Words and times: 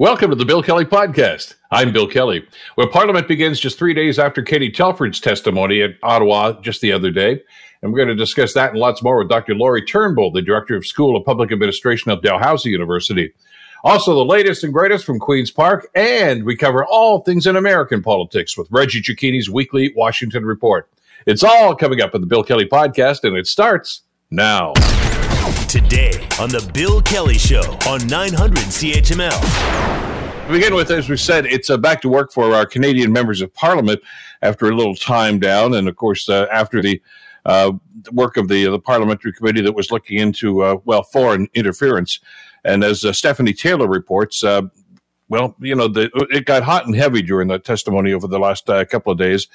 Welcome 0.00 0.30
to 0.30 0.36
the 0.36 0.44
Bill 0.44 0.60
Kelly 0.60 0.84
Podcast. 0.84 1.54
I'm 1.70 1.92
Bill 1.92 2.08
Kelly. 2.08 2.44
Well, 2.76 2.88
Parliament 2.88 3.28
begins 3.28 3.60
just 3.60 3.78
three 3.78 3.94
days 3.94 4.18
after 4.18 4.42
Katie 4.42 4.72
Telford's 4.72 5.20
testimony 5.20 5.82
at 5.82 5.92
Ottawa 6.02 6.60
just 6.60 6.80
the 6.80 6.90
other 6.90 7.12
day. 7.12 7.40
And 7.80 7.92
we're 7.92 7.98
going 7.98 8.08
to 8.08 8.16
discuss 8.16 8.54
that 8.54 8.70
and 8.70 8.80
lots 8.80 9.04
more 9.04 9.18
with 9.18 9.28
Dr. 9.28 9.54
Lori 9.54 9.84
Turnbull, 9.84 10.32
the 10.32 10.42
Director 10.42 10.74
of 10.74 10.84
School 10.84 11.16
of 11.16 11.24
Public 11.24 11.52
Administration 11.52 12.10
of 12.10 12.22
Dalhousie 12.22 12.70
University. 12.70 13.32
Also, 13.84 14.16
the 14.16 14.24
latest 14.24 14.64
and 14.64 14.72
greatest 14.72 15.04
from 15.04 15.20
Queen's 15.20 15.52
Park, 15.52 15.88
and 15.94 16.42
we 16.42 16.56
cover 16.56 16.84
all 16.84 17.20
things 17.20 17.46
in 17.46 17.54
American 17.54 18.02
politics 18.02 18.58
with 18.58 18.66
Reggie 18.72 19.00
Cecchini's 19.00 19.48
weekly 19.48 19.92
Washington 19.94 20.44
Report. 20.44 20.90
It's 21.24 21.44
all 21.44 21.76
coming 21.76 22.00
up 22.00 22.16
in 22.16 22.20
the 22.20 22.26
Bill 22.26 22.42
Kelly 22.42 22.66
Podcast, 22.66 23.22
and 23.22 23.36
it 23.36 23.46
starts 23.46 24.02
now. 24.28 24.72
Today 25.44 26.26
on 26.40 26.48
The 26.48 26.70
Bill 26.72 27.02
Kelly 27.02 27.36
Show 27.36 27.60
on 27.86 28.06
900 28.06 28.56
CHML. 28.64 30.46
To 30.46 30.52
begin 30.52 30.74
with, 30.74 30.90
as 30.90 31.10
we 31.10 31.18
said, 31.18 31.44
it's 31.44 31.68
uh, 31.68 31.76
back 31.76 32.00
to 32.00 32.08
work 32.08 32.32
for 32.32 32.54
our 32.54 32.64
Canadian 32.64 33.12
members 33.12 33.42
of 33.42 33.52
Parliament 33.52 34.00
after 34.40 34.70
a 34.70 34.74
little 34.74 34.94
time 34.94 35.38
down, 35.38 35.74
and 35.74 35.86
of 35.86 35.96
course, 35.96 36.30
uh, 36.30 36.46
after 36.50 36.80
the 36.80 36.98
uh, 37.44 37.72
work 38.10 38.38
of 38.38 38.48
the 38.48 38.64
the 38.64 38.78
parliamentary 38.78 39.34
committee 39.34 39.60
that 39.60 39.74
was 39.74 39.90
looking 39.90 40.18
into 40.18 40.62
uh, 40.62 40.76
well 40.86 41.02
foreign 41.02 41.46
interference, 41.52 42.20
and 42.64 42.82
as 42.82 43.04
uh, 43.04 43.12
Stephanie 43.12 43.52
Taylor 43.52 43.86
reports, 43.86 44.42
uh, 44.44 44.62
well, 45.28 45.54
you 45.60 45.74
know, 45.74 45.88
the, 45.88 46.10
it 46.30 46.46
got 46.46 46.62
hot 46.62 46.86
and 46.86 46.96
heavy 46.96 47.20
during 47.20 47.48
the 47.48 47.58
testimony 47.58 48.14
over 48.14 48.26
the 48.26 48.38
last 48.38 48.64
couple 48.88 49.12
of 49.12 49.18
days, 49.18 49.48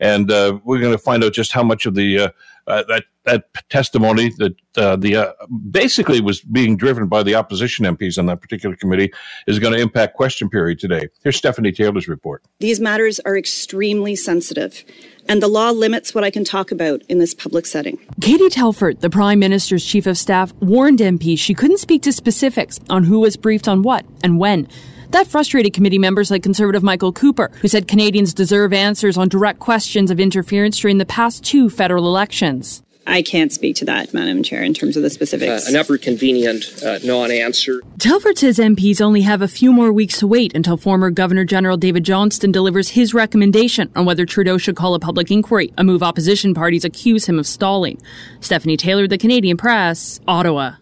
and 0.00 0.30
we're 0.64 0.80
going 0.80 0.90
to 0.90 0.96
find 0.96 1.22
out 1.22 1.34
just 1.34 1.52
how 1.52 1.62
much 1.62 1.84
of 1.84 1.94
the 1.94 2.32
uh, 2.66 2.82
that 2.88 3.04
that 3.24 3.44
testimony 3.70 4.30
that 4.38 4.54
uh, 4.76 4.96
the 4.96 5.16
uh, 5.16 5.32
basically 5.70 6.20
was 6.20 6.40
being 6.40 6.76
driven 6.76 7.06
by 7.06 7.22
the 7.22 7.34
opposition 7.34 7.84
MPs 7.84 8.18
on 8.18 8.26
that 8.26 8.40
particular 8.40 8.76
committee 8.76 9.12
is 9.46 9.58
going 9.58 9.72
to 9.72 9.80
impact 9.80 10.14
question 10.14 10.48
period 10.48 10.78
today. 10.78 11.08
Here's 11.22 11.36
Stephanie 11.36 11.72
Taylor's 11.72 12.06
report. 12.06 12.42
These 12.60 12.80
matters 12.80 13.20
are 13.20 13.36
extremely 13.36 14.14
sensitive. 14.16 14.84
And 15.26 15.42
the 15.42 15.48
law 15.48 15.70
limits 15.70 16.14
what 16.14 16.22
I 16.22 16.30
can 16.30 16.44
talk 16.44 16.70
about 16.70 17.02
in 17.08 17.18
this 17.18 17.32
public 17.32 17.64
setting. 17.64 17.98
Katie 18.20 18.50
Telford, 18.50 19.00
the 19.00 19.08
Prime 19.08 19.38
Minister's 19.38 19.84
Chief 19.84 20.06
of 20.06 20.18
Staff, 20.18 20.52
warned 20.60 20.98
MPs 20.98 21.38
she 21.38 21.54
couldn't 21.54 21.78
speak 21.78 22.02
to 22.02 22.12
specifics 22.12 22.78
on 22.90 23.04
who 23.04 23.20
was 23.20 23.38
briefed 23.38 23.66
on 23.66 23.82
what 23.82 24.04
and 24.22 24.38
when. 24.38 24.68
That 25.14 25.28
frustrated 25.28 25.74
committee 25.74 26.00
members 26.00 26.28
like 26.28 26.42
Conservative 26.42 26.82
Michael 26.82 27.12
Cooper, 27.12 27.48
who 27.60 27.68
said 27.68 27.86
Canadians 27.86 28.34
deserve 28.34 28.72
answers 28.72 29.16
on 29.16 29.28
direct 29.28 29.60
questions 29.60 30.10
of 30.10 30.18
interference 30.18 30.76
during 30.76 30.98
the 30.98 31.06
past 31.06 31.44
two 31.44 31.70
federal 31.70 32.08
elections. 32.08 32.82
I 33.06 33.22
can't 33.22 33.52
speak 33.52 33.76
to 33.76 33.84
that, 33.84 34.12
Madam 34.12 34.42
Chair, 34.42 34.64
in 34.64 34.74
terms 34.74 34.96
of 34.96 35.04
the 35.04 35.10
specifics. 35.10 35.68
Uh, 35.68 35.70
an 35.70 35.76
ever 35.76 35.98
convenient 35.98 36.82
uh, 36.82 36.98
non 37.04 37.30
answer. 37.30 37.80
Telford 38.00 38.38
says 38.38 38.58
MPs 38.58 39.00
only 39.00 39.20
have 39.20 39.40
a 39.40 39.46
few 39.46 39.72
more 39.72 39.92
weeks 39.92 40.18
to 40.18 40.26
wait 40.26 40.52
until 40.52 40.76
former 40.76 41.12
Governor 41.12 41.44
General 41.44 41.76
David 41.76 42.02
Johnston 42.02 42.50
delivers 42.50 42.88
his 42.88 43.14
recommendation 43.14 43.92
on 43.94 44.06
whether 44.06 44.26
Trudeau 44.26 44.58
should 44.58 44.74
call 44.74 44.94
a 44.96 44.98
public 44.98 45.30
inquiry, 45.30 45.72
a 45.78 45.84
move 45.84 46.02
opposition 46.02 46.54
parties 46.54 46.84
accuse 46.84 47.28
him 47.28 47.38
of 47.38 47.46
stalling. 47.46 48.02
Stephanie 48.40 48.76
Taylor, 48.76 49.06
The 49.06 49.18
Canadian 49.18 49.58
Press, 49.58 50.18
Ottawa. 50.26 50.72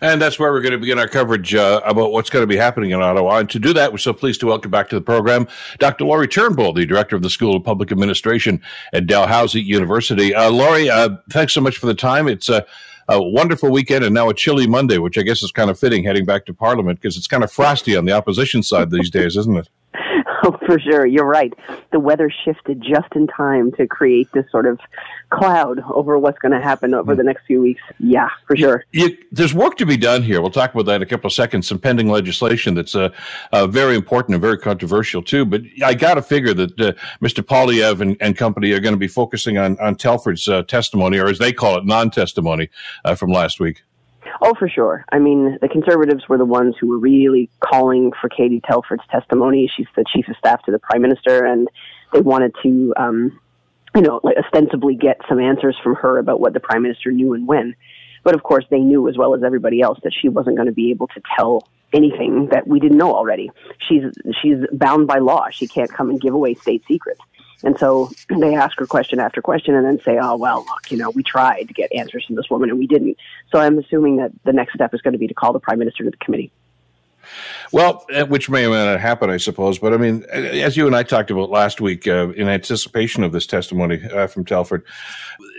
And 0.00 0.20
that's 0.20 0.38
where 0.38 0.50
we're 0.50 0.62
going 0.62 0.72
to 0.72 0.78
begin 0.78 0.98
our 0.98 1.08
coverage 1.08 1.54
uh, 1.54 1.82
about 1.84 2.12
what's 2.12 2.30
going 2.30 2.42
to 2.42 2.46
be 2.46 2.56
happening 2.56 2.90
in 2.90 3.02
Ottawa. 3.02 3.38
And 3.38 3.50
to 3.50 3.58
do 3.58 3.72
that, 3.74 3.92
we're 3.92 3.98
so 3.98 4.12
pleased 4.12 4.40
to 4.40 4.46
welcome 4.46 4.70
back 4.70 4.88
to 4.90 4.94
the 4.94 5.02
program 5.02 5.46
Dr. 5.78 6.04
Lori 6.04 6.26
Turnbull, 6.26 6.72
the 6.72 6.86
director 6.86 7.16
of 7.16 7.22
the 7.22 7.30
School 7.30 7.56
of 7.56 7.64
Public 7.64 7.92
Administration 7.92 8.62
at 8.92 9.06
Dalhousie 9.06 9.60
University. 9.60 10.34
Uh, 10.34 10.50
Lori, 10.50 10.88
uh, 10.88 11.10
thanks 11.30 11.52
so 11.52 11.60
much 11.60 11.76
for 11.76 11.86
the 11.86 11.94
time. 11.94 12.28
It's 12.28 12.48
a, 12.48 12.64
a, 13.08 13.22
wonderful 13.22 13.70
weekend 13.70 14.04
and 14.04 14.14
now 14.14 14.30
a 14.30 14.34
chilly 14.34 14.66
Monday, 14.66 14.98
which 14.98 15.18
I 15.18 15.22
guess 15.22 15.42
is 15.42 15.52
kind 15.52 15.68
of 15.68 15.78
fitting 15.78 16.04
heading 16.04 16.24
back 16.24 16.46
to 16.46 16.54
Parliament 16.54 17.00
because 17.00 17.16
it's 17.16 17.26
kind 17.26 17.44
of 17.44 17.52
frosty 17.52 17.96
on 17.96 18.06
the 18.06 18.12
opposition 18.12 18.62
side 18.62 18.90
these 18.90 19.10
days, 19.10 19.36
isn't 19.36 19.56
it? 19.56 19.68
Oh, 20.44 20.56
for 20.66 20.78
sure. 20.78 21.04
You're 21.04 21.26
right. 21.26 21.52
The 21.92 22.00
weather 22.00 22.30
shifted 22.44 22.80
just 22.80 23.14
in 23.14 23.26
time 23.26 23.72
to 23.72 23.86
create 23.86 24.32
this 24.32 24.50
sort 24.50 24.64
of 24.64 24.80
cloud 25.28 25.80
over 25.92 26.18
what's 26.18 26.38
going 26.38 26.52
to 26.52 26.60
happen 26.60 26.94
over 26.94 27.14
the 27.14 27.22
next 27.22 27.44
few 27.46 27.60
weeks. 27.60 27.82
Yeah, 27.98 28.30
for 28.46 28.56
sure. 28.56 28.84
You, 28.92 29.18
there's 29.30 29.52
work 29.52 29.76
to 29.78 29.86
be 29.86 29.98
done 29.98 30.22
here. 30.22 30.40
We'll 30.40 30.50
talk 30.50 30.72
about 30.72 30.86
that 30.86 30.96
in 30.96 31.02
a 31.02 31.06
couple 31.06 31.26
of 31.26 31.34
seconds. 31.34 31.68
Some 31.68 31.78
pending 31.78 32.08
legislation 32.08 32.74
that's 32.74 32.94
uh, 32.94 33.10
uh, 33.52 33.66
very 33.66 33.94
important 33.96 34.34
and 34.34 34.40
very 34.40 34.56
controversial, 34.56 35.22
too. 35.22 35.44
But 35.44 35.62
I 35.84 35.92
got 35.92 36.14
to 36.14 36.22
figure 36.22 36.54
that 36.54 36.80
uh, 36.80 36.92
Mr. 37.20 37.42
Poilievre 37.44 38.00
and, 38.00 38.16
and, 38.20 38.36
company 38.36 38.72
are 38.72 38.80
going 38.80 38.94
to 38.94 38.98
be 38.98 39.08
focusing 39.08 39.58
on, 39.58 39.78
on 39.78 39.96
Telford's 39.96 40.48
uh, 40.48 40.62
testimony, 40.62 41.18
or 41.18 41.28
as 41.28 41.38
they 41.38 41.52
call 41.52 41.76
it, 41.76 41.84
non 41.84 42.10
testimony 42.10 42.70
uh, 43.04 43.14
from 43.14 43.30
last 43.30 43.60
week. 43.60 43.82
Oh, 44.42 44.54
for 44.58 44.68
sure. 44.68 45.04
I 45.12 45.18
mean, 45.18 45.58
the 45.60 45.68
conservatives 45.68 46.28
were 46.28 46.38
the 46.38 46.44
ones 46.44 46.74
who 46.80 46.88
were 46.88 46.98
really 46.98 47.50
calling 47.60 48.12
for 48.20 48.28
Katie 48.28 48.60
Telford's 48.60 49.02
testimony. 49.10 49.70
She's 49.74 49.86
the 49.96 50.04
chief 50.12 50.28
of 50.28 50.36
staff 50.36 50.62
to 50.64 50.72
the 50.72 50.78
prime 50.78 51.02
minister, 51.02 51.44
and 51.44 51.68
they 52.12 52.20
wanted 52.20 52.54
to, 52.62 52.94
um, 52.96 53.40
you 53.94 54.02
know, 54.02 54.20
like 54.22 54.36
ostensibly 54.36 54.94
get 54.94 55.20
some 55.28 55.40
answers 55.40 55.76
from 55.82 55.94
her 55.96 56.18
about 56.18 56.40
what 56.40 56.52
the 56.52 56.60
prime 56.60 56.82
minister 56.82 57.12
knew 57.12 57.34
and 57.34 57.46
when. 57.46 57.74
But 58.22 58.34
of 58.34 58.42
course, 58.42 58.64
they 58.70 58.80
knew 58.80 59.08
as 59.08 59.16
well 59.16 59.34
as 59.34 59.42
everybody 59.42 59.80
else 59.80 59.98
that 60.04 60.12
she 60.12 60.28
wasn't 60.28 60.56
going 60.56 60.66
to 60.66 60.72
be 60.72 60.90
able 60.90 61.08
to 61.08 61.22
tell 61.36 61.66
anything 61.92 62.48
that 62.52 62.66
we 62.66 62.78
didn't 62.78 62.98
know 62.98 63.14
already. 63.14 63.50
She's 63.88 64.04
she's 64.40 64.58
bound 64.72 65.06
by 65.06 65.18
law. 65.18 65.48
She 65.50 65.66
can't 65.66 65.92
come 65.92 66.10
and 66.10 66.20
give 66.20 66.34
away 66.34 66.54
state 66.54 66.84
secrets. 66.86 67.20
And 67.62 67.78
so 67.78 68.10
they 68.40 68.54
ask 68.54 68.78
her 68.78 68.86
question 68.86 69.18
after 69.18 69.42
question 69.42 69.74
and 69.74 69.84
then 69.84 70.00
say, 70.04 70.18
oh, 70.20 70.36
well, 70.36 70.64
look, 70.66 70.90
you 70.90 70.96
know, 70.96 71.10
we 71.10 71.22
tried 71.22 71.68
to 71.68 71.74
get 71.74 71.92
answers 71.92 72.24
from 72.26 72.36
this 72.36 72.50
woman 72.50 72.70
and 72.70 72.78
we 72.78 72.86
didn't. 72.86 73.16
So 73.50 73.58
I'm 73.58 73.78
assuming 73.78 74.16
that 74.16 74.32
the 74.44 74.52
next 74.52 74.74
step 74.74 74.94
is 74.94 75.00
going 75.00 75.12
to 75.12 75.18
be 75.18 75.28
to 75.28 75.34
call 75.34 75.52
the 75.52 75.60
prime 75.60 75.78
minister 75.78 76.04
to 76.04 76.10
the 76.10 76.16
committee. 76.16 76.52
Well, 77.72 78.04
uh, 78.12 78.24
which 78.24 78.50
may 78.50 78.66
or 78.66 78.70
may 78.70 78.84
not 78.84 79.00
happen, 79.00 79.30
I 79.30 79.36
suppose. 79.36 79.78
But 79.78 79.94
I 79.94 79.96
mean, 79.96 80.24
uh, 80.32 80.36
as 80.36 80.76
you 80.76 80.86
and 80.86 80.96
I 80.96 81.02
talked 81.04 81.30
about 81.30 81.50
last 81.50 81.80
week 81.80 82.08
uh, 82.08 82.30
in 82.30 82.48
anticipation 82.48 83.22
of 83.22 83.32
this 83.32 83.46
testimony 83.46 84.02
uh, 84.10 84.26
from 84.26 84.44
Telford, 84.44 84.84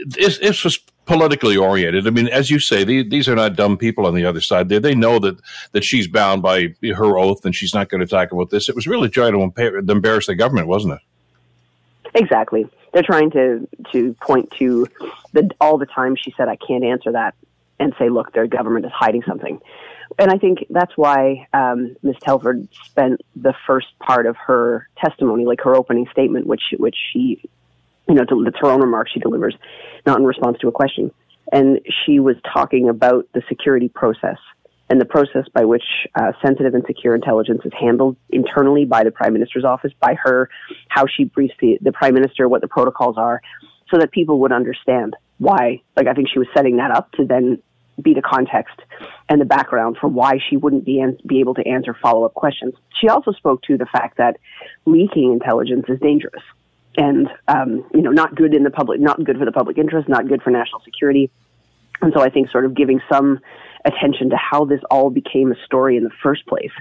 this, 0.06 0.40
this, 0.40 0.64
was 0.64 0.80
politically 1.06 1.56
oriented. 1.56 2.08
I 2.08 2.10
mean, 2.10 2.28
as 2.28 2.50
you 2.50 2.60
say, 2.60 2.84
the, 2.84 3.08
these 3.08 3.30
are 3.30 3.36
not 3.36 3.56
dumb 3.56 3.78
people 3.78 4.06
on 4.06 4.16
the 4.16 4.26
other 4.26 4.42
side. 4.42 4.70
They, 4.70 4.80
they 4.80 4.96
know 4.96 5.20
that, 5.20 5.40
that 5.72 5.84
she's 5.84 6.08
bound 6.08 6.42
by 6.42 6.74
her 6.96 7.18
oath 7.18 7.46
and 7.46 7.56
she's 7.56 7.74
not 7.74 7.90
going 7.90 8.02
to 8.02 8.08
talk 8.08 8.32
about 8.32 8.50
this. 8.50 8.68
It 8.68 8.76
was 8.76 8.88
really 8.88 9.10
trying 9.10 9.34
to 9.34 9.92
embarrass 9.92 10.28
the 10.28 10.36
government, 10.36 10.68
wasn't 10.68 10.96
it? 10.96 11.00
Exactly. 12.14 12.66
They're 12.94 13.04
trying 13.04 13.32
to 13.32 13.68
to 13.94 14.14
point 14.22 14.52
to 14.60 14.88
the 15.34 15.50
all 15.62 15.78
the 15.78 15.86
time 15.86 16.16
she 16.16 16.34
said 16.36 16.48
I 16.48 16.58
can't 16.58 16.84
answer 16.84 17.14
that 17.14 17.36
and 17.80 17.94
say, 17.98 18.10
look, 18.10 18.34
their 18.34 18.48
government 18.48 18.86
is 18.86 18.92
hiding 18.94 19.24
something. 19.28 19.60
And 20.20 20.30
I 20.30 20.38
think 20.38 20.66
that's 20.70 20.96
why 20.96 21.48
um, 21.54 21.96
Ms. 22.04 22.16
Telford 22.22 22.68
spent 22.86 23.22
the 23.36 23.54
first 23.66 23.88
part 24.00 24.26
of 24.26 24.36
her 24.38 24.88
testimony, 24.98 25.46
like 25.46 25.62
her 25.62 25.76
opening 25.76 26.08
statement, 26.12 26.46
which 26.48 26.74
which 26.78 26.98
she, 27.12 27.42
you 28.08 28.16
know, 28.16 28.24
it's 28.30 28.58
her 28.60 28.68
own 28.68 28.82
remarks 28.82 29.12
she 29.14 29.20
delivers, 29.20 29.56
not 30.06 30.20
in 30.20 30.26
response 30.26 30.58
to 30.60 30.68
a 30.68 30.72
question. 30.72 31.12
And 31.52 31.80
she 32.06 32.20
was 32.20 32.36
talking 32.54 32.90
about 32.90 33.28
the 33.34 33.42
security 33.50 33.90
process 33.90 34.38
and 34.92 35.00
the 35.00 35.06
process 35.06 35.46
by 35.54 35.64
which 35.64 35.86
uh, 36.16 36.34
sensitive 36.46 36.76
and 36.76 36.84
secure 36.86 37.16
intelligence 37.16 37.62
is 37.64 37.72
handled 37.80 38.18
internally 38.30 38.84
by 38.84 39.06
the 39.06 39.12
prime 39.12 39.32
minister's 39.32 39.64
office, 39.64 39.94
by 40.02 40.16
her, 40.22 40.50
how 40.90 41.06
she 41.08 41.24
briefs 41.24 41.54
the, 41.62 41.80
the 41.82 41.94
prime 41.94 42.14
minister, 42.14 42.50
what 42.50 42.60
the 42.60 42.68
protocols 42.68 43.18
are, 43.18 43.42
so 43.90 43.98
that 43.98 44.12
people 44.12 44.42
would 44.42 44.52
understand 44.52 45.16
why. 45.38 45.82
Like, 45.96 46.08
I 46.08 46.14
think 46.14 46.28
she 46.28 46.40
was 46.40 46.50
setting 46.54 46.76
that 46.76 46.92
up 46.92 47.10
to 47.14 47.26
then 47.26 47.64
be 48.02 48.14
the 48.14 48.22
context 48.22 48.76
and 49.30 49.40
the 49.40 49.46
background 49.46 49.96
for 50.02 50.10
why 50.10 50.40
she 50.50 50.58
wouldn't 50.58 50.84
be, 50.84 51.00
an- 51.00 51.18
be 51.26 51.40
able 51.40 51.54
to 51.54 51.66
answer 51.66 51.96
follow 52.02 52.26
up 52.26 52.34
questions. 52.34 52.74
She 53.00 53.08
also 53.08 53.32
spoke 53.32 53.62
to 53.64 53.78
the 53.78 53.86
fact 53.86 54.18
that 54.18 54.42
leaking 54.86 55.32
intelligence 55.32 55.86
is 55.88 56.02
dangerous 56.02 56.44
and, 56.98 57.30
um, 57.48 57.86
you 57.94 58.02
know, 58.02 58.12
not 58.12 58.36
good 58.36 58.54
in 58.54 58.64
the 58.64 58.72
public, 58.72 59.00
not 59.00 59.24
good 59.24 59.38
for 59.38 59.46
the 59.46 59.54
public 59.54 59.78
interest, 59.78 60.10
not 60.10 60.28
good 60.28 60.42
for 60.42 60.50
national 60.50 60.82
security. 60.82 61.32
And 62.02 62.12
so 62.14 62.22
I 62.22 62.30
think 62.30 62.50
sort 62.50 62.66
of 62.66 62.74
giving 62.74 63.00
some 63.10 63.40
attention 63.86 64.30
to 64.30 64.38
how 64.38 64.66
this 64.66 64.82
all 64.90 65.10
became 65.10 65.52
a 65.52 65.66
story 65.66 65.98
in 65.98 66.04
the 66.04 66.12
first 66.22 66.46
place, 66.46 66.72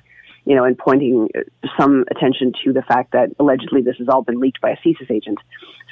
you 0.45 0.55
know, 0.55 0.65
and 0.65 0.77
pointing 0.77 1.29
some 1.79 2.05
attention 2.11 2.53
to 2.65 2.73
the 2.73 2.83
fact 2.83 3.13
that 3.13 3.31
allegedly 3.39 3.83
this 3.83 3.97
has 3.99 4.09
all 4.09 4.23
been 4.23 4.41
leaked 4.41 4.61
by 4.61 4.71
a 4.71 4.77
CSIS 4.77 5.11
agent. 5.11 5.39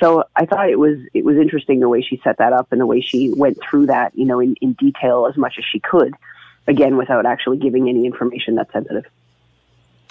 So 0.00 0.25
I 0.37 0.46
thought 0.46 0.70
it 0.70 0.78
was 0.78 0.99
it 1.14 1.25
was 1.25 1.37
interesting 1.37 1.81
the 1.81 1.88
way 1.88 2.02
she 2.02 2.20
set 2.22 2.38
that 2.38 2.52
up 2.52 2.69
and 2.72 2.81
the 2.81 2.87
way 2.87 3.00
she 3.00 3.32
went 3.34 3.58
through 3.62 3.87
that, 3.87 4.16
you 4.16 4.25
know, 4.25 4.40
in, 4.40 4.55
in 4.60 4.75
detail 4.75 5.26
as 5.28 5.37
much 5.37 5.55
as 5.58 5.64
she 5.70 5.81
could, 5.81 6.14
again 6.66 6.96
without 6.96 7.26
actually 7.26 7.58
giving 7.58 7.88
any 7.88 8.06
information 8.06 8.54
that's 8.54 8.72
sensitive. 8.72 9.04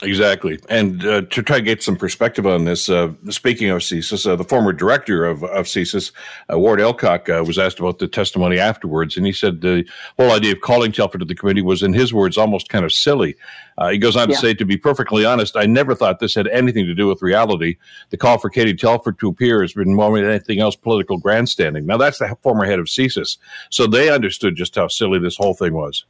Exactly. 0.03 0.59
And 0.69 1.03
uh, 1.05 1.21
to 1.21 1.41
try 1.41 1.57
to 1.57 1.63
get 1.63 1.81
some 1.81 1.95
perspective 1.95 2.45
on 2.45 2.65
this, 2.65 2.88
uh, 2.88 3.13
speaking 3.29 3.69
of 3.69 3.81
CSIS, 3.81 4.29
uh, 4.29 4.35
the 4.35 4.44
former 4.44 4.71
director 4.71 5.25
of, 5.25 5.44
of 5.44 5.65
CSIS, 5.65 6.11
uh, 6.51 6.59
Ward 6.59 6.79
Elcock, 6.79 7.29
uh, 7.29 7.44
was 7.44 7.57
asked 7.57 7.79
about 7.79 7.97
the 7.97 8.07
testimony 8.07 8.59
afterwards. 8.59 9.17
And 9.17 9.25
he 9.25 9.31
said 9.31 9.61
the 9.61 9.85
whole 10.17 10.31
idea 10.31 10.51
of 10.51 10.61
calling 10.61 10.91
Telford 10.91 11.21
to 11.21 11.25
the 11.25 11.33
committee 11.33 11.63
was, 11.63 11.81
in 11.81 11.94
his 11.94 12.13
words, 12.13 12.38
almost 12.38 12.69
kind 12.69 12.85
of 12.85 12.94
silly. 12.94 13.35
Uh, 13.79 13.89
he 13.89 13.97
goes 13.97 14.15
on 14.15 14.29
yeah. 14.29 14.35
to 14.35 14.41
say, 14.41 14.53
to 14.53 14.65
be 14.65 14.77
perfectly 14.77 15.25
honest, 15.25 15.57
I 15.57 15.65
never 15.65 15.95
thought 15.95 16.19
this 16.19 16.35
had 16.35 16.47
anything 16.47 16.85
to 16.85 16.93
do 16.93 17.07
with 17.07 17.23
reality. 17.23 17.77
The 18.11 18.17
call 18.17 18.38
for 18.38 18.51
Katie 18.51 18.75
Telford 18.75 19.17
to 19.19 19.29
appear 19.29 19.61
has 19.61 19.73
been 19.73 19.95
more 19.95 20.15
than 20.15 20.29
anything 20.29 20.59
else 20.59 20.75
political 20.75 21.17
grandstanding. 21.17 21.88
Now, 21.88 21.97
that's 21.97 22.19
the 22.19 22.38
former 22.43 22.65
head 22.65 22.77
of 22.77 22.85
CSIS. 22.85 23.38
So 23.71 23.88
they 23.88 24.11
understood 24.11 24.55
just 24.55 24.75
how 24.75 24.89
silly 24.89 25.17
this 25.17 25.38
whole 25.38 25.55
thing 25.55 25.73
was. 25.73 26.05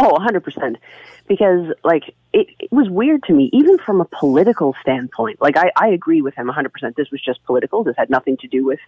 Oh, 0.00 0.14
100% 0.14 0.76
because 1.28 1.66
like 1.84 2.04
it, 2.32 2.48
it, 2.58 2.72
was 2.72 2.88
weird 2.88 3.22
to 3.24 3.32
me, 3.32 3.50
even 3.52 3.78
from 3.78 4.00
a 4.00 4.06
political 4.06 4.74
standpoint. 4.82 5.40
Like 5.40 5.56
I, 5.56 5.70
I 5.76 5.88
agree 5.88 6.22
with 6.22 6.34
him 6.34 6.48
100%. 6.48 6.96
This 6.96 7.10
was 7.10 7.22
just 7.24 7.42
political. 7.44 7.84
This 7.84 7.94
had 7.96 8.10
nothing 8.10 8.36
to 8.38 8.48
do 8.48 8.64
with 8.64 8.80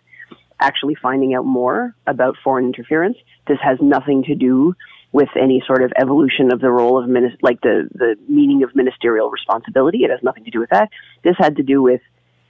actually 0.58 0.94
finding 0.94 1.34
out 1.34 1.44
more 1.44 1.94
about 2.06 2.36
foreign 2.42 2.66
interference. 2.66 3.16
This 3.46 3.58
has 3.62 3.78
nothing 3.80 4.24
to 4.24 4.34
do 4.34 4.74
with 5.12 5.28
any 5.40 5.62
sort 5.66 5.82
of 5.82 5.92
evolution 5.98 6.52
of 6.52 6.60
the 6.60 6.70
role 6.70 7.02
of 7.02 7.08
minis- 7.08 7.36
like 7.42 7.60
the 7.62 7.88
the 7.92 8.16
meaning 8.28 8.62
of 8.62 8.74
ministerial 8.74 9.30
responsibility. 9.30 9.98
It 10.04 10.10
has 10.10 10.20
nothing 10.22 10.44
to 10.44 10.50
do 10.50 10.60
with 10.60 10.70
that. 10.70 10.90
This 11.22 11.36
had 11.38 11.56
to 11.56 11.62
do 11.62 11.82
with 11.82 12.00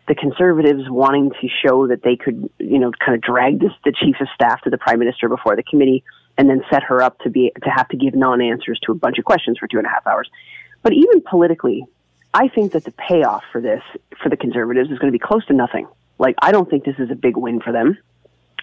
the 0.08 0.14
conservatives 0.14 0.82
wanting 0.88 1.31
to 1.40 1.48
show 1.64 1.87
that 1.87 2.02
they 2.02 2.16
could, 2.16 2.50
you 2.58 2.78
know, 2.78 2.90
kind 3.04 3.14
of 3.14 3.20
drag 3.20 3.60
this, 3.60 3.70
the 3.84 3.92
chief 3.92 4.16
of 4.20 4.26
staff 4.34 4.60
to 4.62 4.70
the 4.70 4.78
prime 4.78 4.98
minister 4.98 5.28
before 5.28 5.54
the 5.54 5.62
committee 5.62 6.02
and 6.38 6.48
then 6.48 6.62
set 6.70 6.82
her 6.82 7.02
up 7.02 7.18
to 7.20 7.30
be 7.30 7.52
to 7.62 7.70
have 7.70 7.88
to 7.88 7.96
give 7.96 8.14
non-answers 8.14 8.80
to 8.80 8.92
a 8.92 8.94
bunch 8.94 9.18
of 9.18 9.24
questions 9.24 9.58
for 9.58 9.66
two 9.66 9.78
and 9.78 9.86
a 9.86 9.90
half 9.90 10.06
hours. 10.06 10.28
But 10.82 10.92
even 10.92 11.20
politically, 11.20 11.84
I 12.32 12.48
think 12.48 12.72
that 12.72 12.84
the 12.84 12.92
payoff 12.92 13.42
for 13.52 13.60
this 13.60 13.82
for 14.22 14.28
the 14.28 14.36
conservatives 14.36 14.90
is 14.90 14.98
going 14.98 15.12
to 15.12 15.16
be 15.16 15.22
close 15.22 15.44
to 15.46 15.52
nothing. 15.52 15.86
Like 16.18 16.36
I 16.40 16.52
don't 16.52 16.68
think 16.68 16.84
this 16.84 16.98
is 16.98 17.10
a 17.10 17.14
big 17.14 17.36
win 17.36 17.60
for 17.60 17.72
them. 17.72 17.98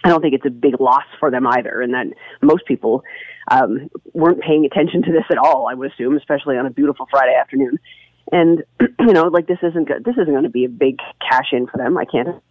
I 0.03 0.09
don't 0.09 0.21
think 0.21 0.35
it's 0.35 0.45
a 0.45 0.51
big 0.51 0.79
loss 0.79 1.03
for 1.19 1.31
them 1.31 1.47
either, 1.47 1.81
and 1.81 1.93
that 1.93 2.07
most 2.41 2.65
people 2.65 3.03
um, 3.49 3.89
weren't 4.13 4.41
paying 4.41 4.65
attention 4.65 5.01
to 5.03 5.11
this 5.11 5.25
at 5.29 5.37
all. 5.37 5.67
I 5.69 5.73
would 5.73 5.91
assume, 5.91 6.15
especially 6.17 6.57
on 6.57 6.65
a 6.65 6.69
beautiful 6.69 7.07
Friday 7.09 7.35
afternoon. 7.35 7.79
And 8.31 8.63
you 8.99 9.13
know, 9.13 9.23
like 9.23 9.47
this 9.47 9.59
isn't 9.63 9.87
this 9.87 10.13
isn't 10.13 10.31
going 10.31 10.43
to 10.43 10.49
be 10.49 10.65
a 10.65 10.69
big 10.69 10.97
cash 11.19 11.51
in 11.51 11.67
for 11.67 11.77
them. 11.77 11.97
I 11.97 12.05
can't, 12.05 12.41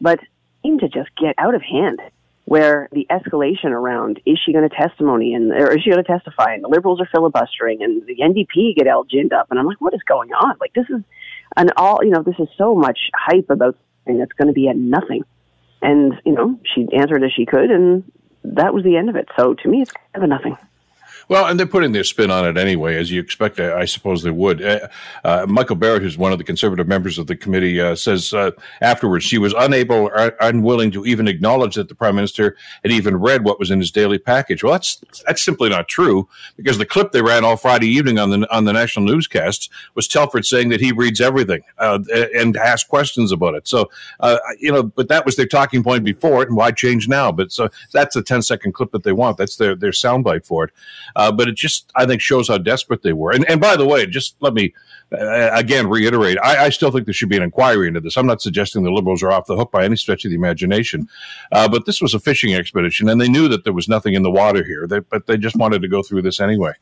but 0.00 0.20
seem 0.62 0.78
to 0.78 0.88
just 0.88 1.10
get 1.16 1.34
out 1.38 1.54
of 1.54 1.62
hand 1.62 2.00
where 2.44 2.88
the 2.92 3.06
escalation 3.10 3.70
around 3.70 4.20
is 4.26 4.38
she 4.44 4.52
going 4.52 4.68
to 4.68 4.74
testimony 4.74 5.34
and 5.34 5.50
or 5.50 5.72
is 5.72 5.82
she 5.82 5.90
going 5.90 6.02
to 6.02 6.10
testify? 6.10 6.52
And 6.54 6.62
the 6.62 6.68
liberals 6.68 7.00
are 7.00 7.08
filibustering 7.10 7.82
and 7.82 8.06
the 8.06 8.16
NDP 8.16 8.76
get 8.76 8.86
all 8.86 9.04
ginned 9.04 9.32
up. 9.32 9.48
And 9.50 9.58
I'm 9.58 9.66
like 9.66 9.80
what 9.80 9.94
is 9.94 10.02
going 10.06 10.32
on? 10.32 10.56
Like 10.60 10.74
this 10.74 10.86
is 10.90 11.02
an 11.56 11.70
all 11.76 11.98
you 12.02 12.10
know 12.10 12.22
this 12.22 12.38
is 12.38 12.48
so 12.58 12.74
much 12.74 12.98
hype 13.14 13.50
about 13.50 13.76
something 14.04 14.18
that's 14.18 14.32
going 14.32 14.48
to 14.48 14.54
be 14.54 14.68
at 14.68 14.76
nothing. 14.76 15.24
And 15.80 16.14
you 16.24 16.32
know 16.32 16.58
she 16.74 16.86
answered 16.96 17.22
as 17.24 17.32
she 17.32 17.46
could 17.46 17.70
and 17.70 18.10
that 18.44 18.74
was 18.74 18.84
the 18.84 18.96
end 18.96 19.08
of 19.08 19.16
it. 19.16 19.28
So 19.38 19.54
to 19.54 19.68
me 19.68 19.82
it's 19.82 19.92
kind 19.92 20.16
of 20.16 20.22
a 20.22 20.26
nothing 20.26 20.56
well, 21.28 21.46
and 21.46 21.58
they're 21.58 21.66
putting 21.66 21.92
their 21.92 22.04
spin 22.04 22.30
on 22.30 22.46
it 22.46 22.56
anyway, 22.56 22.96
as 22.96 23.10
you 23.10 23.20
expect. 23.20 23.60
I 23.60 23.84
suppose 23.84 24.22
they 24.22 24.30
would. 24.30 24.62
Uh, 24.62 24.88
uh, 25.24 25.46
Michael 25.48 25.76
Barrett, 25.76 26.02
who's 26.02 26.18
one 26.18 26.32
of 26.32 26.38
the 26.38 26.44
conservative 26.44 26.88
members 26.88 27.18
of 27.18 27.26
the 27.26 27.36
committee, 27.36 27.80
uh, 27.80 27.94
says 27.94 28.32
uh, 28.32 28.50
afterwards 28.80 29.24
she 29.24 29.38
was 29.38 29.54
unable 29.56 29.96
or 29.96 30.34
unwilling 30.40 30.90
to 30.92 31.04
even 31.06 31.28
acknowledge 31.28 31.74
that 31.74 31.88
the 31.88 31.94
prime 31.94 32.14
minister 32.14 32.56
had 32.82 32.92
even 32.92 33.16
read 33.16 33.44
what 33.44 33.58
was 33.58 33.70
in 33.70 33.78
his 33.78 33.90
daily 33.90 34.18
package. 34.18 34.62
Well, 34.62 34.72
that's 34.72 35.02
that's 35.26 35.42
simply 35.42 35.68
not 35.68 35.88
true 35.88 36.28
because 36.56 36.78
the 36.78 36.86
clip 36.86 37.12
they 37.12 37.22
ran 37.22 37.44
all 37.44 37.56
Friday 37.56 37.88
evening 37.88 38.18
on 38.18 38.30
the 38.30 38.54
on 38.54 38.64
the 38.64 38.72
national 38.72 39.06
newscasts 39.06 39.68
was 39.94 40.08
Telford 40.08 40.44
saying 40.44 40.68
that 40.70 40.80
he 40.80 40.92
reads 40.92 41.20
everything 41.20 41.62
uh, 41.78 42.00
and 42.34 42.56
asks 42.56 42.88
questions 42.88 43.32
about 43.32 43.54
it. 43.54 43.66
So, 43.66 43.90
uh, 44.20 44.38
you 44.58 44.72
know, 44.72 44.82
but 44.82 45.08
that 45.08 45.24
was 45.24 45.36
their 45.36 45.46
talking 45.46 45.82
point 45.82 46.04
before 46.04 46.42
it, 46.42 46.48
and 46.48 46.56
why 46.56 46.70
change 46.70 47.08
now? 47.08 47.32
But 47.32 47.52
so 47.52 47.68
that's 47.92 48.16
a 48.16 48.22
10 48.22 48.42
second 48.42 48.72
clip 48.72 48.90
that 48.92 49.02
they 49.02 49.12
want. 49.12 49.38
That's 49.38 49.56
their 49.56 49.74
their 49.74 49.90
soundbite 49.90 50.46
for 50.46 50.64
it. 50.64 50.70
Uh, 51.16 51.30
but 51.32 51.48
it 51.48 51.56
just, 51.56 51.90
I 51.94 52.06
think, 52.06 52.20
shows 52.20 52.48
how 52.48 52.58
desperate 52.58 53.02
they 53.02 53.12
were. 53.12 53.32
And, 53.32 53.48
and 53.48 53.60
by 53.60 53.76
the 53.76 53.86
way, 53.86 54.06
just 54.06 54.36
let 54.40 54.54
me 54.54 54.74
uh, 55.12 55.50
again 55.52 55.88
reiterate 55.88 56.38
I, 56.42 56.64
I, 56.64 56.68
still 56.70 56.90
think 56.90 57.04
there 57.04 57.14
should 57.14 57.28
be 57.28 57.36
an 57.36 57.42
inquiry 57.42 57.86
into 57.86 58.00
this. 58.00 58.16
I'm 58.16 58.26
not 58.26 58.40
suggesting 58.40 58.82
the 58.82 58.90
liberals 58.90 59.22
are 59.22 59.30
off 59.30 59.46
the 59.46 59.54
hook 59.54 59.70
by 59.70 59.84
any 59.84 59.96
stretch 59.96 60.24
of 60.24 60.30
the 60.30 60.36
imagination. 60.36 61.08
Uh, 61.52 61.68
but 61.68 61.86
this 61.86 62.00
was 62.00 62.14
a 62.14 62.18
fishing 62.18 62.54
expedition, 62.54 63.08
and 63.08 63.20
they 63.20 63.28
knew 63.28 63.46
that 63.48 63.64
there 63.64 63.72
was 63.72 63.88
nothing 63.88 64.14
in 64.14 64.22
the 64.22 64.30
water 64.30 64.64
here, 64.64 64.86
they, 64.88 65.00
but 65.00 65.26
they 65.26 65.36
just 65.36 65.56
wanted 65.56 65.82
to 65.82 65.88
go 65.88 66.02
through 66.02 66.22
this 66.22 66.40
anyway. 66.40 66.72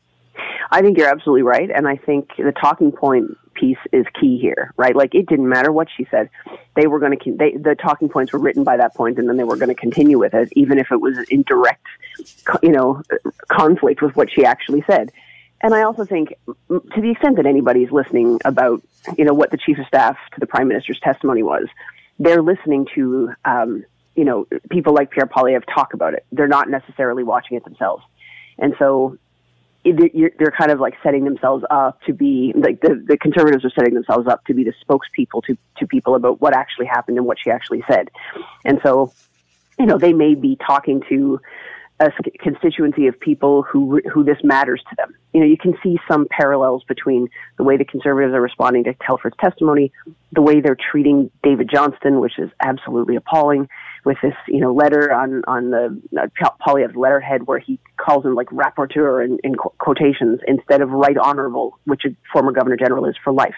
I 0.71 0.81
think 0.81 0.97
you're 0.97 1.09
absolutely 1.09 1.43
right. 1.43 1.69
And 1.69 1.87
I 1.87 1.97
think 1.97 2.29
the 2.37 2.53
talking 2.59 2.91
point 2.91 3.37
piece 3.53 3.77
is 3.91 4.05
key 4.19 4.37
here, 4.39 4.73
right? 4.77 4.95
Like 4.95 5.15
it 5.15 5.27
didn't 5.27 5.49
matter 5.49 5.71
what 5.71 5.87
she 5.95 6.05
said. 6.09 6.29
They 6.75 6.87
were 6.87 6.99
going 6.99 7.17
to, 7.17 7.35
they, 7.35 7.51
the 7.51 7.75
talking 7.75 8.09
points 8.09 8.33
were 8.33 8.39
written 8.39 8.63
by 8.63 8.77
that 8.77 8.95
point 8.95 9.19
and 9.19 9.27
then 9.27 9.37
they 9.37 9.43
were 9.43 9.57
going 9.57 9.69
to 9.69 9.75
continue 9.75 10.19
with 10.19 10.33
it, 10.33 10.49
even 10.53 10.77
if 10.79 10.91
it 10.91 11.01
was 11.01 11.17
in 11.29 11.43
direct, 11.43 11.85
you 12.61 12.71
know, 12.71 13.01
conflict 13.49 14.01
with 14.01 14.15
what 14.15 14.31
she 14.31 14.45
actually 14.45 14.83
said. 14.87 15.11
And 15.61 15.73
I 15.73 15.83
also 15.83 16.03
think 16.03 16.33
to 16.69 17.01
the 17.01 17.11
extent 17.11 17.37
that 17.37 17.45
anybody's 17.45 17.89
listening 17.91 18.39
about, 18.43 18.81
you 19.17 19.23
know, 19.23 19.33
what 19.33 19.51
the 19.51 19.57
chief 19.57 19.79
of 19.79 19.87
staff 19.87 20.17
to 20.33 20.39
the 20.39 20.47
prime 20.47 20.67
minister's 20.67 20.99
testimony 20.99 21.41
was, 21.41 21.67
they're 22.19 22.41
listening 22.41 22.85
to, 22.95 23.31
um, 23.45 23.85
you 24.15 24.25
know, 24.25 24.45
people 24.69 24.93
like 24.93 25.11
Pierre 25.11 25.25
Poilievre 25.25 25.63
talk 25.73 25.93
about 25.93 26.13
it. 26.13 26.25
They're 26.31 26.47
not 26.47 26.69
necessarily 26.69 27.23
watching 27.23 27.55
it 27.55 27.63
themselves. 27.63 28.03
And 28.59 28.75
so 28.77 29.17
they're 29.83 30.53
kind 30.57 30.71
of 30.71 30.79
like 30.79 30.95
setting 31.03 31.25
themselves 31.25 31.65
up 31.69 32.01
to 32.03 32.13
be 32.13 32.53
like 32.55 32.79
the, 32.81 33.03
the 33.05 33.17
conservatives 33.17 33.65
are 33.65 33.69
setting 33.71 33.93
themselves 33.93 34.27
up 34.27 34.45
to 34.45 34.53
be 34.53 34.63
the 34.63 34.73
spokespeople 34.85 35.43
to, 35.43 35.57
to 35.77 35.87
people 35.87 36.15
about 36.15 36.39
what 36.39 36.55
actually 36.55 36.85
happened 36.85 37.17
and 37.17 37.25
what 37.25 37.37
she 37.43 37.49
actually 37.49 37.83
said. 37.89 38.09
And 38.63 38.79
so, 38.83 39.13
you 39.77 39.85
know, 39.85 39.97
they 39.97 40.13
may 40.13 40.35
be 40.35 40.55
talking 40.55 41.03
to 41.09 41.41
a 41.99 42.11
constituency 42.39 43.07
of 43.07 43.19
people 43.19 43.61
who 43.63 44.01
who 44.11 44.23
this 44.23 44.37
matters 44.43 44.81
to 44.89 44.95
them. 44.95 45.13
You 45.33 45.41
know, 45.41 45.45
you 45.45 45.57
can 45.57 45.77
see 45.83 45.99
some 46.07 46.27
parallels 46.29 46.83
between 46.85 47.29
the 47.57 47.63
way 47.63 47.77
the 47.77 47.85
conservatives 47.85 48.33
are 48.33 48.41
responding 48.41 48.83
to 48.85 48.93
Telford's 49.05 49.37
testimony, 49.39 49.91
the 50.31 50.41
way 50.41 50.59
they're 50.59 50.77
treating 50.91 51.29
David 51.43 51.69
Johnston, 51.71 52.19
which 52.19 52.39
is 52.39 52.49
absolutely 52.61 53.15
appalling, 53.15 53.69
with 54.05 54.17
this, 54.21 54.33
you 54.47 54.59
know, 54.59 54.73
letter 54.73 55.11
on 55.13 55.43
on 55.47 55.71
the 55.71 56.01
uh, 56.19 56.27
Poilievre's 56.65 56.95
letterhead 56.95 57.47
where 57.47 57.59
he 57.59 57.79
calls 57.97 58.25
him 58.25 58.35
like 58.35 58.47
rapporteur 58.47 59.23
in, 59.23 59.39
in 59.43 59.55
quotations 59.55 60.39
instead 60.47 60.81
of 60.81 60.89
right 60.89 61.17
honorable, 61.17 61.79
which 61.85 62.03
a 62.05 62.09
former 62.31 62.51
governor 62.51 62.77
general 62.77 63.05
is 63.05 63.15
for 63.23 63.31
life. 63.31 63.55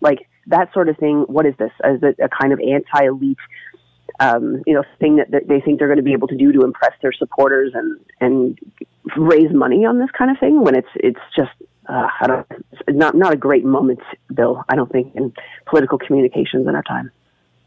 Like 0.00 0.28
that 0.46 0.72
sort 0.72 0.88
of 0.88 0.96
thing. 0.96 1.24
What 1.28 1.46
is 1.46 1.54
this? 1.58 1.72
Is 1.84 2.02
it 2.02 2.16
a 2.22 2.28
kind 2.28 2.52
of 2.52 2.60
anti-elite, 2.60 3.38
um, 4.20 4.62
you 4.66 4.74
know, 4.74 4.82
thing 4.98 5.16
that, 5.16 5.30
that 5.30 5.48
they 5.48 5.60
think 5.60 5.78
they're 5.78 5.88
going 5.88 5.98
to 5.98 6.02
be 6.02 6.12
able 6.12 6.28
to 6.28 6.36
do 6.36 6.52
to 6.52 6.62
impress 6.62 6.92
their 7.02 7.12
supporters 7.12 7.72
and 7.74 8.00
and 8.20 8.58
raise 9.16 9.52
money 9.52 9.84
on 9.84 9.98
this 9.98 10.10
kind 10.16 10.30
of 10.30 10.38
thing 10.38 10.62
when 10.62 10.74
it's 10.74 10.88
it's 10.96 11.20
just 11.36 11.52
uh, 11.88 12.08
I 12.20 12.26
don't, 12.26 12.46
not 12.88 13.14
not 13.14 13.32
a 13.32 13.36
great 13.36 13.64
moment, 13.64 14.00
Bill. 14.32 14.64
I 14.68 14.76
don't 14.76 14.90
think 14.90 15.14
in 15.14 15.32
political 15.66 15.98
communications 15.98 16.66
in 16.66 16.74
our 16.74 16.82
time. 16.82 17.10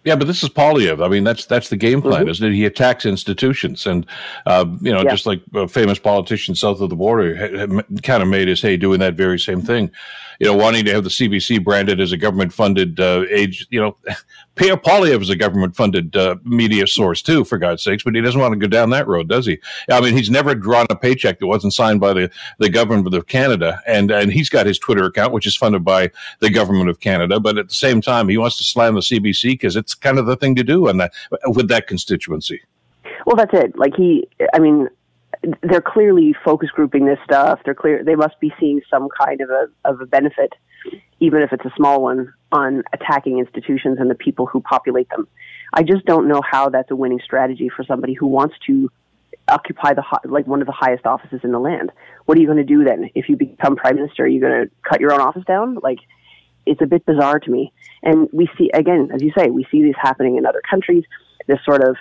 Yeah, 0.06 0.16
but 0.16 0.28
this 0.28 0.44
is 0.44 0.50
Poilievre. 0.50 1.04
I 1.04 1.10
mean, 1.10 1.24
that's 1.24 1.46
that's 1.48 1.70
the 1.70 1.78
game 1.78 2.02
plan, 2.02 2.22
mm-hmm. 2.22 2.30
isn't 2.30 2.48
it? 2.48 2.54
He 2.54 2.66
attacks 2.66 3.06
institutions, 3.06 3.88
and 3.88 4.06
uh, 4.46 4.66
you 4.82 4.94
know, 4.94 5.02
yeah. 5.02 5.10
just 5.10 5.26
like 5.26 5.42
a 5.56 5.68
famous 5.68 5.98
politician 5.98 6.56
south 6.56 6.80
of 6.80 6.92
the 6.92 6.96
border 6.96 7.36
had, 7.36 7.54
had 7.54 8.04
kind 8.04 8.22
of 8.22 8.30
made 8.30 8.48
his 8.48 8.62
hay 8.62 8.78
doing 8.78 9.00
that 9.00 9.16
very 9.16 9.40
same 9.40 9.62
thing 9.62 9.92
you 10.40 10.48
know, 10.48 10.56
wanting 10.56 10.86
to 10.86 10.94
have 10.94 11.04
the 11.04 11.10
CBC 11.10 11.64
branded 11.64 12.00
as 12.00 12.12
a 12.12 12.18
government 12.18 12.54
funded 12.54 13.00
uh, 13.00 13.26
age, 13.30 13.68
you 13.70 13.80
know, 13.80 13.98
Poilievre 14.56 15.22
is 15.22 15.30
a 15.30 15.36
government 15.36 15.76
funded 15.76 16.16
uh, 16.16 16.36
media 16.44 16.88
source 16.88 17.22
too, 17.22 17.44
for 17.44 17.58
God's 17.58 17.84
sakes, 17.84 18.04
but 18.04 18.16
he 18.16 18.22
doesn't 18.22 18.40
want 18.40 18.54
to 18.54 18.60
go 18.60 18.68
down 18.68 18.90
that 18.92 19.08
road, 19.08 19.28
does 19.28 19.46
he? 19.46 19.60
I 19.92 20.00
mean, 20.00 20.16
he's 20.16 20.30
never 20.30 20.56
drawn 20.56 20.86
a 20.90 20.96
paycheck 20.96 21.40
that 21.40 21.48
wasn't 21.48 21.74
signed 21.74 22.00
by 22.00 22.14
the, 22.14 22.32
the 22.60 22.70
government 22.70 23.14
of 23.14 23.28
Canada, 23.28 23.82
and 23.86 24.12
and 24.12 24.32
he's 24.32 24.50
got 24.50 24.66
his 24.66 24.80
Twitter 24.80 25.06
account, 25.06 25.34
which 25.34 25.46
is 25.46 25.56
funded 25.56 25.84
by 25.84 26.12
the 26.40 26.50
government 26.50 26.90
of 26.90 27.00
Canada, 27.00 27.40
but 27.40 27.58
at 27.58 27.68
the 27.68 27.76
same 27.76 28.02
time, 28.02 28.30
he 28.30 28.38
wants 28.38 28.58
to 28.58 28.64
slam 28.64 28.96
the 28.96 29.02
CBC 29.02 29.54
because 29.54 29.76
it's 29.76 29.94
kind 29.94 30.18
of 30.18 30.26
the 30.26 30.38
thing 30.38 30.56
to 30.56 30.64
do 30.64 30.88
on 30.88 30.98
that 30.98 31.12
with 31.48 31.68
that 31.68 31.88
constituency. 31.88 32.62
Well, 33.26 33.36
that's 33.36 33.54
it. 33.54 33.78
Like 33.78 33.96
he, 33.96 34.28
I 34.54 34.60
mean, 34.60 34.88
they're 35.62 35.82
clearly 35.82 36.36
focus 36.44 36.70
grouping 36.70 37.06
this 37.06 37.20
stuff. 37.24 37.60
They're 37.66 37.76
clear. 37.76 38.04
They 38.04 38.16
must 38.16 38.40
be 38.40 38.54
seeing 38.60 38.82
some 38.90 39.08
kind 39.20 39.42
of 39.42 39.50
a 39.50 39.68
of 39.84 40.02
a 40.02 40.06
benefit, 40.06 40.54
even 41.20 41.42
if 41.42 41.54
it's 41.54 41.66
a 41.66 41.72
small 41.76 42.02
one, 42.02 42.34
on 42.52 42.84
attacking 42.94 43.40
institutions 43.40 43.98
and 44.00 44.10
the 44.10 44.16
people 44.16 44.46
who 44.46 44.62
populate 44.62 45.10
them. 45.10 45.28
I 45.74 45.84
just 45.84 46.06
don't 46.06 46.28
know 46.28 46.42
how 46.50 46.70
that's 46.70 46.92
a 46.92 46.96
winning 46.96 47.20
strategy 47.24 47.70
for 47.70 47.84
somebody 47.84 48.14
who 48.14 48.28
wants 48.28 48.56
to 48.68 48.90
occupy 49.48 49.94
the 49.94 50.04
like 50.26 50.48
one 50.48 50.62
of 50.62 50.68
the 50.68 50.74
highest 50.74 51.06
offices 51.06 51.42
in 51.44 51.52
the 51.52 51.60
land. 51.60 51.92
What 52.26 52.38
are 52.38 52.42
you 52.42 52.48
going 52.48 52.58
to 52.58 52.64
do 52.64 52.84
then 52.84 53.10
if 53.16 53.30
you 53.30 53.36
become 53.36 53.76
prime 53.76 53.96
minister? 53.96 54.24
Are 54.24 54.28
you 54.28 54.42
going 54.42 54.66
to 54.66 54.72
cut 54.88 55.02
your 55.02 55.14
own 55.14 55.22
office 55.22 55.44
down? 55.46 55.78
Like 55.84 56.00
it's 56.66 56.82
a 56.82 56.88
bit 56.88 57.06
bizarre 57.06 57.40
to 57.40 57.52
me. 57.52 57.72
And 58.02 58.28
we 58.34 58.50
see 58.58 58.70
again, 58.74 59.10
as 59.14 59.22
you 59.22 59.32
say, 59.38 59.50
we 59.50 59.66
see 59.72 59.84
these 59.84 59.96
happening 60.02 60.38
in 60.38 60.46
other 60.46 60.62
countries. 60.68 61.04
This 61.48 61.60
sort 61.64 61.84
of 61.84 61.96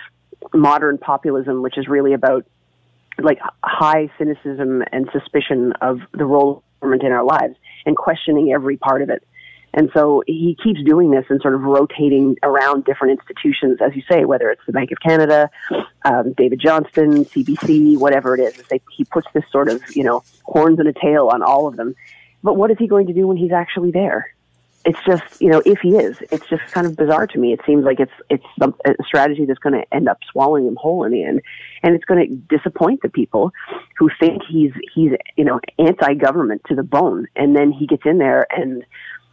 modern 0.53 0.97
populism, 0.97 1.61
which 1.61 1.77
is 1.77 1.87
really 1.87 2.13
about 2.13 2.45
like 3.21 3.39
high 3.63 4.09
cynicism 4.17 4.83
and 4.91 5.09
suspicion 5.11 5.73
of 5.81 5.99
the 6.13 6.25
role 6.25 6.57
of 6.57 6.79
government 6.81 7.03
in 7.03 7.11
our 7.11 7.23
lives 7.23 7.55
and 7.85 7.95
questioning 7.95 8.51
every 8.51 8.77
part 8.77 9.01
of 9.01 9.09
it. 9.09 9.23
And 9.73 9.89
so 9.93 10.23
he 10.25 10.57
keeps 10.63 10.81
doing 10.83 11.11
this 11.11 11.25
and 11.29 11.41
sort 11.41 11.53
of 11.53 11.61
rotating 11.61 12.37
around 12.43 12.85
different 12.85 13.19
institutions, 13.19 13.79
as 13.85 13.93
you 13.93 14.03
say, 14.09 14.23
whether 14.23 14.49
it's 14.49 14.61
the 14.65 14.71
Bank 14.71 14.91
of 14.91 14.99
Canada, 15.01 15.49
um, 16.05 16.31
David 16.31 16.61
Johnston, 16.61 17.25
CBC, 17.25 17.97
whatever 17.97 18.35
it 18.35 18.39
is. 18.39 18.55
They, 18.69 18.79
he 18.95 19.03
puts 19.03 19.27
this 19.33 19.43
sort 19.51 19.67
of, 19.67 19.81
you 19.93 20.05
know, 20.05 20.23
horns 20.43 20.79
and 20.79 20.87
a 20.87 20.93
tail 20.93 21.27
on 21.27 21.43
all 21.43 21.67
of 21.67 21.75
them. 21.75 21.93
But 22.41 22.55
what 22.55 22.71
is 22.71 22.77
he 22.79 22.87
going 22.87 23.07
to 23.07 23.13
do 23.13 23.27
when 23.27 23.35
he's 23.35 23.51
actually 23.51 23.91
there? 23.91 24.34
It's 24.85 24.99
just 25.03 25.41
you 25.41 25.49
know 25.49 25.61
if 25.65 25.79
he 25.79 25.95
is, 25.95 26.17
it's 26.31 26.47
just 26.47 26.63
kind 26.71 26.85
of 26.85 26.95
bizarre 26.95 27.25
to 27.27 27.39
me. 27.39 27.53
It 27.53 27.59
seems 27.65 27.83
like 27.83 27.99
it's 27.99 28.11
it's 28.29 28.45
a 28.61 28.93
strategy 29.05 29.45
that's 29.45 29.59
going 29.59 29.73
to 29.73 29.93
end 29.93 30.07
up 30.07 30.19
swallowing 30.31 30.67
him 30.67 30.75
whole 30.75 31.03
in 31.03 31.11
the 31.11 31.23
end, 31.23 31.41
and 31.81 31.95
it's 31.95 32.05
going 32.05 32.27
to 32.27 32.57
disappoint 32.57 33.01
the 33.01 33.09
people 33.09 33.51
who 33.97 34.09
think 34.19 34.43
he's 34.47 34.71
he's 34.93 35.11
you 35.35 35.43
know 35.43 35.59
anti-government 35.79 36.61
to 36.67 36.75
the 36.75 36.83
bone, 36.83 37.27
and 37.35 37.55
then 37.55 37.71
he 37.71 37.87
gets 37.87 38.03
in 38.05 38.19
there 38.19 38.45
and 38.51 38.85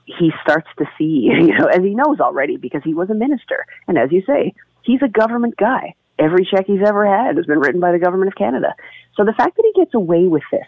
he 0.06 0.32
starts 0.42 0.68
to 0.78 0.86
see 0.96 1.04
you 1.32 1.56
know 1.58 1.66
as 1.66 1.82
he 1.82 1.94
knows 1.94 2.18
already 2.18 2.56
because 2.56 2.82
he 2.82 2.94
was 2.94 3.10
a 3.10 3.14
minister, 3.14 3.66
and 3.86 3.98
as 3.98 4.10
you 4.10 4.22
say, 4.26 4.54
he's 4.82 5.02
a 5.02 5.08
government 5.08 5.56
guy. 5.58 5.94
Every 6.18 6.46
check 6.50 6.66
he's 6.66 6.82
ever 6.86 7.06
had 7.06 7.36
has 7.36 7.46
been 7.46 7.58
written 7.58 7.80
by 7.80 7.92
the 7.92 7.98
government 7.98 8.28
of 8.28 8.36
Canada. 8.36 8.74
So 9.16 9.24
the 9.24 9.32
fact 9.32 9.56
that 9.56 9.70
he 9.74 9.80
gets 9.80 9.92
away 9.92 10.28
with 10.28 10.44
this 10.50 10.66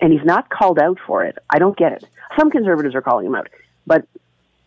and 0.00 0.12
he's 0.12 0.24
not 0.24 0.50
called 0.50 0.78
out 0.78 0.98
for 1.06 1.24
it, 1.24 1.38
I 1.48 1.58
don't 1.58 1.76
get 1.76 1.92
it. 1.92 2.04
Some 2.36 2.50
conservatives 2.50 2.94
are 2.94 3.00
calling 3.00 3.26
him 3.26 3.34
out 3.34 3.48
but 3.86 4.06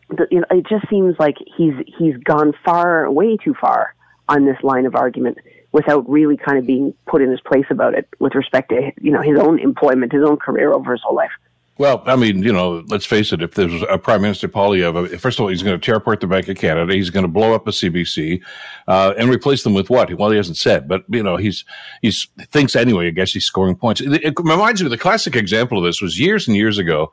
the, 0.09 0.27
you 0.31 0.39
know, 0.39 0.45
it 0.51 0.65
just 0.67 0.89
seems 0.89 1.15
like 1.19 1.36
he's 1.57 1.74
he's 1.97 2.17
gone 2.17 2.53
far, 2.63 3.09
way 3.12 3.38
too 3.38 3.53
far 3.53 3.93
on 4.29 4.45
this 4.45 4.57
line 4.63 4.86
of 4.86 4.95
argument 4.95 5.38
without 5.71 6.09
really 6.09 6.38
kind 6.38 6.57
of 6.57 6.65
being 6.65 6.93
put 7.05 7.21
in 7.21 7.29
his 7.29 7.41
place 7.41 7.65
about 7.69 7.93
it 7.93 8.07
with 8.19 8.36
respect 8.36 8.69
to 8.69 8.91
you 9.01 9.12
know 9.12 9.21
his 9.21 9.38
own 9.39 9.59
employment, 9.59 10.12
his 10.12 10.24
own 10.24 10.38
career 10.38 10.74
over 10.74 10.93
his 10.93 11.01
whole 11.03 11.15
life. 11.15 11.31
Well, 11.79 12.01
I 12.07 12.15
mean, 12.15 12.41
you 12.41 12.51
know, 12.51 12.83
let's 12.88 13.05
face 13.05 13.31
it. 13.31 13.43
If 13.43 13.53
there's 13.53 13.83
a 13.88 14.00
Prime 14.00 14.24
Minister 14.24 14.47
Poilievre, 14.47 15.19
first 15.19 15.38
of 15.38 15.43
all, 15.43 15.50
he's 15.50 15.62
going 15.62 15.79
to 15.79 15.86
tear 15.86 15.97
apart 15.97 16.21
the 16.21 16.27
Bank 16.27 16.47
of 16.47 16.57
Canada. 16.57 16.91
He's 16.91 17.12
going 17.12 17.24
to 17.24 17.31
blow 17.31 17.53
up 17.53 17.67
a 17.67 17.71
CBC 17.71 18.41
uh, 18.88 19.13
and 19.15 19.29
replace 19.29 19.63
them 19.63 19.75
with 19.75 19.88
what? 19.88 20.12
Well, 20.15 20.31
he 20.31 20.38
hasn't 20.38 20.57
said, 20.57 20.88
but 20.88 21.03
you 21.07 21.21
know, 21.21 21.38
he's 21.38 21.65
he's 22.01 22.27
thinks 22.50 22.75
anyway. 22.75 23.07
I 23.07 23.12
guess 23.12 23.31
he's 23.31 23.45
scoring 23.45 23.75
points. 23.75 24.01
It, 24.01 24.24
it 24.24 24.33
reminds 24.39 24.81
me. 24.81 24.89
The 24.89 24.97
classic 24.97 25.36
example 25.36 25.77
of 25.77 25.83
this 25.83 26.01
was 26.01 26.19
years 26.19 26.47
and 26.47 26.57
years 26.57 26.79
ago 26.79 27.12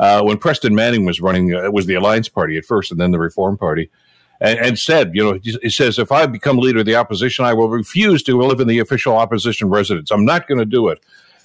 uh, 0.00 0.22
when 0.22 0.38
Preston 0.38 0.74
Manning 0.74 1.04
was 1.04 1.20
running, 1.20 1.54
uh, 1.54 1.70
was 1.70 1.86
the 1.86 1.94
Alliance 1.94 2.28
Party 2.28 2.56
at 2.56 2.64
first 2.64 2.90
and 2.90 3.00
then 3.00 3.10
the 3.10 3.18
Reform 3.18 3.56
Party, 3.56 3.90
and, 4.40 4.58
and, 4.58 4.78
said, 4.78 5.12
you 5.14 5.22
know, 5.22 5.38
he 5.42 5.70
says, 5.70 5.98
if 5.98 6.10
I 6.10 6.26
become 6.26 6.58
leader 6.58 6.80
of 6.80 6.86
the 6.86 6.96
opposition, 6.96 7.44
I 7.44 7.54
will 7.54 7.68
refuse 7.68 8.22
to 8.24 8.36
live 8.36 8.60
in 8.60 8.68
the 8.68 8.80
official 8.80 9.16
opposition 9.16 9.68
residence. 9.68 10.10
I'm 10.10 10.24
not 10.24 10.48
going 10.48 10.58
to 10.58 10.64
do 10.64 10.88
it. 10.88 11.02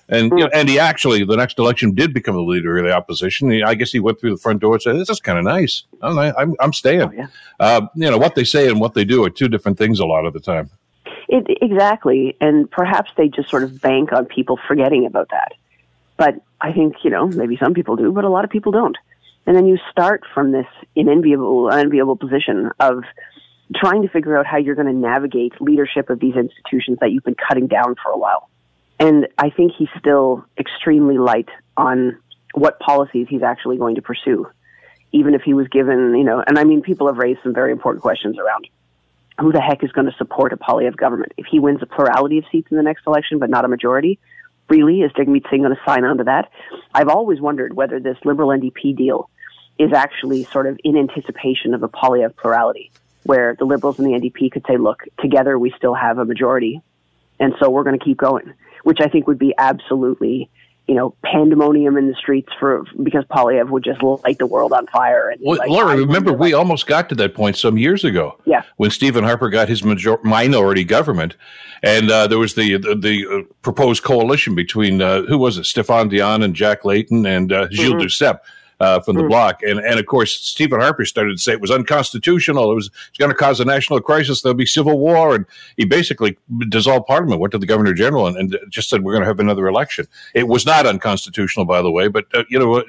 And 0.10 0.32
you 0.32 0.40
know, 0.40 0.50
and 0.54 0.68
he 0.68 0.80
actually, 0.80 1.24
the 1.24 1.38
next 1.38 1.60
election, 1.60 1.94
did 1.94 2.14
become 2.14 2.36
the 2.36 2.42
leader 2.42 2.78
of 2.80 2.84
the 2.84 2.92
opposition. 2.92 3.52
He, 3.52 3.62
I 3.62 3.76
guess 3.76 3.92
he 3.92 4.00
went 4.00 4.20
through 4.20 4.32
the 4.32 4.42
front 4.42 4.60
door 4.60 4.74
and 4.74 4.82
said, 4.82 4.96
"This 4.98 5.10
is 5.10 5.20
kind 5.20 5.38
of 5.38 5.46
nice. 5.46 5.84
I'm, 6.02 6.18
I'm, 6.18 6.56
I'm 6.60 6.74
staying." 6.74 7.02
Oh, 7.02 7.12
yeah. 7.14 7.28
uh, 7.60 7.88
you 7.94 8.10
know 8.10 8.18
what 8.18 8.34
they 8.34 8.44
say 8.44 8.68
and 8.70 8.80
what 8.80 8.96
they 8.96 9.06
do 9.06 9.24
are 9.24 9.30
two 9.30 9.48
different 9.48 9.78
things 9.78 10.00
a 10.00 10.06
lot 10.06 10.26
of 10.26 10.34
the 10.34 10.40
time. 10.40 10.72
It, 11.28 11.46
exactly, 11.62 12.36
and 12.42 12.70
perhaps 12.72 13.12
they 13.18 13.28
just 13.28 13.52
sort 13.52 13.62
of 13.62 13.80
bank 13.82 14.12
on 14.12 14.26
people 14.26 14.58
forgetting 14.68 15.06
about 15.06 15.30
that. 15.30 15.54
But 16.20 16.36
I 16.60 16.74
think, 16.74 16.96
you 17.06 17.10
know, 17.10 17.28
maybe 17.28 17.58
some 17.58 17.74
people 17.74 17.96
do, 17.96 18.12
but 18.12 18.26
a 18.26 18.30
lot 18.30 18.44
of 18.44 18.52
people 18.52 18.74
don't. 18.74 18.98
And 19.48 19.56
then 19.56 19.66
you 19.66 19.78
start 19.90 20.24
from 20.34 20.52
this 20.52 20.66
unenviable, 20.94 21.70
unenviable 21.70 22.18
position 22.18 22.72
of 22.78 23.04
trying 23.74 24.02
to 24.02 24.10
figure 24.10 24.38
out 24.38 24.46
how 24.46 24.58
you're 24.58 24.76
going 24.76 24.88
to 24.88 24.94
navigate 24.94 25.54
leadership 25.62 26.10
of 26.10 26.20
these 26.20 26.36
institutions 26.36 26.98
that 27.00 27.12
you've 27.12 27.24
been 27.24 27.38
cutting 27.48 27.68
down 27.68 27.96
for 28.04 28.12
a 28.12 28.18
while. 28.18 28.50
And 29.00 29.30
I 29.38 29.50
think 29.50 29.72
he's 29.78 29.88
still 29.98 30.44
extremely 30.58 31.18
light 31.18 31.48
on 31.78 32.18
what 32.54 32.80
policies 32.80 33.28
he's 33.30 33.44
actually 33.44 33.78
going 33.78 33.96
to 33.96 34.02
pursue, 34.02 34.46
even 35.14 35.34
if 35.36 35.44
he 35.44 35.54
was 35.54 35.70
given, 35.70 36.16
you 36.18 36.26
know, 36.26 36.44
and 36.46 36.60
I 36.60 36.66
mean, 36.66 36.82
people 36.82 37.08
have 37.08 37.18
raised 37.18 37.40
some 37.44 37.54
very 37.54 37.72
important 37.72 38.02
questions 38.02 38.38
around 38.38 38.68
who 39.40 39.54
the 39.54 39.62
heck 39.62 39.86
is 39.86 39.92
going 39.94 40.08
to 40.08 40.18
support 40.18 40.52
a 40.52 40.58
Poilievre 40.58 40.98
government. 40.98 41.32
If 41.38 41.46
he 41.50 41.60
wins 41.60 41.82
a 41.82 41.86
plurality 41.86 42.40
of 42.40 42.44
seats 42.52 42.68
in 42.72 42.76
the 42.76 42.84
next 42.84 43.04
election, 43.08 43.40
but 43.40 43.50
not 43.50 43.64
a 43.64 43.70
majority, 43.70 44.20
really? 44.70 45.02
Is 45.02 45.12
Jagmeet 45.12 45.50
Singh 45.50 45.64
going 45.64 45.76
to 45.76 45.82
sign 45.86 46.04
on 46.04 46.18
to 46.18 46.24
that? 46.26 46.52
I've 46.94 47.10
always 47.10 47.40
wondered 47.42 47.74
whether 47.74 48.00
this 48.00 48.18
Liberal 48.24 48.50
NDP 48.50 48.96
deal 48.96 49.30
is 49.78 49.94
actually 49.94 50.44
sort 50.46 50.68
of 50.68 50.80
in 50.84 50.98
anticipation 50.98 51.74
of 51.74 51.84
a 51.84 51.90
Poilievre 51.90 52.36
plurality, 52.36 52.92
where 53.24 53.56
the 53.58 53.66
Liberals 53.66 53.98
and 54.00 54.08
the 54.08 54.12
NDP 54.12 54.52
could 54.52 54.66
say, 54.68 54.78
look, 54.78 55.04
together 55.20 55.58
we 55.58 55.74
still 55.78 55.94
have 55.94 56.18
a 56.18 56.26
majority, 56.26 56.82
and 57.40 57.54
so 57.60 57.70
we're 57.70 57.84
going 57.84 57.98
to 57.98 58.04
keep 58.04 58.18
going, 58.18 58.54
which 58.84 59.00
I 59.02 59.08
think 59.08 59.28
would 59.28 59.40
be 59.40 59.54
absolutely 59.58 60.50
you 60.90 60.96
know, 60.96 61.14
pandemonium 61.24 61.98
in 61.98 62.08
the 62.08 62.16
streets 62.16 62.50
for 62.60 62.84
because 63.04 63.24
Poilievre 63.26 63.70
would 63.70 63.84
just 63.84 64.02
light 64.02 64.40
the 64.40 64.48
world 64.48 64.74
on 64.74 64.88
fire. 64.88 65.30
And 65.30 65.40
well, 65.46 65.60
like, 65.60 65.70
Laura, 65.70 65.96
remember 65.96 66.34
we 66.34 66.54
almost 66.54 66.88
got 66.88 67.10
to 67.10 67.16
that 67.16 67.36
point 67.36 67.58
some 67.58 67.78
years 67.78 68.04
ago. 68.04 68.40
Yeah, 68.46 68.64
when 68.78 68.90
Stephen 68.90 69.24
Harper 69.24 69.50
got 69.50 69.70
his 69.70 69.84
major- 69.84 70.18
minority 70.24 70.84
government, 70.84 71.36
and 71.84 72.10
uh, 72.10 72.26
there 72.26 72.40
was 72.40 72.56
the 72.56 72.78
the, 72.78 72.96
the 72.96 73.28
uh, 73.28 73.54
proposed 73.62 74.04
coalition 74.04 74.56
between 74.56 75.00
uh, 75.00 75.22
who 75.28 75.38
was 75.38 75.60
it, 75.60 75.66
Stéphane 75.66 76.10
Dion 76.10 76.42
and 76.42 76.56
Jack 76.56 76.84
Layton 76.84 77.24
and 77.24 77.54
uh, 77.54 77.68
Gilles 77.70 77.92
mm-hmm. 77.92 78.00
Duceppe 78.00 78.40
uh, 78.80 79.00
from 79.00 79.18
the 79.18 79.24
mm. 79.24 79.30
bloc. 79.30 79.62
And, 79.64 79.80
and 79.80 80.00
of 80.00 80.06
course, 80.06 80.34
Stephen 80.34 80.80
Harper 80.80 81.06
started 81.06 81.38
to 81.38 81.42
say 81.42 81.52
it 81.52 81.62
was 81.62 81.72
unconstitutional. 81.72 82.72
It 82.72 82.76
was, 82.76 82.90
was 82.90 83.18
going 83.18 83.32
to 83.32 83.38
cause 83.38 83.60
a 83.60 83.66
national 83.66 84.00
crisis. 84.02 84.42
There'll 84.42 84.56
be 84.56 84.66
civil 84.66 84.98
war. 85.00 85.36
And 85.36 85.46
he 85.78 85.86
basically 85.86 86.38
dissolved 86.70 87.08
parliament, 87.08 87.42
went 87.42 87.52
to 87.52 87.58
the 87.58 87.66
governor 87.66 87.94
general 87.94 88.28
and, 88.28 88.38
and 88.38 88.58
just 88.70 88.90
said, 88.90 89.04
we're 89.04 89.14
going 89.14 89.24
to 89.24 89.28
have 89.28 89.40
another 89.40 89.68
election. 89.68 90.08
It 90.34 90.48
was 90.48 90.66
not 90.66 90.86
unconstitutional, 90.86 91.66
by 91.66 91.82
the 91.82 91.92
way. 91.92 92.08
But, 92.08 92.26
uh, 92.34 92.44
you 92.50 92.60
know, 92.60 92.84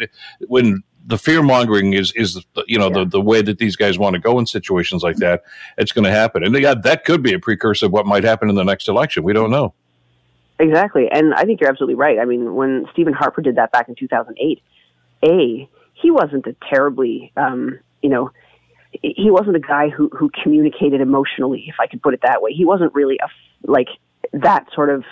when 0.47 0.83
the 1.07 1.19
fear 1.19 1.43
mongering 1.43 1.95
is 1.95 2.13
is 2.13 2.45
you 2.67 2.79
know 2.79 2.89
yeah. 2.89 2.99
the, 2.99 3.05
the 3.07 3.21
way 3.21 3.43
that 3.43 3.59
these 3.59 3.75
guys 3.75 3.99
want 3.99 4.15
to 4.15 4.21
go 4.21 4.39
in 4.39 4.47
situations 4.47 5.03
like 5.03 5.17
that. 5.17 5.43
It's 5.79 5.93
going 5.93 6.05
to 6.05 6.11
happen, 6.11 6.45
and 6.45 6.55
yeah, 6.57 6.75
that 6.75 7.05
could 7.05 7.23
be 7.23 7.33
a 7.33 7.39
precursor 7.39 7.87
of 7.87 7.93
what 7.93 8.07
might 8.07 8.23
happen 8.23 8.49
in 8.49 8.55
the 8.55 8.65
next 8.65 8.89
election. 8.89 9.23
We 9.23 9.33
don't 9.33 9.51
know. 9.51 9.75
Exactly, 10.59 11.09
and 11.11 11.35
I 11.35 11.45
think 11.45 11.61
you're 11.61 11.71
absolutely 11.71 11.95
right. 11.95 12.19
I 12.19 12.27
mean, 12.27 12.55
when 12.55 12.87
Stephen 12.93 13.15
Harper 13.15 13.41
did 13.41 13.57
that 13.57 13.73
back 13.73 13.89
in 13.89 13.95
2008, 13.95 14.63
a 15.25 15.69
he 16.01 16.11
wasn't 16.11 16.47
a 16.47 16.57
terribly, 16.69 17.33
um, 17.37 17.79
you 18.03 18.09
know, 18.09 18.31
he 19.03 19.31
wasn't 19.31 19.57
a 19.57 19.61
guy 19.61 19.89
who 19.89 20.09
who 20.09 20.31
communicated 20.43 21.01
emotionally, 21.01 21.65
if 21.69 21.77
I 21.79 21.87
could 21.87 22.03
put 22.03 22.15
it 22.15 22.21
that 22.23 22.43
way. 22.43 22.53
He 22.53 22.65
wasn't 22.65 22.93
really 22.95 23.19
a 23.23 23.29
like 23.71 23.89
that 24.33 24.67
sort 24.75 24.91
of 24.91 25.05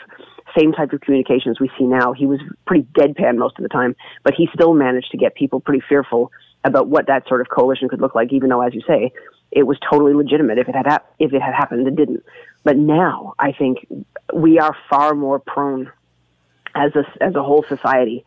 same 0.59 0.73
type 0.73 0.93
of 0.93 1.01
communications 1.01 1.61
we 1.61 1.71
see 1.79 1.85
now. 1.85 2.13
He 2.13 2.27
was 2.27 2.41
pretty 2.67 2.87
deadpan 2.93 3.37
most 3.37 3.57
of 3.59 3.63
the 3.63 3.69
time, 3.69 3.95
but 4.25 4.35
he 4.35 4.49
still 4.55 4.75
managed 4.75 5.11
to 5.13 5.17
get 5.17 5.35
people 5.35 5.61
pretty 5.61 5.83
fearful 5.89 6.33
about 6.65 6.89
what 6.89 7.07
that 7.07 7.29
sort 7.29 7.41
of 7.41 7.49
coalition 7.49 7.89
could 7.89 8.01
look 8.01 8.15
like. 8.15 8.33
Even 8.33 8.49
though, 8.49 8.63
as 8.63 8.75
you 8.75 8.83
say, 8.87 9.13
it 9.53 9.63
was 9.65 9.79
totally 9.89 10.15
legitimate 10.15 10.59
if 10.59 10.69
it 10.69 10.75
had 10.75 10.87
hap- 10.87 11.15
if 11.19 11.33
it 11.33 11.41
had 11.41 11.55
happened. 11.55 11.87
It 11.87 11.97
didn't. 11.97 12.25
But 12.65 12.77
now, 12.77 13.35
I 13.39 13.53
think 13.53 13.87
we 14.35 14.59
are 14.59 14.77
far 14.91 15.15
more 15.15 15.39
prone 15.39 15.91
as 16.75 16.95
a 16.97 17.05
as 17.23 17.35
a 17.35 17.43
whole 17.43 17.65
society. 17.69 18.25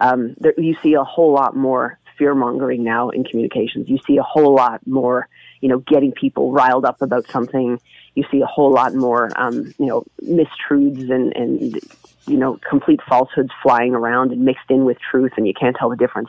Um, 0.00 0.34
there, 0.38 0.54
you 0.56 0.76
see 0.82 0.94
a 0.94 1.04
whole 1.04 1.32
lot 1.32 1.54
more 1.56 1.98
fear 2.18 2.34
mongering 2.34 2.84
now 2.84 3.10
in 3.10 3.24
communications. 3.24 3.88
You 3.88 3.98
see 4.06 4.16
a 4.16 4.22
whole 4.22 4.54
lot 4.54 4.86
more, 4.86 5.28
you 5.60 5.68
know, 5.68 5.78
getting 5.78 6.12
people 6.12 6.52
riled 6.52 6.84
up 6.84 7.02
about 7.02 7.26
something. 7.28 7.80
You 8.14 8.24
see 8.30 8.40
a 8.40 8.46
whole 8.46 8.72
lot 8.72 8.94
more, 8.94 9.30
um, 9.36 9.74
you 9.78 9.86
know, 9.86 10.04
mistruths 10.22 11.10
and, 11.10 11.34
and, 11.36 11.80
you 12.26 12.36
know, 12.36 12.58
complete 12.68 13.00
falsehoods 13.08 13.50
flying 13.62 13.94
around 13.94 14.32
and 14.32 14.44
mixed 14.44 14.70
in 14.70 14.84
with 14.84 14.98
truth, 15.10 15.32
and 15.36 15.46
you 15.46 15.54
can't 15.54 15.76
tell 15.76 15.90
the 15.90 15.96
difference. 15.96 16.28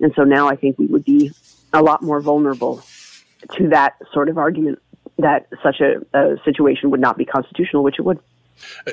And 0.00 0.12
so 0.14 0.22
now 0.24 0.48
I 0.48 0.56
think 0.56 0.78
we 0.78 0.86
would 0.86 1.04
be 1.04 1.32
a 1.72 1.82
lot 1.82 2.02
more 2.02 2.20
vulnerable 2.20 2.82
to 3.56 3.68
that 3.68 3.96
sort 4.12 4.28
of 4.28 4.38
argument 4.38 4.80
that 5.18 5.48
such 5.62 5.80
a, 5.80 6.04
a 6.16 6.36
situation 6.44 6.90
would 6.90 7.00
not 7.00 7.16
be 7.16 7.24
constitutional, 7.24 7.82
which 7.82 7.98
it 7.98 8.02
would. 8.02 8.18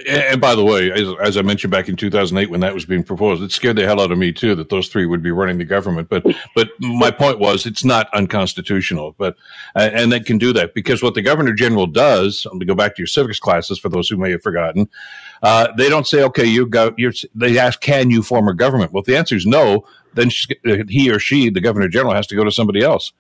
And 0.07 0.41
by 0.41 0.55
the 0.55 0.63
way, 0.63 0.91
as, 0.91 1.07
as, 1.21 1.37
I 1.37 1.41
mentioned 1.41 1.71
back 1.71 1.87
in 1.87 1.95
2008 1.95 2.49
when 2.49 2.61
that 2.61 2.73
was 2.73 2.85
being 2.85 3.03
proposed, 3.03 3.43
it 3.43 3.51
scared 3.51 3.75
the 3.75 3.85
hell 3.85 4.01
out 4.01 4.11
of 4.11 4.17
me 4.17 4.31
too 4.31 4.55
that 4.55 4.69
those 4.69 4.87
three 4.87 5.05
would 5.05 5.21
be 5.21 5.31
running 5.31 5.57
the 5.57 5.65
government. 5.65 6.09
But 6.09 6.25
but 6.55 6.69
my 6.79 7.11
point 7.11 7.39
was 7.39 7.65
it's 7.65 7.83
not 7.83 8.13
unconstitutional. 8.13 9.15
But 9.17 9.35
and 9.75 10.11
they 10.11 10.19
can 10.19 10.37
do 10.37 10.53
that 10.53 10.73
because 10.73 11.03
what 11.03 11.13
the 11.13 11.21
governor 11.21 11.53
general 11.53 11.87
does. 11.87 12.45
Let 12.45 12.55
me 12.55 12.65
go 12.65 12.75
back 12.75 12.95
to 12.95 13.01
your 13.01 13.07
civics 13.07 13.39
classes 13.39 13.79
for 13.79 13.89
those 13.89 14.09
who 14.09 14.17
may 14.17 14.31
have 14.31 14.43
forgotten. 14.43 14.89
Uh, 15.43 15.67
they 15.77 15.89
don't 15.89 16.07
say, 16.07 16.23
okay, 16.23 16.45
you 16.45 16.65
go. 16.65 16.95
They 17.33 17.57
ask, 17.57 17.81
can 17.81 18.09
you 18.09 18.21
form 18.23 18.47
a 18.47 18.53
government? 18.53 18.93
Well, 18.93 19.01
if 19.01 19.07
the 19.07 19.17
answer 19.17 19.35
is 19.35 19.45
no, 19.45 19.85
then 20.13 20.29
he 20.87 21.11
or 21.11 21.19
she, 21.19 21.49
the 21.49 21.61
governor 21.61 21.87
general, 21.87 22.13
has 22.13 22.27
to 22.27 22.35
go 22.35 22.43
to 22.43 22.51
somebody 22.51 22.81
else. 22.81 23.13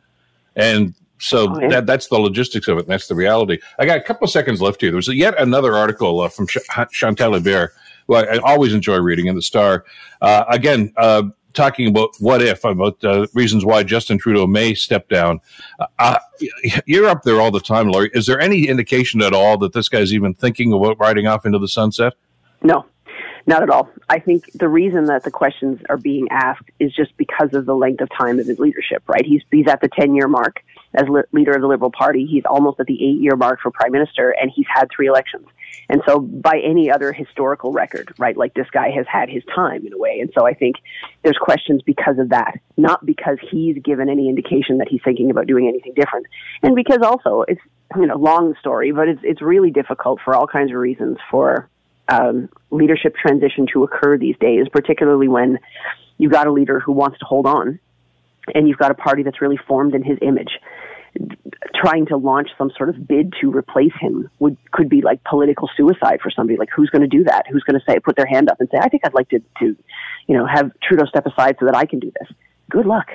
And 0.55 0.93
so 1.21 1.53
oh, 1.55 1.59
yeah. 1.61 1.69
that 1.69 1.85
that's 1.85 2.07
the 2.07 2.19
logistics 2.19 2.67
of 2.67 2.77
it. 2.77 2.81
And 2.81 2.89
that's 2.89 3.07
the 3.07 3.15
reality. 3.15 3.59
I 3.79 3.85
got 3.85 3.97
a 3.97 4.01
couple 4.01 4.25
of 4.25 4.31
seconds 4.31 4.61
left 4.61 4.81
here. 4.81 4.89
There 4.89 4.97
was 4.97 5.07
yet 5.07 5.39
another 5.39 5.75
article 5.75 6.19
uh, 6.19 6.29
from 6.29 6.47
Ch- 6.47 6.57
Chantal 6.91 7.33
Hébert, 7.33 7.69
who 8.07 8.15
I, 8.15 8.23
I, 8.23 8.37
always 8.39 8.73
enjoy 8.73 8.97
reading 8.97 9.27
in 9.27 9.35
the 9.35 9.41
Star. 9.41 9.85
Uh, 10.21 10.45
again, 10.49 10.91
uh, 10.97 11.23
talking 11.53 11.87
about 11.87 12.09
what 12.19 12.41
if, 12.41 12.63
about 12.63 13.03
uh, 13.03 13.27
reasons 13.33 13.63
why 13.63 13.83
Justin 13.83 14.17
Trudeau 14.17 14.47
may 14.47 14.73
step 14.73 15.09
down. 15.09 15.39
Uh, 15.79 15.85
uh, 15.99 16.17
you're 16.85 17.07
up 17.07 17.23
there 17.23 17.39
all 17.39 17.51
the 17.51 17.59
time, 17.59 17.89
Lori. 17.89 18.09
Is 18.13 18.25
there 18.25 18.39
any 18.39 18.67
indication 18.67 19.21
at 19.21 19.33
all 19.33 19.57
that 19.59 19.73
this 19.73 19.89
guy's 19.89 20.13
even 20.13 20.33
thinking 20.33 20.73
about 20.73 20.99
riding 20.99 21.27
off 21.27 21.45
into 21.45 21.59
the 21.59 21.67
sunset? 21.67 22.13
No, 22.63 22.85
not 23.45 23.63
at 23.63 23.69
all. 23.69 23.89
I 24.09 24.19
think 24.19 24.51
the 24.53 24.67
reason 24.67 25.05
that 25.05 25.23
the 25.23 25.31
questions 25.31 25.81
are 25.89 25.97
being 25.97 26.27
asked 26.31 26.69
is 26.79 26.93
just 26.93 27.15
because 27.17 27.53
of 27.53 27.65
the 27.65 27.75
length 27.75 28.01
of 28.01 28.09
time 28.17 28.39
of 28.39 28.47
his 28.47 28.59
leadership, 28.59 29.03
right? 29.07 29.25
He's, 29.25 29.41
he's 29.51 29.67
at 29.67 29.81
the 29.81 29.89
10 29.89 30.15
year 30.15 30.27
mark 30.27 30.63
as 30.93 31.05
leader 31.31 31.53
of 31.53 31.61
the 31.61 31.67
Liberal 31.67 31.91
Party. 31.91 32.27
He's 32.29 32.43
almost 32.49 32.79
at 32.79 32.85
the 32.85 32.95
eight 32.95 33.21
year 33.21 33.35
mark 33.35 33.59
for 33.61 33.71
prime 33.71 33.91
minister, 33.91 34.35
and 34.39 34.51
he's 34.53 34.65
had 34.73 34.87
three 34.95 35.07
elections. 35.07 35.47
And 35.89 36.01
so, 36.07 36.19
by 36.19 36.59
any 36.63 36.91
other 36.91 37.11
historical 37.13 37.71
record, 37.71 38.13
right, 38.17 38.35
like 38.35 38.53
this 38.53 38.67
guy 38.71 38.89
has 38.91 39.05
had 39.11 39.29
his 39.29 39.43
time 39.53 39.85
in 39.85 39.93
a 39.93 39.97
way. 39.97 40.19
And 40.19 40.29
so, 40.37 40.45
I 40.45 40.53
think 40.53 40.77
there's 41.23 41.37
questions 41.37 41.81
because 41.85 42.19
of 42.19 42.29
that, 42.29 42.59
not 42.77 43.05
because 43.05 43.37
he's 43.49 43.77
given 43.83 44.09
any 44.09 44.29
indication 44.29 44.77
that 44.79 44.87
he's 44.89 45.01
thinking 45.03 45.31
about 45.31 45.47
doing 45.47 45.67
anything 45.67 45.93
different. 45.95 46.27
And 46.63 46.75
because 46.75 46.99
also, 47.03 47.43
it's, 47.47 47.61
you 47.95 48.05
know, 48.05 48.17
long 48.17 48.55
story, 48.59 48.91
but 48.91 49.07
it's, 49.07 49.21
it's 49.23 49.41
really 49.41 49.71
difficult 49.71 50.19
for 50.23 50.35
all 50.35 50.47
kinds 50.47 50.71
of 50.71 50.77
reasons 50.77 51.17
for 51.29 51.69
um, 52.09 52.49
leadership 52.69 53.15
transition 53.15 53.67
to 53.73 53.83
occur 53.83 54.17
these 54.17 54.35
days, 54.39 54.67
particularly 54.71 55.27
when 55.27 55.59
you've 56.17 56.31
got 56.31 56.47
a 56.47 56.51
leader 56.51 56.79
who 56.79 56.91
wants 56.91 57.19
to 57.19 57.25
hold 57.25 57.45
on 57.45 57.79
and 58.53 58.67
you've 58.67 58.77
got 58.77 58.91
a 58.91 58.95
party 58.95 59.23
that's 59.23 59.41
really 59.41 59.59
formed 59.67 59.95
in 59.95 60.03
his 60.03 60.17
image. 60.21 60.51
Trying 61.75 62.05
to 62.07 62.17
launch 62.17 62.49
some 62.57 62.71
sort 62.77 62.89
of 62.89 63.07
bid 63.07 63.33
to 63.41 63.51
replace 63.51 63.91
him 63.99 64.29
would 64.39 64.55
could 64.71 64.87
be 64.87 65.01
like 65.01 65.23
political 65.25 65.69
suicide 65.75 66.19
for 66.21 66.31
somebody. 66.31 66.57
Like 66.57 66.69
who's 66.73 66.89
going 66.89 67.01
to 67.01 67.07
do 67.07 67.23
that? 67.25 67.45
Who's 67.51 67.63
going 67.63 67.79
to 67.79 67.85
say 67.85 67.99
put 67.99 68.15
their 68.15 68.25
hand 68.25 68.49
up 68.49 68.59
and 68.59 68.69
say, 68.71 68.77
"I 68.81 68.87
think 68.87 69.05
I'd 69.05 69.13
like 69.13 69.29
to, 69.29 69.39
to, 69.59 69.75
you 70.27 70.37
know, 70.37 70.45
have 70.45 70.71
Trudeau 70.81 71.05
step 71.05 71.25
aside 71.25 71.57
so 71.59 71.65
that 71.65 71.75
I 71.75 71.85
can 71.85 71.99
do 71.99 72.11
this." 72.19 72.29
Good 72.69 72.85
luck. 72.85 73.07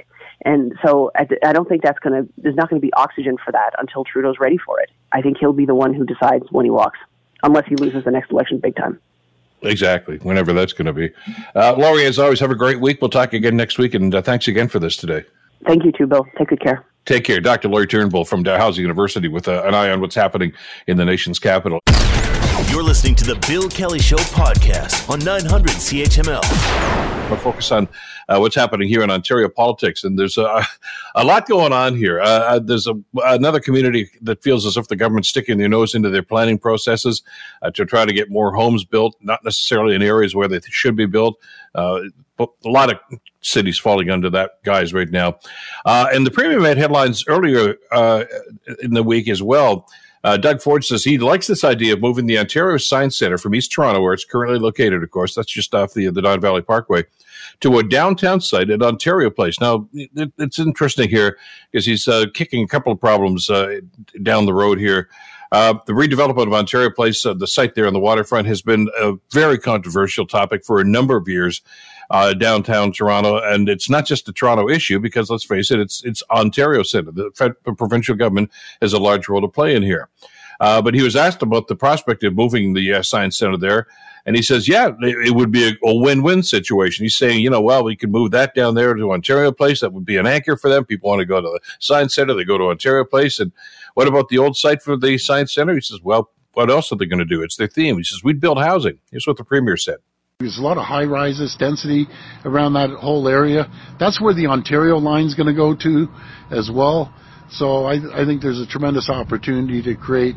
And 0.44 0.74
so 0.84 1.10
I, 1.16 1.26
I 1.44 1.52
don't 1.52 1.68
think 1.68 1.82
that's 1.82 1.98
going 2.00 2.22
to. 2.22 2.32
There's 2.36 2.56
not 2.56 2.68
going 2.68 2.80
to 2.80 2.86
be 2.86 2.92
oxygen 2.92 3.36
for 3.42 3.52
that 3.52 3.70
until 3.78 4.04
Trudeau's 4.04 4.36
ready 4.38 4.58
for 4.58 4.78
it. 4.80 4.90
I 5.12 5.22
think 5.22 5.38
he'll 5.38 5.54
be 5.54 5.64
the 5.64 5.74
one 5.74 5.94
who 5.94 6.04
decides 6.04 6.44
when 6.50 6.66
he 6.66 6.70
walks, 6.70 6.98
unless 7.42 7.64
he 7.66 7.76
loses 7.76 8.04
the 8.04 8.10
next 8.10 8.30
election 8.30 8.58
big 8.58 8.76
time. 8.76 9.00
Exactly, 9.66 10.18
whenever 10.18 10.52
that's 10.52 10.72
going 10.72 10.86
to 10.86 10.92
be. 10.92 11.10
Uh, 11.54 11.74
Lori, 11.76 12.04
as 12.04 12.18
always, 12.18 12.40
have 12.40 12.50
a 12.50 12.56
great 12.56 12.80
week. 12.80 13.00
We'll 13.00 13.10
talk 13.10 13.32
again 13.32 13.56
next 13.56 13.78
week, 13.78 13.94
and 13.94 14.14
uh, 14.14 14.22
thanks 14.22 14.48
again 14.48 14.68
for 14.68 14.78
this 14.78 14.96
today. 14.96 15.24
Thank 15.66 15.84
you 15.84 15.92
too, 15.92 16.06
Bill. 16.06 16.26
Take 16.38 16.48
good 16.48 16.60
care. 16.60 16.84
Take 17.04 17.24
care. 17.24 17.40
Dr. 17.40 17.68
Lori 17.68 17.86
Turnbull 17.86 18.24
from 18.24 18.42
Dalhousie 18.42 18.82
University 18.82 19.28
with 19.28 19.46
uh, 19.46 19.62
an 19.64 19.74
eye 19.74 19.90
on 19.90 20.00
what's 20.00 20.14
happening 20.14 20.52
in 20.86 20.96
the 20.96 21.04
nation's 21.04 21.38
capital. 21.38 21.80
You're 22.68 22.82
listening 22.82 23.14
to 23.16 23.24
the 23.24 23.36
Bill 23.48 23.68
Kelly 23.68 24.00
Show 24.00 24.16
podcast 24.16 25.08
on 25.08 25.20
900 25.20 25.70
CHML. 25.70 27.30
We'll 27.30 27.38
focus 27.38 27.70
on 27.70 27.88
uh, 28.28 28.38
what's 28.38 28.56
happening 28.56 28.88
here 28.88 29.02
in 29.02 29.10
Ontario 29.10 29.48
politics, 29.48 30.02
and 30.02 30.18
there's 30.18 30.36
a, 30.36 30.66
a 31.14 31.24
lot 31.24 31.46
going 31.46 31.72
on 31.72 31.96
here. 31.96 32.20
Uh, 32.20 32.24
uh, 32.24 32.58
there's 32.58 32.88
a, 32.88 32.94
another 33.24 33.60
community 33.60 34.10
that 34.20 34.42
feels 34.42 34.66
as 34.66 34.76
if 34.76 34.88
the 34.88 34.96
government's 34.96 35.28
sticking 35.28 35.58
their 35.58 35.68
nose 35.68 35.94
into 35.94 36.10
their 36.10 36.24
planning 36.24 36.58
processes 36.58 37.22
uh, 37.62 37.70
to 37.70 37.86
try 37.86 38.04
to 38.04 38.12
get 38.12 38.30
more 38.30 38.52
homes 38.52 38.84
built, 38.84 39.16
not 39.20 39.44
necessarily 39.44 39.94
in 39.94 40.02
areas 40.02 40.34
where 40.34 40.48
they 40.48 40.60
should 40.68 40.96
be 40.96 41.06
built. 41.06 41.36
Uh, 41.74 42.00
a 42.38 42.46
lot 42.64 42.90
of 42.90 42.98
cities 43.42 43.78
falling 43.78 44.10
under 44.10 44.28
that 44.28 44.62
guise 44.64 44.92
right 44.92 45.10
now. 45.10 45.38
Uh, 45.84 46.08
and 46.12 46.26
the 46.26 46.30
premium 46.32 46.62
made 46.62 46.76
headlines 46.76 47.24
earlier 47.28 47.76
in 48.82 48.92
the 48.92 49.04
week 49.04 49.28
as 49.28 49.40
well. 49.40 49.86
Uh, 50.26 50.36
Doug 50.36 50.60
Ford 50.60 50.84
says 50.84 51.04
he 51.04 51.18
likes 51.18 51.46
this 51.46 51.62
idea 51.62 51.92
of 51.92 52.00
moving 52.00 52.26
the 52.26 52.36
Ontario 52.36 52.78
Science 52.78 53.16
Center 53.16 53.38
from 53.38 53.54
East 53.54 53.70
Toronto, 53.70 54.02
where 54.02 54.12
it's 54.12 54.24
currently 54.24 54.58
located, 54.58 55.04
of 55.04 55.10
course, 55.12 55.36
that's 55.36 55.52
just 55.52 55.72
off 55.72 55.94
the, 55.94 56.10
the 56.10 56.20
Don 56.20 56.40
Valley 56.40 56.62
Parkway, 56.62 57.04
to 57.60 57.78
a 57.78 57.84
downtown 57.84 58.40
site 58.40 58.68
at 58.68 58.82
Ontario 58.82 59.30
Place. 59.30 59.60
Now, 59.60 59.88
it, 59.92 60.32
it's 60.36 60.58
interesting 60.58 61.08
here 61.08 61.38
because 61.70 61.86
he's 61.86 62.08
uh, 62.08 62.24
kicking 62.34 62.64
a 62.64 62.66
couple 62.66 62.90
of 62.90 62.98
problems 62.98 63.48
uh, 63.48 63.78
down 64.20 64.46
the 64.46 64.52
road 64.52 64.80
here. 64.80 65.08
Uh, 65.52 65.74
the 65.86 65.92
redevelopment 65.92 66.48
of 66.48 66.54
Ontario 66.54 66.90
Place, 66.90 67.24
uh, 67.24 67.32
the 67.32 67.46
site 67.46 67.76
there 67.76 67.86
on 67.86 67.92
the 67.92 68.00
waterfront, 68.00 68.48
has 68.48 68.62
been 68.62 68.88
a 69.00 69.12
very 69.30 69.58
controversial 69.58 70.26
topic 70.26 70.64
for 70.64 70.80
a 70.80 70.84
number 70.84 71.16
of 71.16 71.28
years 71.28 71.62
uh, 72.10 72.34
downtown 72.34 72.92
Toronto, 72.92 73.38
and 73.38 73.68
it's 73.68 73.90
not 73.90 74.06
just 74.06 74.28
a 74.28 74.32
Toronto 74.32 74.68
issue 74.68 74.98
because 74.98 75.30
let's 75.30 75.44
face 75.44 75.70
it, 75.70 75.80
it's 75.80 76.04
it's 76.04 76.22
Ontario 76.30 76.82
Centre. 76.82 77.12
The, 77.12 77.54
the 77.64 77.72
provincial 77.72 78.14
government 78.14 78.50
has 78.80 78.92
a 78.92 78.98
large 78.98 79.28
role 79.28 79.40
to 79.40 79.48
play 79.48 79.74
in 79.74 79.82
here. 79.82 80.08
Uh, 80.60 80.80
but 80.80 80.94
he 80.94 81.02
was 81.02 81.16
asked 81.16 81.42
about 81.42 81.68
the 81.68 81.76
prospect 81.76 82.24
of 82.24 82.34
moving 82.34 82.72
the 82.72 82.94
uh, 82.94 83.02
science 83.02 83.36
center 83.36 83.58
there, 83.58 83.86
and 84.24 84.36
he 84.36 84.42
says, 84.42 84.68
"Yeah, 84.68 84.88
it, 85.00 85.28
it 85.28 85.34
would 85.34 85.50
be 85.50 85.68
a, 85.68 85.72
a, 85.84 85.94
win-win 85.94 86.42
situation." 86.42 87.04
He's 87.04 87.16
saying, 87.16 87.40
"You 87.40 87.50
know, 87.50 87.60
well, 87.60 87.84
we 87.84 87.96
could 87.96 88.10
move 88.10 88.30
that 88.30 88.54
down 88.54 88.74
there 88.74 88.94
to 88.94 89.12
Ontario 89.12 89.52
Place. 89.52 89.80
That 89.80 89.92
would 89.92 90.06
be 90.06 90.16
an 90.16 90.26
anchor 90.26 90.56
for 90.56 90.70
them. 90.70 90.84
People 90.84 91.10
want 91.10 91.20
to 91.20 91.26
go 91.26 91.40
to 91.40 91.48
the 91.48 91.60
science 91.78 92.14
center, 92.14 92.34
they 92.34 92.44
go 92.44 92.58
to 92.58 92.64
Ontario 92.64 93.04
Place. 93.04 93.38
And 93.38 93.52
what 93.94 94.08
about 94.08 94.28
the 94.28 94.38
old 94.38 94.56
site 94.56 94.82
for 94.82 94.96
the 94.96 95.18
science 95.18 95.52
center?" 95.52 95.74
He 95.74 95.80
says, 95.80 96.00
"Well, 96.02 96.30
what 96.54 96.70
else 96.70 96.90
are 96.90 96.96
they 96.96 97.06
going 97.06 97.18
to 97.18 97.26
do? 97.26 97.42
It's 97.42 97.56
their 97.56 97.68
theme." 97.68 97.98
He 97.98 98.04
says, 98.04 98.24
"We'd 98.24 98.40
build 98.40 98.58
housing." 98.58 98.98
Here's 99.10 99.26
what 99.26 99.36
the 99.36 99.44
premier 99.44 99.76
said. 99.76 99.98
There's 100.38 100.58
a 100.58 100.60
lot 100.60 100.76
of 100.76 100.84
high 100.84 101.04
rises, 101.04 101.56
density 101.58 102.06
around 102.44 102.74
that 102.74 102.90
whole 102.90 103.26
area. 103.26 103.72
That's 103.98 104.20
where 104.20 104.34
the 104.34 104.48
Ontario 104.48 104.98
line 104.98 105.24
is 105.24 105.34
going 105.34 105.46
to 105.46 105.54
go 105.54 105.74
to 105.74 106.08
as 106.50 106.70
well. 106.70 107.10
So 107.48 107.84
I, 107.84 107.94
I 108.20 108.26
think 108.26 108.42
there's 108.42 108.60
a 108.60 108.66
tremendous 108.66 109.08
opportunity 109.08 109.80
to 109.84 109.96
create 109.96 110.36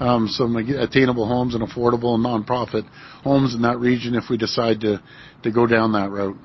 um, 0.00 0.28
some 0.28 0.54
attainable 0.56 1.26
homes 1.26 1.54
and 1.54 1.66
affordable 1.66 2.14
and 2.14 2.22
nonprofit 2.22 2.86
homes 3.22 3.54
in 3.54 3.62
that 3.62 3.78
region 3.78 4.14
if 4.14 4.24
we 4.28 4.36
decide 4.36 4.82
to, 4.82 5.02
to 5.44 5.50
go 5.50 5.66
down 5.66 5.92
that 5.92 6.10
route. 6.10 6.36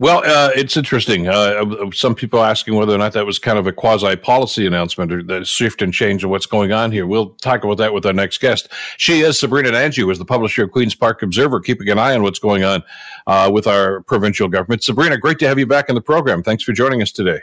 Well, 0.00 0.22
uh, 0.24 0.48
it's 0.56 0.78
interesting. 0.78 1.28
Uh, 1.28 1.90
some 1.92 2.14
people 2.14 2.42
asking 2.42 2.74
whether 2.74 2.94
or 2.94 2.96
not 2.96 3.12
that 3.12 3.26
was 3.26 3.38
kind 3.38 3.58
of 3.58 3.66
a 3.66 3.72
quasi 3.72 4.16
policy 4.16 4.66
announcement 4.66 5.12
or 5.12 5.22
the 5.22 5.44
shift 5.44 5.82
and 5.82 5.92
change 5.92 6.24
of 6.24 6.30
what's 6.30 6.46
going 6.46 6.72
on 6.72 6.90
here. 6.90 7.06
We'll 7.06 7.34
talk 7.42 7.64
about 7.64 7.76
that 7.76 7.92
with 7.92 8.06
our 8.06 8.14
next 8.14 8.40
guest. 8.40 8.70
She 8.96 9.20
is 9.20 9.38
Sabrina 9.38 9.72
Nanji, 9.72 10.10
is 10.10 10.18
the 10.18 10.24
publisher 10.24 10.64
of 10.64 10.70
Queen's 10.70 10.94
Park 10.94 11.22
Observer, 11.22 11.60
keeping 11.60 11.86
an 11.90 11.98
eye 11.98 12.14
on 12.14 12.22
what's 12.22 12.38
going 12.38 12.64
on 12.64 12.82
uh, 13.26 13.50
with 13.52 13.66
our 13.66 14.00
provincial 14.04 14.48
government. 14.48 14.82
Sabrina, 14.82 15.18
great 15.18 15.38
to 15.40 15.46
have 15.46 15.58
you 15.58 15.66
back 15.66 15.90
in 15.90 15.94
the 15.94 16.00
program. 16.00 16.42
Thanks 16.42 16.64
for 16.64 16.72
joining 16.72 17.02
us 17.02 17.12
today. 17.12 17.40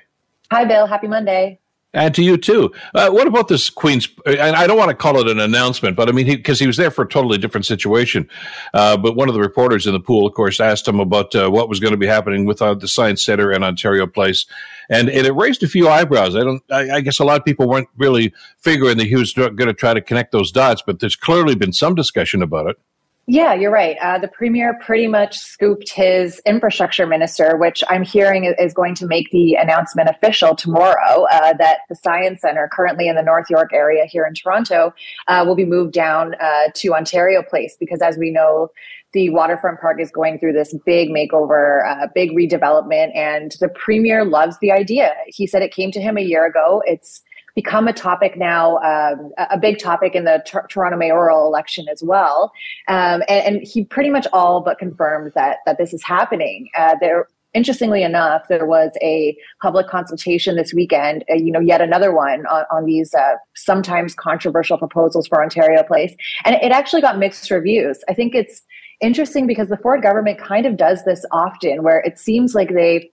Hi, 0.49 0.65
Bill. 0.65 0.87
Happy 0.87 1.07
Monday. 1.07 1.59
And 1.93 2.13
to 2.15 2.23
you 2.23 2.37
too. 2.37 2.71
Uh, 2.93 3.09
what 3.09 3.27
about 3.27 3.47
this 3.47 3.69
Queen's? 3.69 4.09
And 4.25 4.55
I 4.55 4.67
don't 4.67 4.77
want 4.77 4.89
to 4.89 4.95
call 4.95 5.19
it 5.19 5.27
an 5.29 5.39
announcement, 5.39 5.95
but 5.95 6.09
I 6.09 6.11
mean, 6.11 6.27
because 6.27 6.59
he, 6.59 6.65
he, 6.65 6.67
was 6.67 6.75
there 6.75 6.91
for 6.91 7.03
a 7.03 7.07
totally 7.07 7.37
different 7.37 7.65
situation. 7.65 8.29
Uh, 8.73 8.97
but 8.97 9.15
one 9.15 9.29
of 9.29 9.33
the 9.33 9.39
reporters 9.39 9.87
in 9.87 9.93
the 9.93 9.99
pool, 9.99 10.27
of 10.27 10.33
course, 10.33 10.59
asked 10.59 10.87
him 10.87 10.99
about 10.99 11.33
uh, 11.33 11.49
what 11.49 11.69
was 11.69 11.79
going 11.79 11.93
to 11.93 11.97
be 11.97 12.05
happening 12.05 12.45
with 12.45 12.61
uh, 12.61 12.73
the 12.73 12.89
Science 12.89 13.23
Center 13.23 13.53
in 13.53 13.63
Ontario 13.63 14.05
Place, 14.05 14.45
and, 14.89 15.09
and 15.09 15.25
it 15.25 15.31
raised 15.31 15.63
a 15.63 15.67
few 15.67 15.87
eyebrows. 15.87 16.35
I 16.35 16.43
don't. 16.43 16.61
I, 16.69 16.97
I 16.97 17.01
guess 17.01 17.19
a 17.19 17.23
lot 17.23 17.39
of 17.39 17.45
people 17.45 17.69
weren't 17.69 17.89
really 17.97 18.33
figuring 18.59 18.97
that 18.97 19.07
he 19.07 19.15
was 19.15 19.33
going 19.33 19.57
to 19.57 19.73
try 19.73 19.93
to 19.93 20.01
connect 20.01 20.33
those 20.33 20.51
dots, 20.51 20.83
but 20.85 20.99
there's 20.99 21.15
clearly 21.15 21.55
been 21.55 21.73
some 21.73 21.95
discussion 21.95 22.41
about 22.41 22.67
it. 22.67 22.77
Yeah, 23.29 23.53
you're 23.53 23.73
right. 23.73 23.97
Uh, 24.01 24.17
the 24.17 24.29
premier 24.29 24.79
pretty 24.79 25.05
much 25.05 25.37
scooped 25.37 25.91
his 25.91 26.39
infrastructure 26.45 27.05
minister, 27.05 27.57
which 27.57 27.83
I'm 27.89 28.03
hearing 28.03 28.45
is 28.57 28.73
going 28.73 28.95
to 28.95 29.05
make 29.05 29.29
the 29.31 29.55
announcement 29.55 30.07
official 30.07 30.55
tomorrow 30.55 31.25
uh, 31.29 31.51
that 31.57 31.79
the 31.89 31.95
Science 31.95 32.39
Center, 32.39 32.69
currently 32.71 33.09
in 33.09 33.15
the 33.15 33.21
North 33.21 33.49
York 33.49 33.71
area 33.73 34.05
here 34.05 34.25
in 34.25 34.33
Toronto, 34.33 34.93
uh, 35.27 35.43
will 35.45 35.55
be 35.55 35.65
moved 35.65 35.91
down 35.91 36.35
uh, 36.39 36.69
to 36.75 36.93
Ontario 36.93 37.43
Place 37.43 37.75
because, 37.77 38.01
as 38.01 38.17
we 38.17 38.31
know, 38.31 38.69
the 39.11 39.29
waterfront 39.29 39.81
park 39.81 39.99
is 39.99 40.09
going 40.09 40.39
through 40.39 40.53
this 40.53 40.73
big 40.85 41.09
makeover, 41.09 41.85
uh, 41.85 42.07
big 42.15 42.31
redevelopment, 42.31 43.13
and 43.13 43.55
the 43.59 43.67
premier 43.67 44.23
loves 44.23 44.57
the 44.59 44.71
idea. 44.71 45.13
He 45.27 45.47
said 45.47 45.61
it 45.61 45.73
came 45.73 45.91
to 45.91 45.99
him 45.99 46.17
a 46.17 46.21
year 46.21 46.45
ago. 46.45 46.81
It's 46.85 47.21
become 47.57 47.87
a 47.87 47.93
topic 47.93 48.37
now, 48.37 48.77
um, 48.77 49.31
a 49.49 49.57
big 49.57 49.79
topic 49.79 50.13
in 50.13 50.25
the 50.25 50.43
t- 50.45 50.59
Toronto 50.69 50.95
mayoral 50.95 51.47
election 51.47 51.87
as 51.91 52.03
well. 52.03 52.51
Um, 52.87 53.23
and, 53.27 53.55
and, 53.55 53.63
he 53.63 53.83
pretty 53.83 54.11
much 54.11 54.27
all 54.31 54.61
but 54.61 54.77
confirmed 54.77 55.31
that 55.33 55.57
that 55.65 55.79
this 55.79 55.91
is 55.91 56.03
happening. 56.03 56.69
Uh, 56.77 56.93
there, 57.01 57.25
interestingly 57.55 58.03
enough, 58.03 58.43
there 58.47 58.67
was 58.67 58.91
a 59.01 59.35
public 59.59 59.87
consultation 59.87 60.55
this 60.55 60.71
weekend. 60.71 61.25
Uh, 61.31 61.33
you 61.33 61.51
know, 61.51 61.59
yet 61.59 61.81
another 61.81 62.13
one 62.13 62.45
on, 62.45 62.63
on 62.71 62.85
these 62.85 63.11
uh, 63.15 63.33
sometimes 63.55 64.13
controversial 64.13 64.77
proposals 64.77 65.25
for 65.25 65.41
Ontario 65.41 65.81
Place, 65.81 66.15
and 66.45 66.53
it 66.61 66.71
actually 66.71 67.01
got 67.01 67.17
mixed 67.17 67.49
reviews. 67.49 68.03
I 68.07 68.13
think 68.13 68.35
it's 68.35 68.61
interesting 69.01 69.47
because 69.47 69.69
the 69.69 69.77
Ford 69.77 70.03
government 70.03 70.39
kind 70.39 70.67
of 70.67 70.77
does 70.77 71.03
this 71.05 71.25
often, 71.31 71.81
where 71.81 72.01
it 72.01 72.19
seems 72.19 72.53
like 72.53 72.69
they 72.69 73.09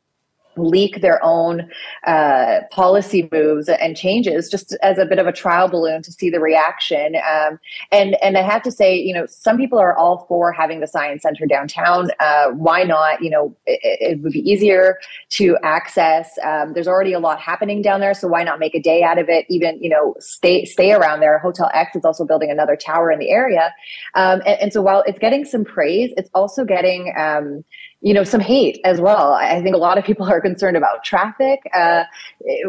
leak 0.57 1.01
their 1.01 1.23
own 1.25 1.69
uh, 2.07 2.61
policy 2.71 3.29
moves 3.33 3.69
and 3.69 3.97
changes 3.97 4.49
just 4.49 4.77
as 4.83 4.99
a 4.99 5.05
bit 5.05 5.19
of 5.19 5.27
a 5.27 5.33
trial 5.33 5.69
balloon 5.69 6.03
to 6.03 6.12
see 6.12 6.31
the 6.31 6.40
reaction 6.40 7.17
um, 7.17 7.59
and 7.93 8.17
and 8.23 8.37
i 8.37 8.43
have 8.43 8.62
to 8.62 8.71
say 8.71 8.97
you 8.97 9.12
know 9.12 9.27
some 9.27 9.57
people 9.57 9.79
are 9.79 9.97
all 9.97 10.27
for 10.29 10.53
having 10.53 10.81
the 10.81 10.87
science 10.87 11.23
center 11.23 11.47
downtown 11.47 12.11
uh, 12.21 12.51
why 12.51 12.85
not? 12.85 13.23
You 13.23 13.31
know 13.31 13.57
it, 13.67 13.81
it, 13.83 14.21
would 14.23 14.33
be 14.33 14.40
easier 14.40 14.99
to 15.31 15.57
access 15.62 16.31
um, 16.45 16.73
there's 16.73 16.88
already 16.88 17.12
a 17.12 17.19
lot 17.19 17.40
happening 17.40 17.83
down 17.83 18.01
there 18.01 18.14
so 18.14 18.29
why 18.29 18.43
not 18.45 18.59
make 18.59 18.75
a 18.75 18.81
day 18.81 19.03
out 19.03 19.19
of 19.19 19.29
it? 19.29 19.47
Even 19.49 19.83
you 19.83 19.90
know 19.90 20.14
stay 20.19 20.64
stay 20.64 20.93
around 20.93 21.21
there. 21.21 21.38
Hotel 21.38 21.71
x 21.75 21.97
is 21.97 22.05
also 22.05 22.25
building 22.25 22.51
another 22.51 22.77
tower 22.77 23.11
in 23.11 23.19
the 23.19 23.31
area 23.31 23.73
um, 24.14 24.40
and, 24.47 24.61
and, 24.61 24.73
so 24.73 24.83
while 24.83 25.03
it's 25.07 25.19
getting 25.19 25.45
some 25.45 25.64
praise 25.64 26.12
it's 26.17 26.31
also 26.35 26.64
getting 26.64 27.12
um, 27.17 27.64
you 28.05 28.14
know 28.14 28.23
some 28.23 28.40
hate 28.40 28.79
as 28.85 29.01
well. 29.01 29.33
I 29.33 29.61
think 29.62 29.75
a 29.75 29.79
lot 29.79 29.99
of 29.99 30.05
people 30.05 30.27
are 30.35 30.40
concerned 30.40 30.77
about 30.77 31.03
traffic 31.05 31.61
uh, 31.75 32.05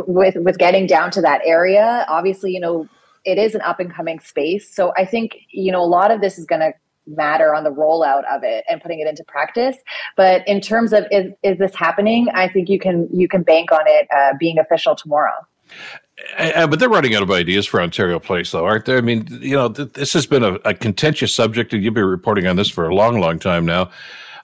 with 0.08 0.36
with 0.38 0.58
getting 0.58 0.88
down 0.88 1.12
to 1.12 1.22
that 1.22 1.42
area. 1.46 2.06
Obviously 2.10 2.52
you 2.52 2.60
know 2.60 2.88
it 3.24 3.38
is 3.38 3.56
an 3.56 3.62
up 3.62 3.80
and 3.80 3.94
coming 3.94 4.20
space. 4.20 4.74
So 4.74 4.94
i 4.98 5.06
think 5.06 5.38
you 5.52 5.72
know 5.72 5.84
a 5.84 5.92
lot 6.00 6.10
of 6.12 6.22
this 6.22 6.40
is 6.40 6.46
going 6.46 6.62
to 6.62 6.74
matter 7.08 7.54
on 7.54 7.64
the 7.64 7.72
rollout 7.72 8.24
of 8.32 8.44
it 8.44 8.64
and 8.70 8.82
putting 8.82 9.00
it 9.00 9.08
into 9.08 9.24
practice. 9.24 9.78
But 10.18 10.48
in 10.48 10.62
terms 10.62 10.94
of 10.94 11.06
is, 11.12 11.32
is 11.44 11.58
this 11.58 11.76
happening? 11.76 12.28
I 12.34 12.48
think 12.48 12.70
you 12.70 12.80
can 12.80 13.08
you 13.14 13.28
can 13.28 13.44
bank 13.44 13.72
on 13.72 13.82
it 13.86 14.08
uh, 14.16 14.34
being 14.40 14.58
official 14.60 14.96
tomorrow. 14.96 15.46
Uh, 16.38 16.66
but 16.66 16.80
they're 16.80 16.90
running 16.90 17.14
out 17.14 17.24
of 17.24 17.32
ideas 17.32 17.66
for 17.66 17.82
Ontario 17.82 18.20
Place, 18.20 18.52
though, 18.52 18.66
aren't 18.66 18.86
they? 18.86 18.96
I 18.96 19.02
mean, 19.02 19.28
you 19.42 19.56
know, 19.56 19.68
th- 19.70 19.94
this 19.94 20.14
has 20.14 20.26
been 20.26 20.44
a, 20.44 20.54
a, 20.64 20.74
contentious 20.74 21.36
subject, 21.36 21.74
and 21.74 21.84
you've 21.84 21.94
been 21.94 22.06
reporting 22.06 22.48
on 22.48 22.56
this 22.56 22.70
for 22.70 22.88
a 22.88 22.96
long, 22.96 23.20
long 23.20 23.38
time 23.38 23.66
now. 23.66 23.90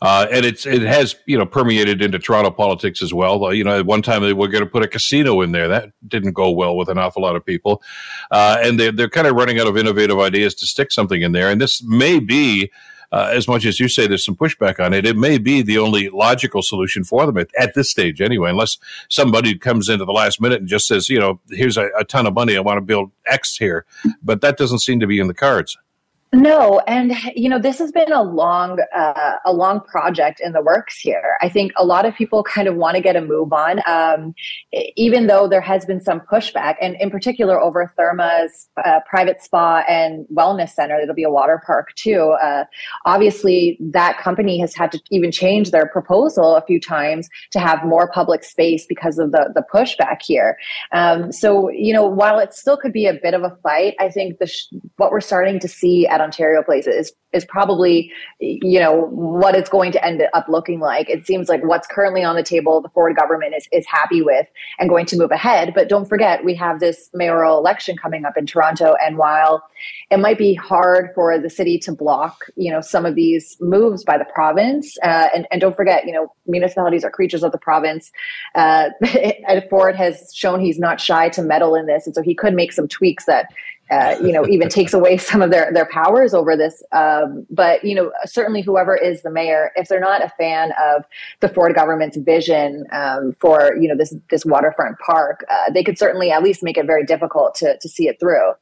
Uh, 0.01 0.25
and 0.31 0.45
it's 0.45 0.65
it 0.65 0.81
has 0.81 1.15
you 1.27 1.37
know 1.37 1.45
permeated 1.45 2.01
into 2.01 2.17
Toronto 2.17 2.49
politics 2.49 3.03
as 3.03 3.13
well. 3.13 3.53
You 3.53 3.63
know, 3.63 3.77
at 3.79 3.85
one 3.85 4.01
time 4.01 4.23
they 4.23 4.33
were 4.33 4.47
going 4.47 4.63
to 4.63 4.69
put 4.69 4.83
a 4.83 4.87
casino 4.87 5.41
in 5.41 5.51
there. 5.51 5.67
That 5.67 5.91
didn't 6.07 6.33
go 6.33 6.49
well 6.49 6.75
with 6.75 6.89
an 6.89 6.97
awful 6.97 7.21
lot 7.21 7.35
of 7.35 7.45
people, 7.45 7.83
uh, 8.31 8.57
and 8.61 8.79
they're 8.79 8.91
they're 8.91 9.09
kind 9.09 9.27
of 9.27 9.35
running 9.35 9.59
out 9.59 9.67
of 9.67 9.77
innovative 9.77 10.19
ideas 10.19 10.55
to 10.55 10.65
stick 10.65 10.91
something 10.91 11.21
in 11.21 11.33
there. 11.33 11.49
And 11.49 11.61
this 11.61 11.83
may 11.83 12.19
be. 12.19 12.71
Uh, 13.13 13.29
as 13.33 13.45
much 13.45 13.65
as 13.65 13.77
you 13.77 13.89
say 13.89 14.07
there's 14.07 14.23
some 14.23 14.37
pushback 14.37 14.79
on 14.79 14.93
it, 14.93 15.05
it 15.05 15.17
may 15.17 15.37
be 15.37 15.61
the 15.61 15.77
only 15.77 16.07
logical 16.07 16.61
solution 16.61 17.03
for 17.03 17.25
them 17.25 17.37
at, 17.37 17.49
at, 17.59 17.73
this 17.73 17.91
stage 17.91 18.21
anyway, 18.21 18.49
unless 18.49 18.77
somebody 19.09 19.53
comes 19.57 19.89
into 19.89 20.05
the 20.05 20.13
last 20.13 20.39
minute 20.39 20.61
and 20.61 20.69
just 20.69 20.87
says, 20.87 21.09
you 21.09 21.19
know, 21.19 21.37
here's 21.49 21.75
a, 21.75 21.89
a 21.99 22.05
ton 22.05 22.25
of 22.25 22.33
money, 22.33 22.55
I 22.55 22.61
want 22.61 22.77
to 22.77 22.81
build 22.81 23.11
X 23.25 23.57
here. 23.57 23.85
But 24.23 24.39
that 24.39 24.55
doesn't 24.55 24.79
seem 24.79 25.01
to 25.01 25.07
be 25.07 25.19
in 25.19 25.27
the 25.27 25.33
cards. 25.33 25.77
No, 26.33 26.79
and 26.87 27.13
you 27.35 27.49
know 27.49 27.59
this 27.59 27.77
has 27.79 27.91
been 27.91 28.09
a 28.13 28.23
long, 28.23 28.79
uh, 28.95 29.33
a 29.43 29.51
long 29.51 29.81
project 29.81 30.39
in 30.39 30.53
the 30.53 30.61
works 30.61 30.97
here. 30.97 31.35
I 31.41 31.49
think 31.49 31.73
a 31.75 31.83
lot 31.83 32.05
of 32.05 32.15
people 32.15 32.41
kind 32.41 32.69
of 32.69 32.75
want 32.77 32.95
to 32.95 33.01
get 33.01 33.17
a 33.17 33.21
move 33.21 33.51
on, 33.51 33.81
um, 33.85 34.33
even 34.95 35.27
though 35.27 35.49
there 35.49 35.59
has 35.59 35.85
been 35.85 35.99
some 35.99 36.21
pushback, 36.21 36.75
and 36.79 36.95
in 37.01 37.09
particular 37.09 37.59
over 37.59 37.93
Therme's 37.97 38.69
uh, 38.85 39.01
private 39.09 39.41
spa 39.41 39.83
and 39.89 40.25
wellness 40.33 40.69
center. 40.69 40.97
It'll 40.97 41.13
be 41.13 41.23
a 41.23 41.29
water 41.29 41.61
park 41.65 41.93
too. 41.95 42.37
Uh, 42.41 42.63
obviously, 43.05 43.77
that 43.81 44.17
company 44.17 44.57
has 44.61 44.73
had 44.73 44.93
to 44.93 45.01
even 45.09 45.33
change 45.33 45.71
their 45.71 45.87
proposal 45.87 46.55
a 46.55 46.61
few 46.61 46.79
times 46.79 47.27
to 47.51 47.59
have 47.59 47.83
more 47.83 48.09
public 48.09 48.45
space 48.45 48.85
because 48.87 49.19
of 49.19 49.33
the 49.33 49.51
the 49.53 49.65
pushback 49.73 50.21
here. 50.21 50.57
Um, 50.93 51.33
so 51.33 51.69
you 51.69 51.93
know, 51.93 52.05
while 52.05 52.39
it 52.39 52.53
still 52.53 52.77
could 52.77 52.93
be 52.93 53.05
a 53.05 53.15
bit 53.15 53.33
of 53.33 53.43
a 53.43 53.53
fight, 53.61 53.95
I 53.99 54.07
think 54.07 54.39
the 54.39 54.47
sh- 54.47 54.67
what 54.95 55.11
we're 55.11 55.19
starting 55.19 55.59
to 55.59 55.67
see 55.67 56.07
at 56.07 56.20
Ontario 56.21 56.63
Place 56.63 56.87
is 56.87 57.11
is 57.33 57.45
probably 57.45 58.11
you 58.39 58.79
know 58.79 59.07
what 59.11 59.55
it's 59.55 59.69
going 59.69 59.91
to 59.91 60.05
end 60.05 60.21
up 60.33 60.45
looking 60.49 60.79
like. 60.79 61.09
It 61.09 61.25
seems 61.25 61.49
like 61.49 61.63
what's 61.63 61.87
currently 61.87 62.23
on 62.23 62.35
the 62.35 62.43
table, 62.43 62.81
the 62.81 62.89
Ford 62.89 63.15
government 63.15 63.53
is 63.55 63.67
is 63.71 63.85
happy 63.87 64.21
with 64.21 64.47
and 64.79 64.89
going 64.89 65.05
to 65.07 65.17
move 65.17 65.31
ahead. 65.31 65.73
But 65.73 65.89
don't 65.89 66.07
forget, 66.07 66.43
we 66.43 66.55
have 66.55 66.79
this 66.79 67.09
mayoral 67.13 67.57
election 67.57 67.97
coming 67.97 68.25
up 68.25 68.37
in 68.37 68.45
Toronto, 68.45 68.95
and 69.03 69.17
while 69.17 69.63
it 70.09 70.17
might 70.17 70.37
be 70.37 70.53
hard 70.53 71.09
for 71.15 71.37
the 71.39 71.49
city 71.49 71.77
to 71.79 71.91
block 71.91 72.45
you 72.55 72.71
know 72.71 72.81
some 72.81 73.05
of 73.05 73.15
these 73.15 73.57
moves 73.59 74.03
by 74.03 74.17
the 74.17 74.25
province, 74.25 74.97
uh, 75.03 75.27
and 75.33 75.47
and 75.51 75.61
don't 75.61 75.75
forget, 75.75 76.05
you 76.05 76.13
know 76.13 76.31
municipalities 76.47 77.03
are 77.03 77.11
creatures 77.11 77.43
of 77.43 77.51
the 77.51 77.57
province. 77.57 78.11
Uh, 78.55 78.89
Ford 79.69 79.95
has 79.95 80.31
shown 80.33 80.59
he's 80.59 80.79
not 80.79 80.99
shy 80.99 81.29
to 81.29 81.41
meddle 81.41 81.75
in 81.75 81.85
this, 81.85 82.05
and 82.05 82.15
so 82.15 82.21
he 82.21 82.35
could 82.35 82.53
make 82.53 82.71
some 82.71 82.87
tweaks 82.87 83.25
that 83.25 83.47
uh, 83.91 84.15
you 84.21 84.31
know, 84.31 84.47
even 84.47 84.69
takes 84.69 84.93
away 84.93 85.17
some 85.17 85.41
of 85.41 85.51
their, 85.51 85.71
their 85.73 85.85
powers 85.87 86.33
over 86.33 86.55
this. 86.55 86.81
Um, 86.93 87.45
but, 87.49 87.83
you 87.83 87.93
know, 87.93 88.11
certainly 88.25 88.61
whoever 88.61 88.95
is 88.95 89.21
the 89.21 89.29
mayor, 89.29 89.71
if 89.75 89.89
they're 89.89 89.99
not 89.99 90.23
a 90.23 90.29
fan 90.29 90.71
of 90.81 91.03
the 91.41 91.49
Ford 91.49 91.75
government's 91.75 92.17
vision 92.17 92.85
um, 92.91 93.35
for, 93.39 93.75
you 93.75 93.87
know, 93.87 93.97
this, 93.97 94.15
this 94.29 94.45
waterfront 94.45 94.97
park, 94.99 95.45
uh, 95.51 95.71
they 95.71 95.83
could 95.83 95.97
certainly 95.97 96.31
at 96.31 96.41
least 96.41 96.63
make 96.63 96.77
it 96.77 96.85
very 96.85 97.05
difficult 97.05 97.53
to, 97.55 97.77
to 97.79 97.89
see 97.89 98.07
it 98.07 98.19
through. 98.19 98.53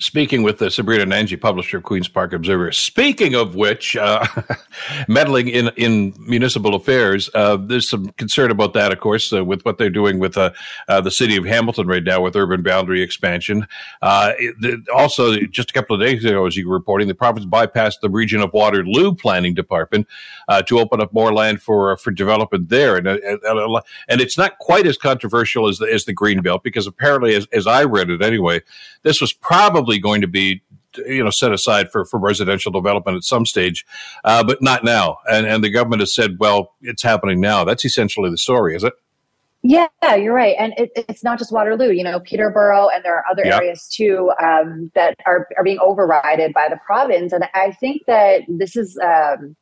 Speaking 0.00 0.42
with 0.42 0.58
the 0.58 0.70
Sabrina 0.70 1.04
Nanji, 1.04 1.40
publisher 1.40 1.78
of 1.78 1.84
Queen's 1.84 2.08
Park 2.08 2.32
Observer. 2.32 2.72
Speaking 2.72 3.34
of 3.34 3.54
which, 3.54 3.96
uh, 3.96 4.26
meddling 5.08 5.48
in, 5.48 5.70
in 5.76 6.14
municipal 6.18 6.74
affairs, 6.74 7.30
uh, 7.34 7.56
there's 7.56 7.88
some 7.88 8.08
concern 8.10 8.50
about 8.50 8.72
that, 8.72 8.92
of 8.92 8.98
course, 8.98 9.32
uh, 9.32 9.44
with 9.44 9.64
what 9.64 9.78
they're 9.78 9.90
doing 9.90 10.18
with 10.18 10.36
uh, 10.36 10.50
uh, 10.88 11.00
the 11.00 11.10
city 11.10 11.36
of 11.36 11.44
Hamilton 11.44 11.86
right 11.86 12.02
now 12.02 12.20
with 12.20 12.34
urban 12.34 12.62
boundary 12.62 13.02
expansion. 13.02 13.66
Uh, 14.02 14.32
it, 14.38 14.88
also, 14.94 15.36
just 15.46 15.70
a 15.70 15.72
couple 15.72 15.94
of 15.94 16.02
days 16.02 16.24
ago, 16.24 16.46
as 16.46 16.56
you 16.56 16.68
were 16.68 16.74
reporting, 16.74 17.06
the 17.06 17.14
province 17.14 17.46
bypassed 17.46 18.00
the 18.00 18.10
region 18.10 18.40
of 18.40 18.52
Waterloo 18.52 19.14
planning 19.14 19.54
department 19.54 20.08
to 20.66 20.78
open 20.78 21.00
up 21.00 21.12
more 21.12 21.32
land 21.32 21.62
for 21.62 21.96
for 21.96 22.10
development 22.10 22.68
there, 22.68 22.96
and 22.96 23.06
and 23.08 24.20
it's 24.20 24.36
not 24.36 24.58
quite 24.58 24.86
as 24.86 24.96
controversial 24.96 25.68
as 25.68 25.78
the, 25.78 25.86
as 25.86 26.04
the 26.04 26.12
green 26.12 26.42
belt 26.42 26.62
because 26.62 26.86
apparently, 26.86 27.34
as, 27.34 27.46
as 27.52 27.66
I 27.66 27.84
read 27.84 28.10
it 28.10 28.22
anyway, 28.22 28.60
this 29.02 29.20
was 29.20 29.32
probably 29.32 29.63
probably 29.70 29.98
going 29.98 30.20
to 30.20 30.28
be 30.28 30.62
you 31.06 31.24
know 31.24 31.30
set 31.30 31.52
aside 31.52 31.90
for, 31.90 32.04
for 32.04 32.18
residential 32.20 32.70
development 32.70 33.16
at 33.16 33.24
some 33.24 33.46
stage, 33.46 33.84
uh, 34.24 34.44
but 34.44 34.62
not 34.62 34.84
now. 34.84 35.18
And 35.30 35.46
and 35.46 35.64
the 35.64 35.70
government 35.70 36.00
has 36.00 36.14
said, 36.14 36.36
well, 36.38 36.74
it's 36.82 37.02
happening 37.02 37.40
now. 37.40 37.64
That's 37.64 37.84
essentially 37.84 38.30
the 38.30 38.38
story, 38.38 38.76
is 38.76 38.84
it? 38.84 38.92
Yeah, 39.66 39.88
you're 40.14 40.34
right, 40.34 40.56
and 40.58 40.74
it, 40.76 40.90
it's 41.08 41.24
not 41.24 41.38
just 41.38 41.50
Waterloo. 41.50 41.90
You 41.90 42.04
know, 42.04 42.20
Peterborough, 42.20 42.88
and 42.94 43.02
there 43.02 43.16
are 43.16 43.24
other 43.30 43.44
areas 43.46 43.88
too 43.88 44.30
um, 44.42 44.90
that 44.94 45.16
are 45.26 45.48
are 45.56 45.64
being 45.64 45.78
overrided 45.78 46.52
by 46.52 46.68
the 46.68 46.78
province. 46.84 47.32
And 47.32 47.48
I 47.54 47.72
think 47.72 48.02
that 48.06 48.42
this 48.48 48.76
is. 48.76 48.98
Um, 48.98 49.56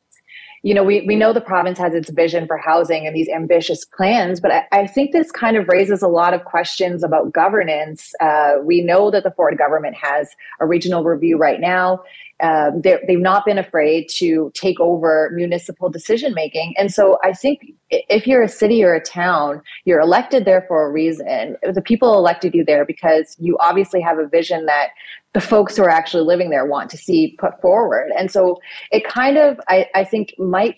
you 0.62 0.74
know, 0.74 0.84
we, 0.84 1.00
we 1.02 1.16
know 1.16 1.32
the 1.32 1.40
province 1.40 1.78
has 1.78 1.92
its 1.92 2.10
vision 2.10 2.46
for 2.46 2.56
housing 2.56 3.06
and 3.06 3.16
these 3.16 3.28
ambitious 3.28 3.84
plans, 3.84 4.40
but 4.40 4.52
I, 4.52 4.64
I 4.70 4.86
think 4.86 5.12
this 5.12 5.32
kind 5.32 5.56
of 5.56 5.66
raises 5.66 6.02
a 6.02 6.08
lot 6.08 6.34
of 6.34 6.44
questions 6.44 7.02
about 7.02 7.32
governance. 7.32 8.12
Uh, 8.20 8.54
we 8.62 8.80
know 8.80 9.10
that 9.10 9.24
the 9.24 9.32
Ford 9.32 9.58
government 9.58 9.96
has 9.96 10.28
a 10.60 10.66
regional 10.66 11.02
review 11.02 11.36
right 11.36 11.60
now. 11.60 12.02
Uh, 12.38 12.70
they've 12.82 13.20
not 13.20 13.44
been 13.44 13.58
afraid 13.58 14.08
to 14.08 14.50
take 14.54 14.80
over 14.80 15.30
municipal 15.32 15.88
decision 15.88 16.34
making. 16.34 16.74
And 16.76 16.92
so 16.92 17.18
I 17.22 17.32
think 17.32 17.72
if 17.90 18.26
you're 18.26 18.42
a 18.42 18.48
city 18.48 18.82
or 18.82 18.94
a 18.94 19.00
town, 19.00 19.62
you're 19.84 20.00
elected 20.00 20.44
there 20.44 20.64
for 20.66 20.84
a 20.84 20.90
reason. 20.90 21.56
The 21.62 21.82
people 21.82 22.14
elected 22.14 22.52
you 22.54 22.64
there 22.64 22.84
because 22.84 23.36
you 23.38 23.56
obviously 23.58 24.00
have 24.00 24.18
a 24.18 24.26
vision 24.26 24.66
that 24.66 24.88
the 25.34 25.40
folks 25.40 25.76
who 25.76 25.82
are 25.82 25.90
actually 25.90 26.24
living 26.24 26.50
there 26.50 26.66
want 26.66 26.90
to 26.90 26.96
see 26.96 27.36
put 27.38 27.60
forward. 27.60 28.10
And 28.18 28.30
so 28.30 28.60
it 28.90 29.06
kind 29.06 29.38
of, 29.38 29.58
I, 29.68 29.86
I 29.94 30.04
think, 30.04 30.34
might 30.38 30.76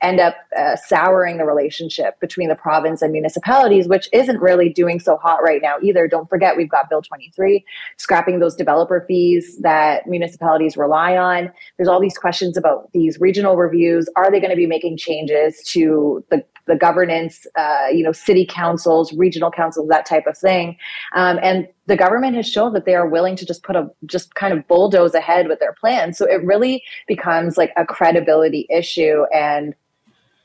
end 0.00 0.20
up 0.20 0.34
uh, 0.58 0.76
souring 0.76 1.38
the 1.38 1.44
relationship 1.44 2.18
between 2.20 2.48
the 2.48 2.54
province 2.54 3.02
and 3.02 3.12
municipalities, 3.12 3.86
which 3.86 4.08
isn't 4.12 4.40
really 4.40 4.68
doing 4.68 4.98
so 4.98 5.16
hot 5.16 5.42
right 5.42 5.62
now 5.62 5.76
either. 5.82 6.08
Don't 6.08 6.28
forget, 6.28 6.56
we've 6.56 6.68
got 6.70 6.88
Bill 6.90 7.02
23 7.02 7.64
scrapping 7.96 8.40
those 8.40 8.56
developer 8.56 9.04
fees 9.06 9.58
that 9.58 10.06
municipalities 10.06 10.76
rely 10.76 11.16
on. 11.16 11.52
There's 11.76 11.88
all 11.88 12.00
these 12.00 12.18
questions 12.18 12.56
about 12.56 12.90
these 12.92 13.20
regional 13.20 13.56
reviews. 13.56 14.08
Are 14.16 14.30
they 14.30 14.40
going 14.40 14.50
to 14.50 14.56
be 14.56 14.66
making 14.66 14.96
changes 14.96 15.62
to 15.68 16.24
the 16.30 16.44
the 16.66 16.76
governance, 16.76 17.46
uh, 17.56 17.86
you 17.92 18.04
know, 18.04 18.12
city 18.12 18.46
councils, 18.48 19.12
regional 19.14 19.50
councils, 19.50 19.88
that 19.88 20.06
type 20.06 20.26
of 20.26 20.38
thing. 20.38 20.76
Um, 21.14 21.38
and 21.42 21.66
the 21.90 21.96
government 21.96 22.36
has 22.36 22.48
shown 22.48 22.72
that 22.72 22.84
they 22.84 22.94
are 22.94 23.08
willing 23.08 23.34
to 23.34 23.44
just 23.44 23.64
put 23.64 23.74
a 23.74 23.90
just 24.06 24.36
kind 24.36 24.56
of 24.56 24.66
bulldoze 24.68 25.12
ahead 25.12 25.48
with 25.48 25.58
their 25.58 25.72
plans. 25.72 26.16
So 26.16 26.24
it 26.24 26.40
really 26.44 26.84
becomes 27.08 27.58
like 27.58 27.72
a 27.76 27.84
credibility 27.84 28.68
issue 28.70 29.24
and 29.34 29.74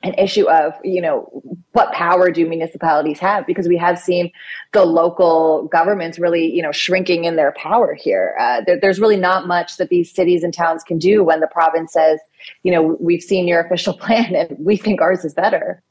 an 0.01 0.15
issue 0.15 0.49
of 0.49 0.73
you 0.84 0.99
know 0.99 1.29
what 1.73 1.93
power 1.93 2.31
do 2.31 2.49
municipalities 2.49 3.19
have? 3.19 3.45
Because 3.45 3.67
we 3.67 3.77
have 3.77 3.99
seen 3.99 4.31
the 4.73 4.86
local 4.86 5.67
governments 5.71 6.17
really 6.17 6.51
you 6.51 6.63
know 6.63 6.71
shrinking 6.71 7.25
in 7.25 7.36
their 7.36 7.51
power 7.51 7.93
here. 7.93 8.36
Uh, 8.39 8.62
there, 8.65 8.79
there's 8.79 8.99
really 8.99 9.17
not 9.17 9.45
much 9.45 9.77
that 9.77 9.89
these 9.89 10.12
cities 10.12 10.41
and 10.41 10.51
towns 10.51 10.84
can 10.84 10.97
do 10.97 11.23
when 11.23 11.41
the 11.41 11.47
province 11.47 11.93
says 11.93 12.19
you 12.63 12.71
know 12.71 12.97
we've 12.99 13.21
seen 13.21 13.47
your 13.47 13.62
official 13.62 13.93
plan 14.05 14.36
and 14.36 14.58
we 14.60 14.77
think 14.77 14.99
ours 14.99 15.23
is 15.23 15.36
better 15.36 15.84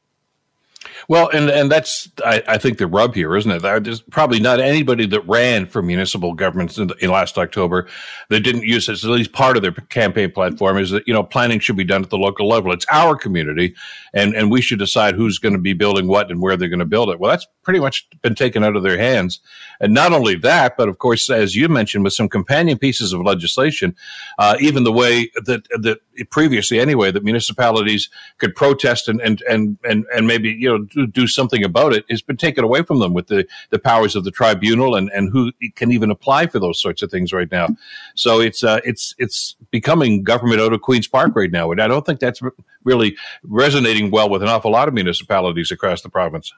well, 1.07 1.29
and 1.29 1.49
and 1.49 1.71
that's 1.71 2.09
I, 2.23 2.43
I, 2.47 2.57
think 2.57 2.77
the 2.77 2.87
rub 2.87 3.13
here, 3.13 3.35
isn't 3.35 3.51
it? 3.51 3.61
There's 3.61 4.01
probably 4.01 4.39
not 4.39 4.59
anybody 4.59 5.05
that 5.07 5.27
ran 5.27 5.65
for 5.65 5.81
municipal 5.81 6.33
governments 6.33 6.77
in, 6.77 6.91
in, 6.99 7.09
last 7.09 7.37
October 7.37 7.87
that 8.29 8.39
didn't 8.41 8.63
use 8.63 8.87
this. 8.87 9.03
At 9.03 9.11
least 9.11 9.33
part 9.33 9.55
of 9.55 9.61
their 9.61 9.71
campaign 9.71 10.31
platform 10.31 10.77
is 10.77 10.91
that 10.91 11.07
you 11.07 11.13
know 11.13 11.23
planning 11.23 11.59
should 11.59 11.75
be 11.75 11.83
done 11.83 12.03
at 12.03 12.09
the 12.09 12.17
local 12.17 12.47
level. 12.47 12.71
It's 12.71 12.85
our 12.91 13.15
community, 13.15 13.75
and 14.13 14.33
and 14.35 14.49
we 14.49 14.61
should 14.61 14.79
decide 14.79 15.15
who's 15.15 15.37
going 15.37 15.53
to 15.53 15.59
be 15.59 15.73
building 15.73 16.07
what 16.07 16.31
and 16.31 16.41
where 16.41 16.57
they're 16.57 16.69
going 16.69 16.79
to 16.79 16.85
build 16.85 17.09
it. 17.09 17.19
Well, 17.19 17.31
that's 17.31 17.47
pretty 17.63 17.79
much 17.79 18.07
been 18.21 18.35
taken 18.35 18.63
out 18.63 18.75
of 18.75 18.83
their 18.83 18.97
hands. 18.97 19.39
And 19.79 19.93
not 19.93 20.13
only 20.13 20.35
that, 20.37 20.77
but 20.77 20.89
of 20.89 20.97
course, 20.99 21.29
as 21.29 21.55
you 21.55 21.67
mentioned, 21.67 22.03
with 22.03 22.13
some 22.13 22.29
companion 22.29 22.77
pieces 22.77 23.13
of 23.13 23.21
legislation, 23.21 23.95
uh, 24.39 24.55
even 24.59 24.83
the 24.83 24.91
way 24.91 25.31
that 25.45 25.67
that 25.81 25.99
previously 26.29 26.79
anyway 26.79 27.11
that 27.11 27.23
municipalities 27.23 28.09
could 28.37 28.55
protest 28.55 29.07
and 29.07 29.21
and 29.21 29.41
and 29.49 29.77
and, 29.83 30.05
and 30.15 30.27
maybe 30.27 30.49
you 30.49 30.69
know 30.69 31.05
do 31.07 31.27
something 31.27 31.63
about 31.63 31.93
it 31.93 32.05
has 32.09 32.21
been 32.21 32.37
taken 32.37 32.63
away 32.63 32.83
from 32.83 32.99
them 32.99 33.13
with 33.13 33.27
the, 33.27 33.45
the 33.69 33.79
powers 33.79 34.15
of 34.15 34.23
the 34.23 34.31
tribunal 34.31 34.95
and, 34.95 35.09
and 35.13 35.31
who 35.31 35.51
can 35.75 35.91
even 35.91 36.11
apply 36.11 36.47
for 36.47 36.59
those 36.59 36.81
sorts 36.81 37.01
of 37.01 37.11
things 37.11 37.33
right 37.33 37.51
now. 37.51 37.67
So 38.15 38.39
it's 38.39 38.63
uh, 38.63 38.79
it's 38.83 39.15
it's 39.17 39.55
becoming 39.71 40.23
government 40.23 40.61
out 40.61 40.73
of 40.73 40.81
Queens 40.81 41.07
Park 41.07 41.35
right 41.35 41.51
now, 41.51 41.71
and 41.71 41.81
I 41.81 41.87
don't 41.87 42.05
think 42.05 42.19
that's 42.19 42.41
really 42.83 43.17
resonating 43.43 44.11
well 44.11 44.29
with 44.29 44.43
an 44.43 44.49
awful 44.49 44.71
lot 44.71 44.87
of 44.87 44.93
municipalities 44.93 45.71
across 45.71 46.01
the 46.01 46.09
province. 46.09 46.53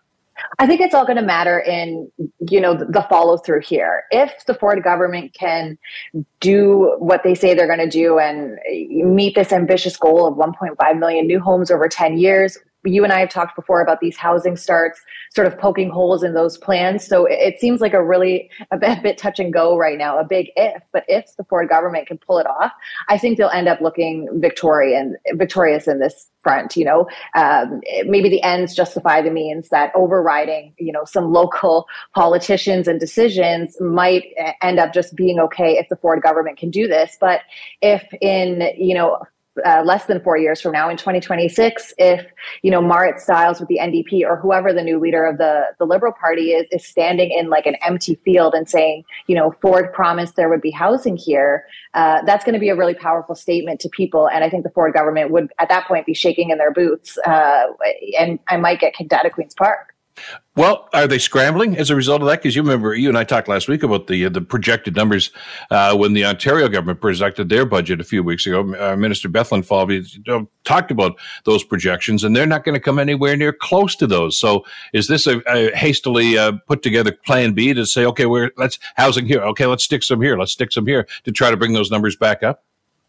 I 0.59 0.67
think 0.67 0.81
it's 0.81 0.93
all 0.93 1.05
going 1.05 1.17
to 1.17 1.23
matter 1.23 1.59
in 1.59 2.11
you 2.49 2.61
know 2.61 2.73
the 2.73 3.05
follow 3.09 3.37
through 3.37 3.61
here. 3.61 4.03
If 4.11 4.45
the 4.45 4.53
Ford 4.53 4.83
government 4.83 5.33
can 5.33 5.77
do 6.39 6.95
what 6.99 7.23
they 7.23 7.35
say 7.35 7.53
they're 7.53 7.67
going 7.67 7.79
to 7.79 7.89
do 7.89 8.19
and 8.19 8.57
meet 9.15 9.35
this 9.35 9.51
ambitious 9.51 9.97
goal 9.97 10.27
of 10.27 10.35
1.5 10.35 10.99
million 10.99 11.27
new 11.27 11.39
homes 11.39 11.71
over 11.71 11.87
10 11.87 12.17
years, 12.17 12.57
you 12.87 13.03
and 13.03 13.13
I 13.13 13.19
have 13.19 13.29
talked 13.29 13.55
before 13.55 13.81
about 13.81 13.99
these 13.99 14.17
housing 14.17 14.55
starts 14.55 15.01
sort 15.33 15.47
of 15.47 15.57
poking 15.57 15.89
holes 15.89 16.23
in 16.23 16.33
those 16.33 16.57
plans. 16.57 17.05
So 17.05 17.25
it, 17.25 17.59
seems 17.59 17.81
like 17.81 17.93
a 17.93 18.03
really 18.03 18.49
a 18.71 18.77
bit, 18.77 18.99
a 18.99 19.01
bit 19.01 19.17
touch 19.17 19.39
and 19.39 19.51
go 19.51 19.77
right 19.77 19.97
now, 19.97 20.19
a 20.19 20.23
big 20.23 20.51
if. 20.55 20.83
But 20.93 21.03
if 21.07 21.35
the 21.37 21.43
Ford 21.45 21.69
government 21.69 22.07
can 22.07 22.17
pull 22.17 22.37
it 22.37 22.45
off, 22.45 22.71
I 23.09 23.17
think 23.17 23.37
they'll 23.37 23.49
end 23.49 23.67
up 23.67 23.81
looking 23.81 24.29
Victorian, 24.35 25.17
victorious 25.33 25.87
in 25.87 25.99
this 25.99 26.29
front. 26.43 26.77
You 26.77 26.85
know, 26.85 27.07
um, 27.35 27.81
maybe 28.05 28.29
the 28.29 28.43
ends 28.43 28.75
justify 28.75 29.21
the 29.21 29.31
means. 29.31 29.69
That 29.69 29.91
overriding, 29.95 30.73
you 30.77 30.91
know, 30.91 31.03
some 31.05 31.31
local 31.33 31.87
politicians 32.13 32.87
and 32.87 32.99
decisions 32.99 33.79
might 33.81 34.25
end 34.61 34.79
up 34.79 34.93
just 34.93 35.15
being 35.15 35.39
okay 35.39 35.77
if 35.77 35.89
the 35.89 35.97
Ford 35.97 36.21
government 36.21 36.57
can 36.57 36.69
do 36.69 36.87
this. 36.87 37.17
But 37.19 37.41
if 37.81 38.03
in 38.21 38.69
you 38.77 38.93
know 38.93 39.19
uh, 39.65 39.83
less 39.83 40.05
than 40.05 40.21
four 40.21 40.37
years 40.37 40.61
from 40.61 40.71
now 40.71 40.89
in 40.89 40.97
2026 40.97 41.93
if 41.97 42.25
you 42.61 42.71
know 42.71 42.81
marit 42.81 43.19
stiles 43.19 43.59
with 43.59 43.69
the 43.69 43.79
ndp 43.81 44.23
or 44.23 44.37
whoever 44.37 44.73
the 44.73 44.81
new 44.81 44.99
leader 44.99 45.25
of 45.25 45.37
the 45.37 45.65
the 45.79 45.85
liberal 45.85 46.13
party 46.13 46.51
is 46.51 46.67
is 46.71 46.85
standing 46.85 47.31
in 47.31 47.49
like 47.49 47.65
an 47.65 47.75
empty 47.85 48.15
field 48.23 48.53
and 48.53 48.69
saying 48.69 49.03
you 49.27 49.35
know 49.35 49.53
ford 49.61 49.91
promised 49.93 50.35
there 50.35 50.49
would 50.49 50.61
be 50.61 50.71
housing 50.71 51.17
here 51.17 51.65
uh, 51.93 52.21
that's 52.25 52.45
going 52.45 52.53
to 52.53 52.59
be 52.59 52.69
a 52.69 52.75
really 52.75 52.93
powerful 52.93 53.35
statement 53.35 53.79
to 53.79 53.89
people 53.89 54.29
and 54.29 54.43
i 54.43 54.49
think 54.49 54.63
the 54.63 54.69
ford 54.71 54.93
government 54.93 55.31
would 55.31 55.51
at 55.59 55.69
that 55.69 55.87
point 55.87 56.05
be 56.05 56.13
shaking 56.13 56.49
in 56.49 56.57
their 56.57 56.71
boots 56.71 57.17
uh, 57.25 57.67
and 58.19 58.39
i 58.47 58.57
might 58.57 58.79
get 58.79 58.93
kicked 58.93 59.13
out 59.13 59.25
of 59.25 59.31
queens 59.31 59.53
park 59.55 59.93
well, 60.55 60.89
are 60.91 61.07
they 61.07 61.19
scrambling 61.19 61.77
as 61.77 61.91
a 61.91 61.95
result 61.95 62.21
of 62.21 62.27
that? 62.27 62.41
Because 62.41 62.55
you 62.55 62.63
remember, 62.63 62.95
you 62.95 63.09
and 63.09 63.17
I 63.17 63.23
talked 63.23 63.47
last 63.47 63.67
week 63.67 63.83
about 63.83 64.07
the 64.07 64.25
uh, 64.25 64.29
the 64.29 64.41
projected 64.41 64.95
numbers 64.95 65.29
uh, 65.69 65.95
when 65.95 66.13
the 66.13 66.25
Ontario 66.25 66.67
government 66.67 66.99
presented 66.99 67.49
their 67.49 67.65
budget 67.65 68.01
a 68.01 68.03
few 68.03 68.23
weeks 68.23 68.47
ago. 68.47 68.61
Uh, 68.75 68.95
Minister 68.95 69.29
Bethlenfalvy 69.29 70.47
talked 70.63 70.89
about 70.89 71.19
those 71.45 71.63
projections, 71.63 72.23
and 72.23 72.35
they're 72.35 72.47
not 72.47 72.63
going 72.63 72.73
to 72.73 72.79
come 72.79 72.97
anywhere 72.97 73.37
near 73.37 73.53
close 73.53 73.95
to 73.97 74.07
those. 74.07 74.39
So, 74.39 74.65
is 74.93 75.07
this 75.07 75.27
a, 75.27 75.41
a 75.47 75.75
hastily 75.75 76.37
uh, 76.37 76.53
put 76.67 76.81
together 76.81 77.11
Plan 77.11 77.53
B 77.53 77.73
to 77.73 77.85
say, 77.85 78.05
okay, 78.05 78.25
we're 78.25 78.51
let's 78.57 78.79
housing 78.95 79.27
here, 79.27 79.41
okay, 79.41 79.67
let's 79.67 79.83
stick 79.83 80.01
some 80.01 80.21
here, 80.21 80.37
let's 80.37 80.51
stick 80.51 80.71
some 80.71 80.87
here 80.87 81.07
to 81.25 81.31
try 81.31 81.51
to 81.51 81.57
bring 81.57 81.73
those 81.73 81.91
numbers 81.91 82.15
back 82.15 82.41
up? 82.41 82.63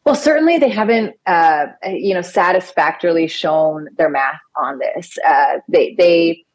Well, 0.09 0.15
certainly 0.15 0.57
they 0.57 0.71
haven't, 0.71 1.17
uh, 1.27 1.67
you 1.87 2.15
know, 2.15 2.23
satisfactorily 2.23 3.27
shown 3.27 3.89
their 3.99 4.09
math 4.09 4.41
on 4.57 4.79
this. 4.79 5.19
Uh, 5.27 5.59
they 5.69 5.95
they 5.99 6.47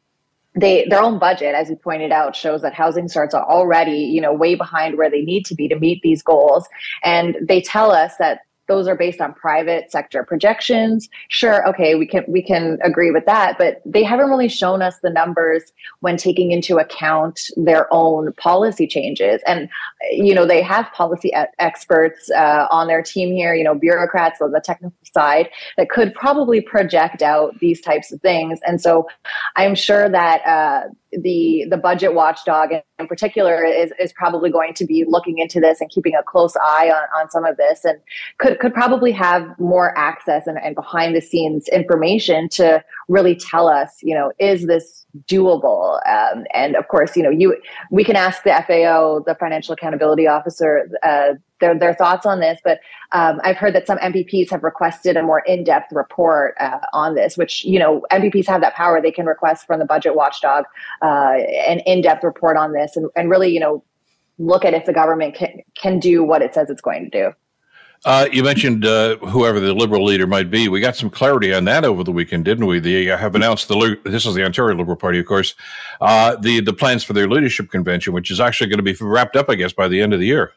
they 0.54 0.86
their 0.88 1.02
own 1.02 1.18
budget 1.18 1.54
as 1.54 1.68
you 1.68 1.76
pointed 1.76 2.12
out 2.12 2.36
shows 2.36 2.62
that 2.62 2.74
housing 2.74 3.08
starts 3.08 3.34
are 3.34 3.44
already 3.48 3.98
you 3.98 4.20
know 4.20 4.32
way 4.32 4.54
behind 4.54 4.96
where 4.96 5.10
they 5.10 5.22
need 5.22 5.44
to 5.46 5.54
be 5.54 5.68
to 5.68 5.78
meet 5.78 6.00
these 6.02 6.22
goals. 6.22 6.66
And 7.02 7.36
they 7.42 7.60
tell 7.60 7.90
us 7.90 8.16
that 8.18 8.40
those 8.66 8.88
are 8.88 8.94
based 8.94 9.20
on 9.20 9.34
private 9.34 9.90
sector 9.90 10.22
projections. 10.22 11.08
Sure 11.28 11.66
okay 11.68 11.94
we 11.94 12.06
can 12.06 12.24
we 12.28 12.42
can 12.42 12.78
agree 12.82 13.10
with 13.10 13.26
that 13.26 13.58
but 13.58 13.80
they 13.84 14.02
haven't 14.02 14.28
really 14.28 14.48
shown 14.48 14.82
us 14.82 14.98
the 15.00 15.10
numbers 15.10 15.72
when 16.00 16.16
taking 16.16 16.52
into 16.52 16.76
account 16.76 17.40
their 17.56 17.92
own 17.92 18.32
policy 18.34 18.86
changes. 18.86 19.40
And 19.46 19.68
you 20.10 20.34
know 20.34 20.46
they 20.46 20.62
have 20.62 20.90
policy 20.92 21.32
experts 21.58 22.30
uh, 22.30 22.66
on 22.70 22.86
their 22.86 23.02
team 23.02 23.32
here 23.32 23.54
you 23.54 23.64
know 23.64 23.74
bureaucrats 23.74 24.40
on 24.40 24.52
the 24.52 24.60
technical 24.60 24.96
side 25.12 25.48
that 25.76 25.88
could 25.90 26.14
probably 26.14 26.60
project 26.60 27.22
out 27.22 27.58
these 27.60 27.80
types 27.80 28.12
of 28.12 28.20
things. 28.20 28.60
And 28.66 28.80
so 28.80 29.06
i'm 29.56 29.74
sure 29.74 30.08
that 30.08 30.46
uh, 30.46 30.88
the 31.22 31.66
the 31.70 31.76
budget 31.76 32.14
watchdog 32.14 32.70
in 32.98 33.06
particular 33.06 33.64
is, 33.64 33.92
is 33.98 34.12
probably 34.12 34.50
going 34.50 34.72
to 34.74 34.84
be 34.84 35.04
looking 35.06 35.38
into 35.38 35.60
this 35.60 35.80
and 35.80 35.90
keeping 35.90 36.14
a 36.14 36.22
close 36.22 36.54
eye 36.56 36.90
on, 36.90 37.20
on 37.20 37.30
some 37.30 37.44
of 37.44 37.56
this 37.56 37.84
and 37.84 37.98
could, 38.38 38.58
could 38.60 38.72
probably 38.72 39.10
have 39.10 39.48
more 39.58 39.96
access 39.98 40.46
and, 40.46 40.58
and 40.62 40.76
behind 40.76 41.14
the 41.14 41.20
scenes 41.20 41.66
information 41.68 42.48
to 42.48 42.82
really 43.08 43.34
tell 43.36 43.68
us 43.68 43.96
you 44.02 44.14
know 44.14 44.32
is 44.38 44.66
this 44.66 45.06
doable 45.28 46.00
um, 46.08 46.44
and 46.54 46.76
of 46.76 46.88
course 46.88 47.16
you 47.16 47.22
know 47.22 47.30
you 47.30 47.56
we 47.90 48.04
can 48.04 48.16
ask 48.16 48.42
the 48.42 48.50
fao 48.66 49.22
the 49.26 49.34
financial 49.36 49.72
accountability 49.74 50.26
officer 50.26 50.88
uh, 51.02 51.34
their, 51.64 51.78
their 51.78 51.94
thoughts 51.94 52.26
on 52.26 52.40
this. 52.40 52.60
But 52.62 52.80
um, 53.12 53.40
I've 53.42 53.56
heard 53.56 53.74
that 53.74 53.86
some 53.86 53.98
MPPs 53.98 54.50
have 54.50 54.62
requested 54.62 55.16
a 55.16 55.22
more 55.22 55.40
in-depth 55.40 55.92
report 55.92 56.54
uh, 56.60 56.80
on 56.92 57.14
this, 57.14 57.36
which 57.36 57.64
you 57.64 57.78
know 57.78 58.02
MPPs 58.10 58.46
have 58.46 58.60
that 58.60 58.74
power. 58.74 59.00
They 59.00 59.12
can 59.12 59.26
request 59.26 59.66
from 59.66 59.78
the 59.78 59.86
budget 59.86 60.14
watchdog 60.14 60.64
uh, 61.02 61.34
an 61.66 61.80
in-depth 61.80 62.22
report 62.22 62.56
on 62.56 62.72
this, 62.72 62.96
and, 62.96 63.08
and 63.16 63.30
really 63.30 63.50
you 63.50 63.60
know 63.60 63.82
look 64.38 64.64
at 64.64 64.74
if 64.74 64.84
the 64.84 64.92
government 64.92 65.34
can 65.34 65.60
can 65.76 65.98
do 65.98 66.22
what 66.24 66.42
it 66.42 66.54
says 66.54 66.70
it's 66.70 66.82
going 66.82 67.10
to 67.10 67.10
do. 67.10 67.32
Uh, 68.04 68.28
you 68.30 68.42
mentioned 68.42 68.84
uh, 68.84 69.16
whoever 69.16 69.58
the 69.60 69.72
liberal 69.72 70.04
leader 70.04 70.26
might 70.26 70.50
be. 70.50 70.68
We 70.68 70.80
got 70.80 70.94
some 70.94 71.08
clarity 71.08 71.54
on 71.54 71.64
that 71.64 71.84
over 71.84 72.04
the 72.04 72.12
weekend, 72.12 72.44
didn't 72.44 72.66
we? 72.66 72.78
They 72.78 73.06
have 73.06 73.34
announced 73.34 73.68
the 73.68 73.98
this 74.04 74.26
is 74.26 74.34
the 74.34 74.44
Ontario 74.44 74.76
Liberal 74.76 74.96
Party, 74.96 75.18
of 75.18 75.26
course, 75.26 75.54
uh, 76.02 76.36
the 76.36 76.60
the 76.60 76.74
plans 76.74 77.02
for 77.02 77.14
their 77.14 77.28
leadership 77.28 77.70
convention, 77.70 78.12
which 78.12 78.30
is 78.30 78.40
actually 78.40 78.68
going 78.68 78.78
to 78.78 78.82
be 78.82 78.94
wrapped 79.00 79.36
up, 79.36 79.48
I 79.48 79.54
guess, 79.54 79.72
by 79.72 79.88
the 79.88 80.02
end 80.02 80.12
of 80.12 80.20
the 80.20 80.26
year. 80.26 80.52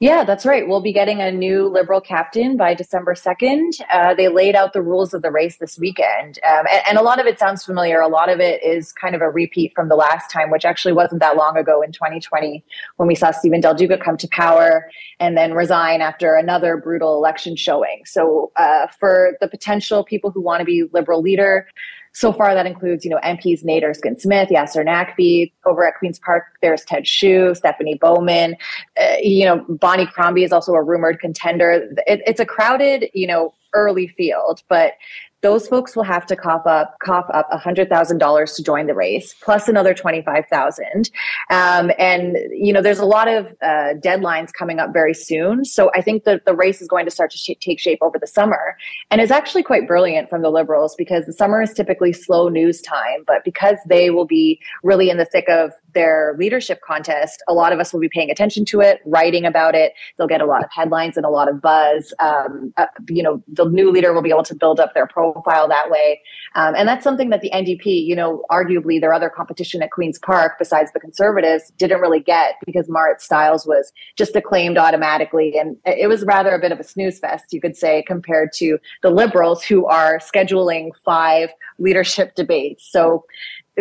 Yeah, 0.00 0.24
that's 0.24 0.46
right. 0.46 0.66
We'll 0.66 0.80
be 0.80 0.94
getting 0.94 1.20
a 1.20 1.30
new 1.30 1.68
Liberal 1.68 2.00
captain 2.00 2.56
by 2.56 2.72
December 2.72 3.12
2nd. 3.12 3.82
Uh, 3.92 4.14
they 4.14 4.28
laid 4.28 4.56
out 4.56 4.72
the 4.72 4.80
rules 4.80 5.12
of 5.12 5.20
the 5.20 5.30
race 5.30 5.58
this 5.58 5.78
weekend. 5.78 6.38
Um, 6.42 6.64
and, 6.72 6.82
and, 6.88 6.98
a 6.98 7.02
lot 7.02 7.20
of 7.20 7.26
it 7.26 7.38
sounds 7.38 7.66
familiar. 7.66 8.00
A 8.00 8.08
lot 8.08 8.30
of 8.30 8.40
it 8.40 8.62
is 8.62 8.94
kind 8.94 9.14
of 9.14 9.20
a 9.20 9.28
repeat 9.28 9.72
from 9.74 9.90
the 9.90 9.96
last 9.96 10.30
time, 10.30 10.50
which 10.50 10.64
actually 10.64 10.94
wasn't 10.94 11.20
that 11.20 11.36
long 11.36 11.58
ago 11.58 11.82
in 11.82 11.92
2020 11.92 12.64
when 12.96 13.08
we 13.08 13.14
saw 13.14 13.30
Stephen 13.30 13.60
Del 13.60 13.74
Duca 13.74 13.98
come 13.98 14.16
to 14.16 14.28
power 14.28 14.90
and 15.18 15.36
then 15.36 15.52
resign 15.52 16.00
after 16.00 16.34
another 16.34 16.78
brutal 16.78 17.14
election 17.14 17.54
showing. 17.54 18.00
So, 18.06 18.52
uh, 18.56 18.86
for 18.98 19.36
the 19.42 19.48
potential 19.48 20.02
people 20.02 20.30
who 20.30 20.40
want 20.40 20.60
to 20.60 20.64
be 20.64 20.84
Liberal 20.94 21.20
leader, 21.20 21.68
so 22.12 22.32
far, 22.32 22.54
that 22.54 22.66
includes, 22.66 23.04
you 23.04 23.10
know, 23.10 23.18
MPs 23.18 23.64
Nate 23.64 23.84
Erskine 23.84 24.18
Smith, 24.18 24.48
Yasir 24.48 24.84
Naqvi. 24.84 25.52
Over 25.64 25.86
at 25.86 25.94
Queen's 25.98 26.18
Park, 26.18 26.44
there's 26.60 26.84
Ted 26.84 27.06
Hsu, 27.06 27.54
Stephanie 27.54 27.98
Bowman. 28.00 28.56
Uh, 29.00 29.14
you 29.22 29.44
know, 29.44 29.64
Bonnie 29.68 30.06
Crombie 30.06 30.42
is 30.42 30.52
also 30.52 30.72
a 30.72 30.82
rumored 30.82 31.20
contender. 31.20 31.88
It, 32.06 32.20
it's 32.26 32.40
a 32.40 32.46
crowded, 32.46 33.08
you 33.14 33.26
know, 33.26 33.54
early 33.74 34.08
field, 34.08 34.62
but 34.68 34.94
those 35.42 35.66
folks 35.66 35.96
will 35.96 36.04
have 36.04 36.26
to 36.26 36.36
cough 36.36 36.66
up 36.66 36.96
cough 37.02 37.26
up 37.32 37.48
$100000 37.50 38.56
to 38.56 38.62
join 38.62 38.86
the 38.86 38.94
race 38.94 39.34
plus 39.40 39.68
another 39.68 39.94
25000 39.94 41.10
um, 41.50 41.90
and 41.98 42.36
you 42.52 42.72
know 42.72 42.82
there's 42.82 42.98
a 42.98 43.04
lot 43.04 43.28
of 43.28 43.46
uh, 43.62 43.94
deadlines 44.04 44.52
coming 44.52 44.78
up 44.78 44.92
very 44.92 45.14
soon 45.14 45.64
so 45.64 45.90
i 45.94 46.02
think 46.02 46.24
that 46.24 46.44
the 46.44 46.54
race 46.54 46.80
is 46.82 46.88
going 46.88 47.04
to 47.04 47.10
start 47.10 47.30
to 47.30 47.38
sh- 47.38 47.50
take 47.60 47.80
shape 47.80 47.98
over 48.02 48.18
the 48.18 48.26
summer 48.26 48.76
and 49.10 49.20
is 49.20 49.30
actually 49.30 49.62
quite 49.62 49.86
brilliant 49.86 50.28
from 50.28 50.42
the 50.42 50.50
liberals 50.50 50.94
because 50.96 51.24
the 51.26 51.32
summer 51.32 51.62
is 51.62 51.72
typically 51.72 52.12
slow 52.12 52.48
news 52.48 52.80
time 52.80 53.24
but 53.26 53.44
because 53.44 53.76
they 53.88 54.10
will 54.10 54.26
be 54.26 54.60
really 54.82 55.10
in 55.10 55.16
the 55.16 55.24
thick 55.24 55.48
of 55.48 55.72
their 55.92 56.36
leadership 56.38 56.80
contest, 56.86 57.42
a 57.48 57.52
lot 57.52 57.72
of 57.72 57.80
us 57.80 57.92
will 57.92 58.00
be 58.00 58.08
paying 58.08 58.30
attention 58.30 58.64
to 58.66 58.80
it, 58.80 59.00
writing 59.04 59.44
about 59.44 59.74
it. 59.74 59.92
They'll 60.16 60.28
get 60.28 60.40
a 60.40 60.46
lot 60.46 60.62
of 60.62 60.70
headlines 60.72 61.16
and 61.16 61.26
a 61.26 61.28
lot 61.28 61.48
of 61.48 61.60
buzz. 61.60 62.14
Um, 62.20 62.72
uh, 62.76 62.86
you 63.08 63.24
know, 63.24 63.42
the 63.48 63.64
new 63.64 63.90
leader 63.90 64.12
will 64.12 64.22
be 64.22 64.30
able 64.30 64.44
to 64.44 64.54
build 64.54 64.78
up 64.78 64.94
their 64.94 65.08
profile 65.08 65.29
that 65.34 65.90
way. 65.90 66.20
Um, 66.54 66.74
and 66.76 66.88
that's 66.88 67.04
something 67.04 67.30
that 67.30 67.40
the 67.40 67.50
NDP, 67.50 68.04
you 68.06 68.16
know, 68.16 68.42
arguably 68.50 69.00
their 69.00 69.12
other 69.12 69.30
competition 69.30 69.82
at 69.82 69.90
Queen's 69.90 70.18
Park, 70.18 70.54
besides 70.58 70.92
the 70.92 71.00
Conservatives, 71.00 71.72
didn't 71.76 72.00
really 72.00 72.20
get 72.20 72.54
because 72.64 72.88
Marit 72.88 73.20
Stiles 73.20 73.66
was 73.66 73.92
just 74.16 74.34
acclaimed 74.36 74.78
automatically. 74.78 75.58
And 75.58 75.76
it 75.84 76.08
was 76.08 76.24
rather 76.24 76.54
a 76.54 76.60
bit 76.60 76.72
of 76.72 76.80
a 76.80 76.84
snooze 76.84 77.18
fest, 77.18 77.52
you 77.52 77.60
could 77.60 77.76
say, 77.76 78.02
compared 78.06 78.52
to 78.54 78.78
the 79.02 79.10
Liberals 79.10 79.62
who 79.62 79.86
are 79.86 80.18
scheduling 80.18 80.90
five 81.04 81.50
leadership 81.78 82.34
debates. 82.34 82.88
So 82.90 83.24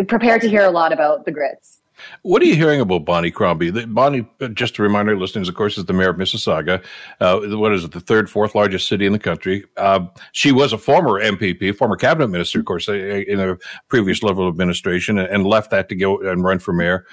prepare 0.08 0.40
to 0.40 0.50
hear 0.50 0.64
a 0.64 0.72
lot 0.72 0.94
about 0.94 1.26
the 1.26 1.32
grits. 1.32 1.79
What 2.22 2.42
are 2.42 2.46
you 2.46 2.56
hearing 2.56 2.82
about 2.82 3.06
Bonnie 3.06 3.32
Crombie? 3.32 3.72
Bonnie, 3.86 4.28
uh, 4.42 4.48
just 4.50 4.76
to 4.76 4.84
remind 4.84 5.10
listeners, 5.20 5.50
of 5.50 5.56
course, 5.56 5.78
is 5.78 5.86
the 5.86 5.94
mayor 5.94 6.10
of 6.10 6.18
Mississauga. 6.18 6.84
Uh, 7.20 7.40
what 7.58 7.74
is 7.74 7.84
it, 7.84 7.92
the 7.92 8.00
third, 8.00 8.30
fourth 8.30 8.56
largest 8.56 8.88
city 8.88 9.06
in 9.06 9.14
the 9.14 9.20
country? 9.20 9.66
Uh, 9.78 10.06
she 10.32 10.52
was 10.52 10.74
a 10.74 10.78
former 10.78 11.22
MPP, 11.22 11.76
former 11.76 11.96
cabinet 11.96 12.28
minister, 12.28 12.60
of 12.60 12.66
course, 12.66 12.88
in 12.88 13.40
a 13.40 13.58
previous 13.88 14.22
level 14.22 14.48
of 14.48 14.54
administration, 14.54 15.18
and 15.18 15.46
left 15.46 15.72
that 15.72 15.90
to 15.90 15.96
go 15.96 16.20
and 16.20 16.44
run 16.44 16.60
for 16.60 16.74
mayor. 16.74 17.06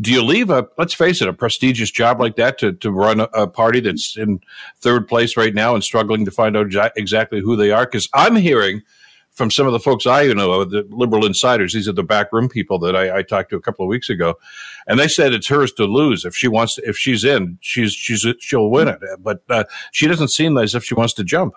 Do 0.00 0.12
you 0.12 0.22
leave 0.22 0.50
a, 0.50 0.68
let's 0.78 0.94
face 0.94 1.20
it, 1.22 1.28
a 1.28 1.32
prestigious 1.32 1.90
job 1.90 2.20
like 2.20 2.36
that 2.36 2.58
to, 2.58 2.72
to 2.72 2.90
run 2.90 3.20
a 3.20 3.46
party 3.46 3.80
that's 3.80 4.16
in 4.16 4.40
third 4.78 5.08
place 5.08 5.36
right 5.36 5.54
now 5.54 5.74
and 5.74 5.82
struggling 5.82 6.24
to 6.24 6.30
find 6.30 6.56
out 6.56 6.72
exactly 6.96 7.40
who 7.40 7.56
they 7.56 7.70
are? 7.70 7.84
Because 7.84 8.08
I'm 8.14 8.36
hearing– 8.36 8.82
from 9.40 9.50
some 9.50 9.66
of 9.66 9.72
the 9.72 9.80
folks 9.80 10.06
I 10.06 10.26
know, 10.34 10.66
the 10.66 10.86
liberal 10.90 11.24
insiders. 11.24 11.72
These 11.72 11.88
are 11.88 11.92
the 11.92 12.02
backroom 12.02 12.50
people 12.50 12.78
that 12.80 12.94
I, 12.94 13.20
I, 13.20 13.22
talked 13.22 13.48
to 13.48 13.56
a 13.56 13.60
couple 13.62 13.86
of 13.86 13.88
weeks 13.88 14.10
ago, 14.10 14.34
and 14.86 15.00
they 15.00 15.08
said 15.08 15.32
it's 15.32 15.48
hers 15.48 15.72
to 15.78 15.86
lose 15.86 16.26
if 16.26 16.36
she 16.36 16.46
wants. 16.46 16.74
To, 16.74 16.86
if 16.86 16.98
she's 16.98 17.24
in, 17.24 17.56
she's 17.62 17.94
she's 17.94 18.26
she'll 18.38 18.68
win 18.68 18.88
it. 18.88 19.00
But 19.18 19.42
uh, 19.48 19.64
she 19.92 20.06
doesn't 20.06 20.28
seem 20.28 20.58
as 20.58 20.74
if 20.74 20.84
she 20.84 20.92
wants 20.92 21.14
to 21.14 21.24
jump. 21.24 21.54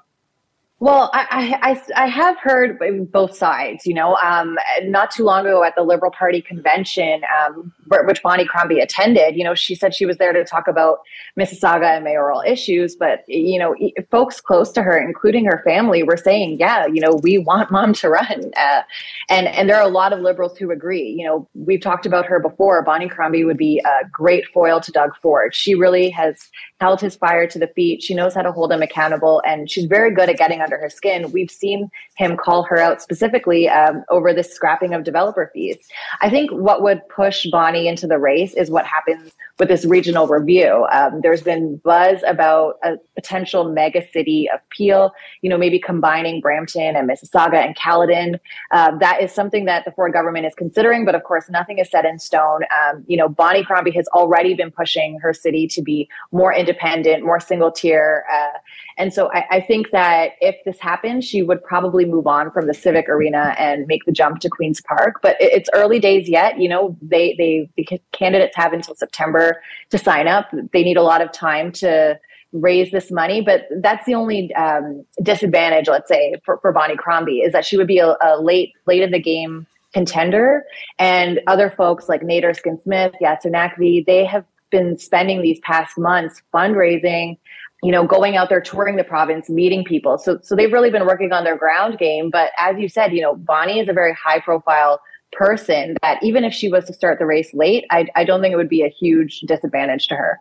Well, 0.84 1.10
I, 1.13 1.58
I, 1.96 2.04
I 2.04 2.08
have 2.08 2.38
heard 2.39 2.78
both 3.10 3.38
sides. 3.38 3.88
You 3.88 3.93
know, 3.93 4.17
um, 4.17 4.58
not 4.82 5.12
too 5.12 5.24
long 5.24 5.46
ago 5.46 5.63
at 5.63 5.76
the 5.76 5.82
Liberal 5.82 6.12
Party 6.12 6.41
convention, 6.41 7.22
um, 7.39 7.72
which 8.04 8.22
Bonnie 8.22 8.43
Crombie 8.43 8.82
attended, 8.82 9.38
you 9.38 9.46
know, 9.46 9.56
she 9.56 9.76
said 9.76 9.96
she 9.96 10.06
was 10.06 10.17
there 10.17 10.34
to 10.34 10.43
talk 10.43 10.67
about 10.67 10.98
Mississauga 11.39 11.86
and 11.86 12.04
mayoral 12.04 12.43
issues. 12.46 12.98
But 12.98 13.24
you 13.30 13.58
know, 13.58 13.74
folks 14.12 14.41
close 14.41 14.74
to 14.74 14.84
her, 14.84 15.00
including 15.00 15.46
her 15.46 15.62
family, 15.63 16.04
were 16.04 16.17
saying, 16.17 16.58
"Yeah, 16.60 16.86
you 16.88 17.00
know, 17.00 17.17
we 17.24 17.38
want 17.38 17.72
mom 17.72 17.93
to 17.93 18.10
run." 18.10 18.52
Uh, 18.58 18.82
and 19.30 19.48
and 19.48 19.69
there 19.69 19.78
are 19.78 19.88
a 19.88 19.88
lot 19.88 20.12
of 20.12 20.19
Liberals 20.19 20.58
who 20.58 20.69
agree. 20.69 21.15
You 21.17 21.26
know, 21.26 21.48
we've 21.54 21.80
talked 21.80 22.06
about 22.06 22.26
her 22.26 22.41
before. 22.41 22.82
Bonnie 22.82 23.08
Crombie 23.08 23.46
would 23.46 23.56
be 23.56 23.82
a 23.86 24.06
great 24.12 24.48
foil 24.48 24.82
to 24.82 24.91
Doug 24.91 25.15
Ford. 25.22 25.56
She 25.56 25.76
really 25.76 26.10
has 26.10 26.50
held 26.82 27.00
his 27.00 27.15
fire 27.15 27.48
to 27.48 27.58
the 27.58 27.67
feet. 27.67 28.04
She 28.04 28.13
knows 28.13 28.36
how 28.36 28.41
to 28.41 28.52
hold 28.52 28.69
him 28.69 28.82
accountable, 28.82 29.41
and 29.48 29.72
she's 29.72 29.86
very 29.86 30.13
good 30.13 30.30
at 30.30 30.38
getting 30.38 30.60
under 30.60 30.73
her 30.78 30.90
skin. 30.90 31.32
We've 31.32 31.52
seen 31.52 31.90
him 32.16 32.38
call 32.38 32.64
her 32.64 32.78
out 32.78 33.02
specifically 33.02 33.70
um, 33.70 34.04
over 34.10 34.34
the 34.34 34.44
scrapping 34.44 34.94
of 34.94 35.04
developer 35.04 35.50
fees. 35.54 35.78
I 36.22 36.30
think 36.30 36.52
what 36.52 36.82
would 36.82 37.02
push 37.10 37.46
Bonnie 37.52 37.88
into 37.88 38.08
the 38.08 38.20
race 38.20 38.54
is 38.54 38.70
what 38.70 38.86
happens 38.86 39.32
with 39.60 39.68
this 39.68 39.86
regional 39.86 40.28
review. 40.28 40.88
Um, 40.92 41.22
there's 41.22 41.42
been 41.42 41.78
buzz 41.78 42.22
about 42.26 42.78
a 42.84 42.96
potential 43.16 43.66
mega 43.66 44.06
city 44.08 44.50
of 44.54 44.60
Peel, 44.70 45.12
you 45.42 45.50
know, 45.50 45.58
maybe 45.58 45.80
combining 45.80 46.42
Brampton 46.42 46.96
and 46.96 47.10
Mississauga 47.10 47.64
and 47.64 47.76
Caledon. 47.76 48.40
Uh, 48.72 48.98
that 48.98 49.22
is 49.22 49.32
something 49.32 49.66
that 49.66 49.86
the 49.86 49.92
Ford 49.92 50.14
government 50.14 50.46
is 50.46 50.56
considering, 50.56 51.06
but 51.06 51.14
of 51.16 51.24
course, 51.24 51.50
nothing 51.50 51.78
is 51.78 51.90
set 51.90 52.06
in 52.06 52.18
stone. 52.20 52.62
Um, 52.76 53.04
you 53.08 53.16
know, 53.16 53.30
Bonnie 53.30 53.64
Crombie 53.64 53.92
has 53.92 54.08
already 54.10 54.54
been 54.54 54.72
pushing 54.72 55.20
her 55.20 55.34
city 55.34 55.68
to 55.68 55.82
be 55.82 56.10
more 56.32 56.54
independent, 56.54 57.24
more 57.24 57.40
single 57.40 57.72
tier. 57.72 58.26
Uh, 58.34 58.58
and 58.98 59.14
so 59.14 59.32
I, 59.34 59.46
I, 59.52 59.62
think 59.62 59.92
that 59.92 60.32
if 60.42 60.56
this 60.66 60.80
happens, 60.80 61.26
she 61.26 61.42
would 61.42 61.64
probably 61.64 62.06
move 62.06 62.28
on 62.28 62.52
from 62.52 62.68
the 62.68 62.74
civic 62.74 63.10
arena 63.10 63.56
and 63.58 63.88
make 63.88 64.06
the 64.06 64.12
jump 64.12 64.40
to 64.42 64.50
Queen's 64.50 64.82
Park. 64.82 65.20
But 65.22 65.40
it, 65.42 65.54
it's 65.54 65.70
early 65.74 66.00
days 66.00 66.30
yet. 66.30 66.60
You 66.60 66.70
know, 66.70 66.98
they 67.02 67.36
they 67.38 67.70
the 67.76 68.00
candidates 68.12 68.56
have 68.56 68.74
until 68.74 68.96
September 68.96 69.62
to 69.90 69.98
sign 69.98 70.28
up. 70.28 70.50
They 70.72 70.84
need 70.84 70.98
a 70.98 71.04
lot 71.04 71.22
of 71.22 71.32
time 71.32 71.72
to 71.74 72.20
raise 72.54 72.92
this 72.92 73.12
money. 73.12 73.42
But 73.42 73.68
that's 73.82 74.06
the 74.06 74.16
only 74.16 74.54
um, 74.54 75.06
disadvantage, 75.22 75.88
let's 75.88 76.08
say, 76.08 76.36
for, 76.46 76.58
for 76.60 76.72
Bonnie 76.72 76.96
Crombie 76.96 77.40
is 77.40 77.52
that 77.54 77.66
she 77.66 77.78
would 77.78 77.88
be 77.88 78.00
a, 78.00 78.16
a 78.22 78.40
late 78.40 78.74
late 78.86 79.02
in 79.02 79.12
the 79.12 79.20
game 79.20 79.68
contender, 79.94 80.66
and 80.98 81.40
other 81.46 81.70
folks 81.70 82.10
like 82.10 82.24
Nate 82.24 82.44
Erskine 82.44 82.80
Smith, 82.82 83.14
Yasir 83.22 83.52
Naqvi, 83.52 84.04
they 84.04 84.26
have 84.26 84.44
been 84.72 84.98
spending 84.98 85.42
these 85.42 85.60
past 85.60 86.00
months 86.00 86.42
fundraising 86.52 87.38
you 87.84 87.91
know, 87.91 88.08
going 88.08 88.38
out 88.38 88.50
there 88.50 88.62
touring 88.62 88.96
the 88.96 89.04
province, 89.04 89.50
meeting 89.50 89.84
people. 89.84 90.17
So, 90.17 90.39
so 90.41 90.56
they've 90.56 90.72
really 90.72 90.89
been 90.89 91.06
working 91.06 91.34
on 91.34 91.43
their 91.43 91.58
ground 91.58 91.98
game. 92.00 92.30
But 92.30 92.52
as 92.58 92.78
you 92.80 92.88
said, 92.88 93.13
you 93.13 93.22
know, 93.22 93.36
Bonnie 93.36 93.80
is 93.80 93.89
a 93.89 93.93
very 93.93 94.13
high 94.13 94.39
profile 94.39 95.02
person 95.34 95.96
that 96.02 96.24
even 96.24 96.43
if 96.43 96.54
she 96.54 96.69
was 96.69 96.86
to 96.86 96.93
start 96.93 97.19
the 97.19 97.26
race 97.26 97.54
late, 97.54 97.86
I, 97.91 98.08
I 98.15 98.24
don't 98.24 98.41
think 98.41 98.54
it 98.54 98.58
would 98.58 98.69
be 98.69 98.84
a 98.84 98.89
huge 98.89 99.41
disadvantage 99.41 100.08
to 100.08 100.15
her 100.15 100.39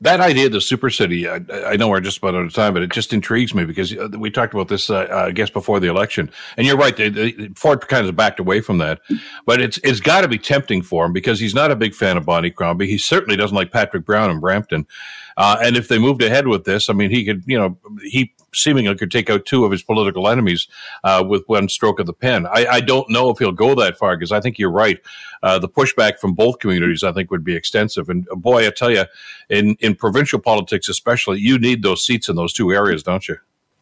that 0.00 0.20
idea 0.20 0.46
of 0.46 0.52
the 0.52 0.60
super 0.60 0.90
city, 0.90 1.28
I, 1.28 1.40
I, 1.50 1.76
know 1.76 1.88
we're 1.88 2.00
just 2.00 2.18
about 2.18 2.34
out 2.34 2.44
of 2.44 2.52
time, 2.52 2.74
but 2.74 2.82
it 2.82 2.92
just 2.92 3.12
intrigues 3.12 3.54
me 3.54 3.64
because 3.64 3.96
uh, 3.96 4.08
we 4.18 4.30
talked 4.30 4.52
about 4.52 4.68
this, 4.68 4.90
uh, 4.90 5.06
I 5.10 5.30
guess, 5.30 5.50
before 5.50 5.80
the 5.80 5.88
election. 5.88 6.30
And 6.56 6.66
you're 6.66 6.76
right, 6.76 6.96
the, 6.96 7.08
the, 7.08 7.52
Ford 7.56 7.80
kind 7.88 8.06
of 8.06 8.14
backed 8.16 8.40
away 8.40 8.60
from 8.60 8.78
that, 8.78 9.00
but 9.46 9.60
it's 9.60 9.78
it's 9.78 10.00
got 10.00 10.22
to 10.22 10.28
be 10.28 10.38
tempting 10.38 10.82
for 10.82 11.06
him 11.06 11.12
because 11.12 11.38
he's 11.40 11.54
not 11.54 11.70
a 11.70 11.76
big 11.76 11.94
fan 11.94 12.16
of 12.16 12.26
Bonnie 12.26 12.50
Crombie. 12.50 12.86
He 12.86 12.98
certainly 12.98 13.36
doesn't 13.36 13.56
like 13.56 13.72
Patrick 13.72 14.04
Brown 14.04 14.30
in 14.30 14.40
Brampton. 14.40 14.86
Uh, 15.36 15.56
and 15.62 15.76
if 15.76 15.88
they 15.88 15.98
moved 15.98 16.22
ahead 16.22 16.46
with 16.46 16.64
this, 16.64 16.88
I 16.88 16.92
mean, 16.92 17.10
he 17.10 17.24
could, 17.24 17.42
you 17.46 17.58
know, 17.58 17.76
he 18.02 18.34
seemingly 18.52 18.94
could 18.94 19.10
take 19.10 19.28
out 19.28 19.46
two 19.46 19.64
of 19.64 19.72
his 19.72 19.82
political 19.82 20.28
enemies 20.28 20.68
uh, 21.02 21.24
with 21.26 21.42
one 21.46 21.68
stroke 21.68 21.98
of 21.98 22.06
the 22.06 22.12
pen. 22.12 22.46
I, 22.46 22.66
I, 22.66 22.80
don't 22.80 23.10
know 23.10 23.30
if 23.30 23.38
he'll 23.38 23.52
go 23.52 23.74
that 23.74 23.98
far 23.98 24.16
because 24.16 24.32
I 24.32 24.40
think 24.40 24.58
you're 24.58 24.70
right. 24.70 25.00
Uh, 25.42 25.58
the 25.58 25.68
pushback 25.68 26.18
from 26.18 26.34
both 26.34 26.60
communities, 26.60 27.02
I 27.02 27.12
think, 27.12 27.30
would 27.30 27.44
be 27.44 27.56
extensive. 27.56 28.08
And 28.08 28.26
uh, 28.30 28.36
boy, 28.36 28.66
I 28.66 28.70
tell 28.70 28.90
you, 28.90 29.04
in 29.50 29.76
in 29.80 29.94
provincial 29.94 30.38
politics 30.38 30.88
especially, 30.88 31.40
you 31.40 31.58
need 31.58 31.82
those 31.82 32.04
seats 32.04 32.28
in 32.28 32.36
those 32.36 32.52
two 32.52 32.72
areas, 32.72 33.02
don't 33.02 33.28
you? 33.28 33.36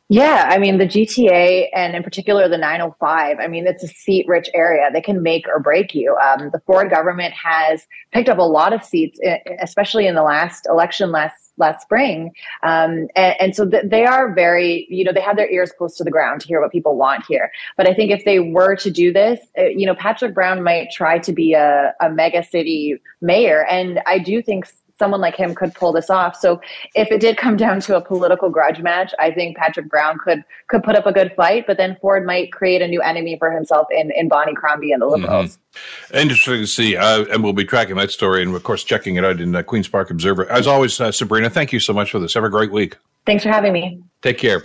Yeah, 0.08 0.48
I 0.50 0.58
mean, 0.58 0.76
the 0.76 0.86
GTA 0.86 1.68
and 1.74 1.96
in 1.96 2.02
particular 2.02 2.46
the 2.46 2.58
905, 2.58 3.38
I 3.40 3.46
mean, 3.48 3.66
it's 3.66 3.82
a 3.82 3.88
seat 3.88 4.26
rich 4.28 4.50
area. 4.52 4.90
They 4.92 5.00
can 5.00 5.22
make 5.22 5.48
or 5.48 5.58
break 5.58 5.94
you. 5.94 6.14
Um, 6.16 6.50
the 6.52 6.60
Ford 6.66 6.90
government 6.90 7.32
has 7.32 7.86
picked 8.12 8.28
up 8.28 8.36
a 8.36 8.42
lot 8.42 8.74
of 8.74 8.84
seats, 8.84 9.18
especially 9.62 10.06
in 10.06 10.14
the 10.14 10.22
last 10.22 10.66
election 10.68 11.12
last 11.12 11.41
last 11.58 11.82
spring. 11.82 12.32
Um, 12.62 13.08
and, 13.14 13.34
and, 13.40 13.56
so 13.56 13.68
th- 13.68 13.84
they 13.86 14.04
are 14.04 14.34
very, 14.34 14.86
you 14.88 15.04
know, 15.04 15.12
they 15.12 15.20
have 15.20 15.36
their 15.36 15.50
ears 15.50 15.72
close 15.76 15.96
to 15.96 16.04
the 16.04 16.10
ground 16.10 16.40
to 16.42 16.46
hear 16.48 16.60
what 16.60 16.72
people 16.72 16.96
want 16.96 17.24
here. 17.28 17.50
But 17.76 17.88
I 17.88 17.94
think 17.94 18.10
if 18.10 18.24
they 18.24 18.38
were 18.38 18.76
to 18.76 18.90
do 18.90 19.12
this, 19.12 19.40
uh, 19.58 19.64
you 19.64 19.86
know, 19.86 19.94
Patrick 19.94 20.34
Brown 20.34 20.62
might 20.62 20.90
try 20.90 21.18
to 21.18 21.32
be 21.32 21.54
a, 21.54 21.94
a 22.00 22.10
mega 22.10 22.42
city 22.42 22.96
mayor. 23.20 23.64
And 23.66 24.00
I 24.06 24.18
do 24.18 24.42
think 24.42 24.66
someone 25.02 25.20
like 25.20 25.34
him 25.34 25.52
could 25.52 25.74
pull 25.74 25.92
this 25.92 26.10
off. 26.10 26.36
So 26.36 26.60
if 26.94 27.10
it 27.10 27.20
did 27.20 27.36
come 27.36 27.56
down 27.64 27.80
to 27.80 27.96
a 27.96 28.00
political 28.00 28.48
grudge 28.48 28.80
match, 28.80 29.12
I 29.18 29.32
think 29.32 29.56
Patrick 29.56 29.88
Brown 29.88 30.16
could 30.18 30.44
could 30.68 30.84
put 30.84 30.94
up 30.94 31.06
a 31.06 31.12
good 31.12 31.32
fight, 31.34 31.66
but 31.66 31.76
then 31.76 31.96
Ford 32.00 32.24
might 32.24 32.52
create 32.52 32.82
a 32.82 32.86
new 32.86 33.02
enemy 33.02 33.36
for 33.38 33.50
himself 33.50 33.88
in, 33.90 34.12
in 34.12 34.28
Bonnie 34.28 34.54
Crombie 34.54 34.92
and 34.92 35.02
the 35.02 35.06
Liberals. 35.06 35.58
Mm-hmm. 35.58 36.18
Interesting 36.18 36.60
to 36.60 36.66
see, 36.66 36.96
uh, 36.96 37.24
and 37.24 37.42
we'll 37.42 37.52
be 37.52 37.64
tracking 37.64 37.96
that 37.96 38.12
story 38.12 38.42
and 38.42 38.54
of 38.54 38.62
course 38.62 38.84
checking 38.84 39.16
it 39.16 39.24
out 39.24 39.40
in 39.40 39.52
the 39.52 39.64
Queens 39.64 39.88
Park 39.88 40.10
Observer. 40.10 40.48
As 40.50 40.66
always, 40.68 41.00
uh, 41.00 41.10
Sabrina, 41.10 41.50
thank 41.50 41.72
you 41.72 41.80
so 41.80 41.92
much 41.92 42.12
for 42.12 42.20
this. 42.20 42.34
Have 42.34 42.44
a 42.44 42.50
great 42.50 42.70
week. 42.70 42.96
Thanks 43.26 43.42
for 43.42 43.50
having 43.50 43.72
me. 43.72 44.02
Take 44.22 44.38
care. 44.38 44.62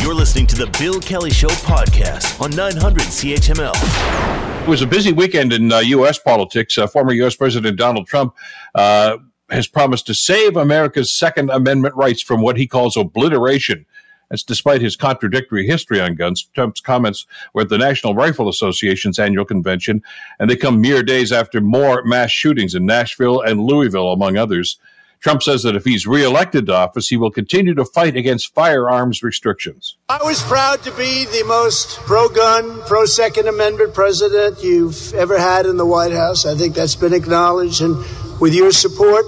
You're 0.00 0.14
listening 0.14 0.46
to 0.48 0.56
the 0.56 0.66
Bill 0.78 1.00
Kelly 1.00 1.30
Show 1.30 1.48
podcast 1.48 2.40
on 2.40 2.50
900 2.50 3.02
CHML. 3.02 4.66
It 4.66 4.68
was 4.68 4.82
a 4.82 4.86
busy 4.86 5.12
weekend 5.12 5.52
in 5.52 5.70
uh, 5.70 5.78
U.S. 5.78 6.18
politics. 6.18 6.76
Uh, 6.76 6.86
former 6.88 7.12
U.S. 7.12 7.36
President 7.36 7.78
Donald 7.78 8.06
Trump 8.08 8.34
uh, 8.74 9.18
has 9.50 9.68
promised 9.68 10.06
to 10.06 10.14
save 10.14 10.56
America's 10.56 11.16
Second 11.16 11.50
Amendment 11.50 11.94
rights 11.94 12.22
from 12.22 12.42
what 12.42 12.56
he 12.56 12.66
calls 12.66 12.96
obliteration. 12.96 13.86
That's 14.28 14.42
despite 14.42 14.80
his 14.80 14.96
contradictory 14.96 15.66
history 15.66 16.00
on 16.00 16.16
guns. 16.16 16.48
Trump's 16.54 16.80
comments 16.80 17.26
were 17.54 17.62
at 17.62 17.68
the 17.68 17.78
National 17.78 18.14
Rifle 18.14 18.48
Association's 18.48 19.18
annual 19.18 19.44
convention, 19.44 20.02
and 20.40 20.50
they 20.50 20.56
come 20.56 20.80
mere 20.80 21.02
days 21.02 21.30
after 21.30 21.60
more 21.60 22.02
mass 22.04 22.32
shootings 22.32 22.74
in 22.74 22.86
Nashville 22.86 23.40
and 23.40 23.60
Louisville, 23.60 24.10
among 24.12 24.36
others. 24.36 24.78
Trump 25.20 25.42
says 25.42 25.62
that 25.62 25.76
if 25.76 25.84
he's 25.84 26.06
reelected 26.06 26.66
to 26.66 26.74
office, 26.74 27.08
he 27.08 27.16
will 27.16 27.30
continue 27.30 27.74
to 27.74 27.84
fight 27.84 28.16
against 28.16 28.52
firearms 28.52 29.22
restrictions. 29.22 29.96
I 30.08 30.22
was 30.22 30.42
proud 30.42 30.82
to 30.82 30.92
be 30.92 31.24
the 31.24 31.44
most 31.46 31.96
pro 32.00 32.28
gun, 32.28 32.82
pro 32.82 33.06
Second 33.06 33.48
Amendment 33.48 33.94
president 33.94 34.62
you've 34.62 35.14
ever 35.14 35.38
had 35.38 35.66
in 35.66 35.78
the 35.78 35.86
White 35.86 36.12
House. 36.12 36.44
I 36.44 36.54
think 36.54 36.74
that's 36.74 36.96
been 36.96 37.14
acknowledged. 37.14 37.80
And 37.80 38.04
with 38.40 38.54
your 38.54 38.70
support 38.72 39.24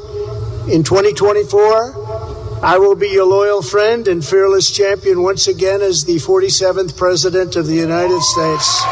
in 0.69 0.83
2024, 0.83 2.63
I 2.63 2.77
will 2.79 2.95
be 2.95 3.09
your 3.09 3.25
loyal 3.25 3.63
friend 3.63 4.07
and 4.09 4.25
fearless 4.25 4.71
champion 4.71 5.23
once 5.23 5.47
again 5.47 5.81
as 5.81 6.05
the 6.05 6.17
47th 6.17 6.97
President 6.97 7.57
of 7.57 7.67
the 7.67 7.75
United 7.75 8.21
States. 8.21 8.83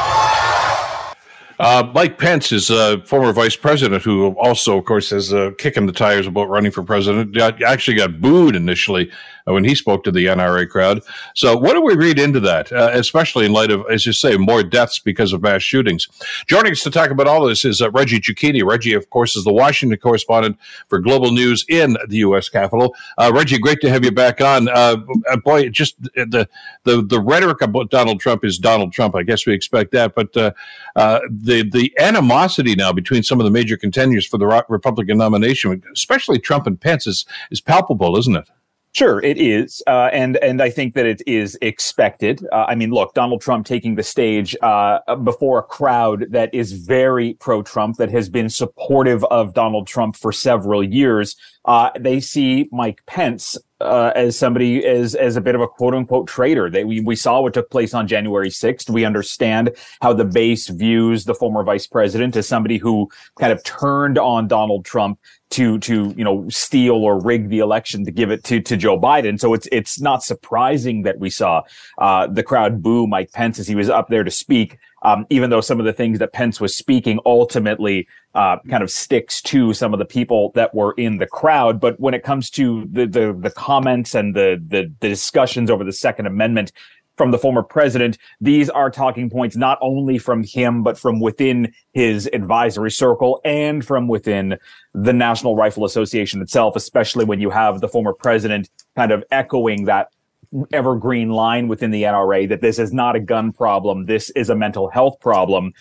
Uh, 1.59 1.91
Mike 1.95 2.19
Pence 2.19 2.53
is 2.53 2.71
a 2.71 3.01
former 3.07 3.33
vice 3.33 3.57
president 3.57 4.03
who 4.03 4.29
also, 4.35 4.79
of 4.79 4.85
course, 4.85 5.11
is 5.11 5.33
uh, 5.33 5.51
kicking 5.59 5.87
the 5.87 5.93
tires 5.93 6.27
about 6.27 6.49
running 6.49 6.71
for 6.71 6.83
president. 6.83 7.37
Actually, 7.39 7.97
got 7.97 8.21
booed 8.21 8.55
initially 8.55 9.11
when 9.53 9.65
he 9.65 9.75
spoke 9.75 10.05
to 10.05 10.11
the 10.11 10.27
NRA 10.27 10.69
crowd. 10.69 11.03
So, 11.35 11.57
what 11.57 11.75
do 11.75 11.83
we 11.83 11.95
read 11.95 12.19
into 12.19 12.41
that, 12.41 12.73
uh, 12.73 12.91
especially 12.93 13.47
in 13.47 13.53
light 13.53 13.71
of, 13.71 13.85
as 13.91 14.05
you 14.05 14.13
say, 14.13 14.37
more 14.37 14.63
deaths 14.63 14.99
because 14.99 15.33
of 15.33 15.43
mass 15.43 15.63
shootings? 15.63 16.09
Joining 16.49 16.73
us 16.73 16.83
to 16.83 16.91
talk 16.91 17.11
about 17.11 17.29
all 17.29 17.47
this 17.47 17.65
is 17.65 17.81
uh, 17.81 17.91
Reggie 17.93 18.21
Cecchini. 18.21 18.65
Reggie, 18.65 18.95
of 18.95 19.09
course, 19.11 19.37
is 19.37 19.45
the 19.45 19.53
Washington 19.53 19.99
correspondent 19.99 20.59
for 20.89 20.99
Global 20.99 21.31
News 21.31 21.65
in 21.69 21.97
the 22.09 22.19
U.S. 22.19 22.49
Capitol. 22.49 22.95
Uh, 23.19 23.31
Reggie, 23.33 23.59
great 23.59 23.81
to 23.81 23.91
have 23.91 24.05
you 24.05 24.11
back 24.11 24.41
on. 24.41 24.69
Uh, 24.69 24.97
uh, 25.31 25.37
boy, 25.37 25.69
just 25.69 26.01
the, 26.03 26.49
the 26.85 27.03
the 27.03 27.21
rhetoric 27.21 27.61
about 27.63 27.91
Donald 27.91 28.21
Trump 28.21 28.45
is 28.45 28.59
Donald 28.59 28.93
Trump. 28.93 29.15
I 29.15 29.23
guess 29.23 29.47
we 29.47 29.55
expect 29.55 29.93
that, 29.93 30.15
but 30.15 30.33
the 30.33 30.55
the 30.95 31.93
animosity 31.99 32.75
now 32.75 32.93
between 32.93 33.23
some 33.23 33.41
of 33.41 33.45
the 33.45 33.51
major 33.51 33.77
contenders 33.77 34.27
for 34.27 34.39
the 34.39 34.65
Republican 34.69 35.19
nomination, 35.19 35.83
especially 35.93 36.39
Trump 36.39 36.67
and 36.67 36.81
Pence, 36.81 37.07
is 37.07 37.27
is 37.51 37.61
palpable, 37.61 38.17
isn't 38.17 38.37
it? 38.37 38.49
Sure, 38.97 39.23
it 39.23 39.37
is, 39.37 39.83
uh, 39.87 40.09
and 40.11 40.39
and 40.39 40.63
I 40.63 40.71
think 40.71 40.95
that 40.95 41.05
it 41.05 41.21
is 41.27 41.59
expected. 41.61 42.43
Uh, 42.51 42.65
I 42.67 42.75
mean, 42.75 42.93
look, 42.93 43.13
Donald 43.13 43.43
Trump 43.43 43.67
taking 43.67 43.95
the 43.95 44.03
stage 44.03 44.57
uh, 44.63 45.17
before 45.17 45.59
a 45.59 45.63
crowd 45.63 46.25
that 46.31 46.49
is 46.55 46.73
very 46.73 47.35
pro-Trump, 47.35 47.99
that 47.99 48.11
has 48.11 48.31
been 48.31 48.49
supportive 48.49 49.23
of 49.25 49.53
Donald 49.53 49.87
Trump 49.87 50.17
for 50.17 50.33
several 50.33 50.83
years. 50.83 51.37
Uh, 51.67 51.91
they 51.99 52.21
see 52.21 52.69
Mike 52.71 53.05
Pence 53.07 53.59
uh, 53.81 54.13
as 54.15 54.39
somebody 54.39 54.85
as 54.87 55.15
as 55.15 55.37
a 55.37 55.41
bit 55.41 55.55
of 55.55 55.61
a 55.61 55.69
quote 55.69 55.95
unquote 55.95 56.29
traitor. 56.29 56.71
We, 56.71 57.01
we 57.01 57.17
saw 57.17 57.41
what 57.41 57.55
took 57.55 57.71
place 57.71 57.93
on 57.93 58.07
January 58.07 58.49
6th. 58.49 58.89
We 58.89 59.05
understand 59.05 59.77
how 60.01 60.13
the 60.13 60.25
base 60.25 60.69
views 60.69 61.25
the 61.25 61.35
former 61.35 61.63
vice 61.63 61.87
president 61.87 62.37
as 62.37 62.49
somebody 62.49 62.79
who 62.79 63.11
kind 63.39 63.53
of 63.53 63.63
turned 63.65 64.17
on 64.17 64.49
Donald 64.49 64.85
Trump 64.85 65.19
to 65.51 65.79
to 65.81 66.15
you 66.17 66.25
know 66.25 66.49
steal 66.49 66.95
or 66.95 67.21
rig 67.21 67.49
the 67.49 67.59
election 67.59 68.05
to 68.05 68.11
give 68.11 68.31
it 68.31 68.45
to 68.45 68.61
to 68.61 68.77
Joe 68.77 68.99
Biden. 68.99 69.39
So 69.39 69.53
it's 69.53 69.69
it's 69.71 70.01
not 70.01 70.23
surprising 70.23 71.03
that 71.03 71.19
we 71.19 71.31
saw 71.31 71.63
uh, 71.99 72.29
the 72.29 72.43
crowd 72.43 72.83
boo 72.83 73.07
Mike 73.07 73.33
Pence 73.33 73.59
as 73.59 73.69
he 73.69 73.75
was 73.75 73.91
up 73.91 74.09
there 74.09 74.25
to 74.25 74.31
speak. 74.31 74.79
Um, 75.07 75.25
even 75.31 75.51
though 75.51 75.61
some 75.61 75.79
of 75.79 75.87
the 75.87 75.93
things 75.93 76.19
that 76.19 76.33
Pence 76.33 76.61
was 76.61 76.77
speaking 76.77 77.21
ultimately 77.25 78.09
uh, 78.35 78.57
kind 78.69 78.83
of 78.83 78.91
sticks 78.91 79.41
to 79.43 79.73
some 79.73 79.93
of 79.93 80.01
the 80.01 80.05
people 80.05 80.51
that 80.57 80.75
were 80.75 80.95
in 80.95 81.19
the 81.19 81.29
crowd, 81.29 81.81
but 81.81 82.01
when 82.01 82.13
it 82.13 82.25
comes 82.25 82.51
to 82.51 82.89
the 82.91 83.07
the, 83.07 83.33
the 83.33 83.51
comments 83.51 84.17
and 84.17 84.35
the, 84.35 84.61
the 84.67 84.93
the 84.99 85.09
discussions 85.09 85.71
over 85.71 85.85
the 85.85 85.93
Second 85.93 86.27
Amendment, 86.27 86.73
from 87.17 87.31
the 87.31 87.39
former 87.39 87.63
president. 87.63 88.19
These 88.41 88.69
are 88.71 88.91
talking 88.91 89.31
points 89.31 89.57
not 89.57 89.79
only 89.81 90.19
from 90.19 90.45
him, 90.45 90.83
but 90.83 90.99
from 90.99 91.21
within 91.21 91.73
his 91.93 92.29
advisory 92.33 92.91
circle 92.91 93.41
and 93.45 93.85
from 93.85 94.09
within 94.09 94.59
the 94.95 95.13
National 95.13 95.57
Rifle 95.57 95.85
Association 95.85 96.43
itself, 96.43 96.77
especially 96.77 97.25
when 97.25 97.41
you 97.41 97.51
have 97.51 97.81
the 97.81 97.89
former 97.89 98.13
president 98.13 98.69
kind 98.97 99.13
of 99.13 99.25
echoing 99.31 99.85
that 99.87 100.09
evergreen 100.73 101.31
line 101.31 101.69
within 101.69 101.91
the 101.91 102.05
NRA 102.05 102.49
that 102.49 102.61
this 102.61 102.79
is 102.79 102.93
not 102.93 103.17
a 103.17 103.21
gun 103.21 103.53
problem. 103.53 104.07
This 104.07 104.31
is 104.31 104.51
a 104.51 104.57
mental 104.57 104.89
health 104.89 105.21
problem 105.21 105.73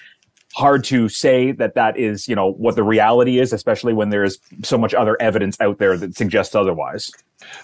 hard 0.55 0.85
to 0.85 1.09
say 1.09 1.51
that 1.51 1.75
that 1.75 1.97
is, 1.97 2.29
you 2.29 2.35
know, 2.35 2.53
what 2.53 2.75
the 2.75 2.83
reality 2.83 3.39
is, 3.39 3.51
especially 3.51 3.93
when 3.93 4.09
there's 4.09 4.39
so 4.63 4.77
much 4.77 4.93
other 4.93 5.21
evidence 5.21 5.59
out 5.59 5.79
there 5.79 5.97
that 5.97 6.15
suggests 6.15 6.55
otherwise. 6.55 7.11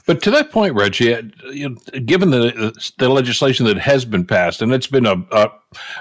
But 0.06 0.22
to 0.24 0.32
that 0.32 0.52
point, 0.52 0.76
Reggie, 0.76 1.14
uh, 1.16 1.22
given 2.06 2.32
the 2.32 2.92
the 2.98 3.08
legislation 3.08 3.66
that 3.66 3.78
has 3.78 4.04
been 4.04 4.26
passed, 4.26 4.62
and 4.62 4.74
it's 4.74 4.88
been 4.88 5.06
a, 5.06 5.16
a, 5.32 5.50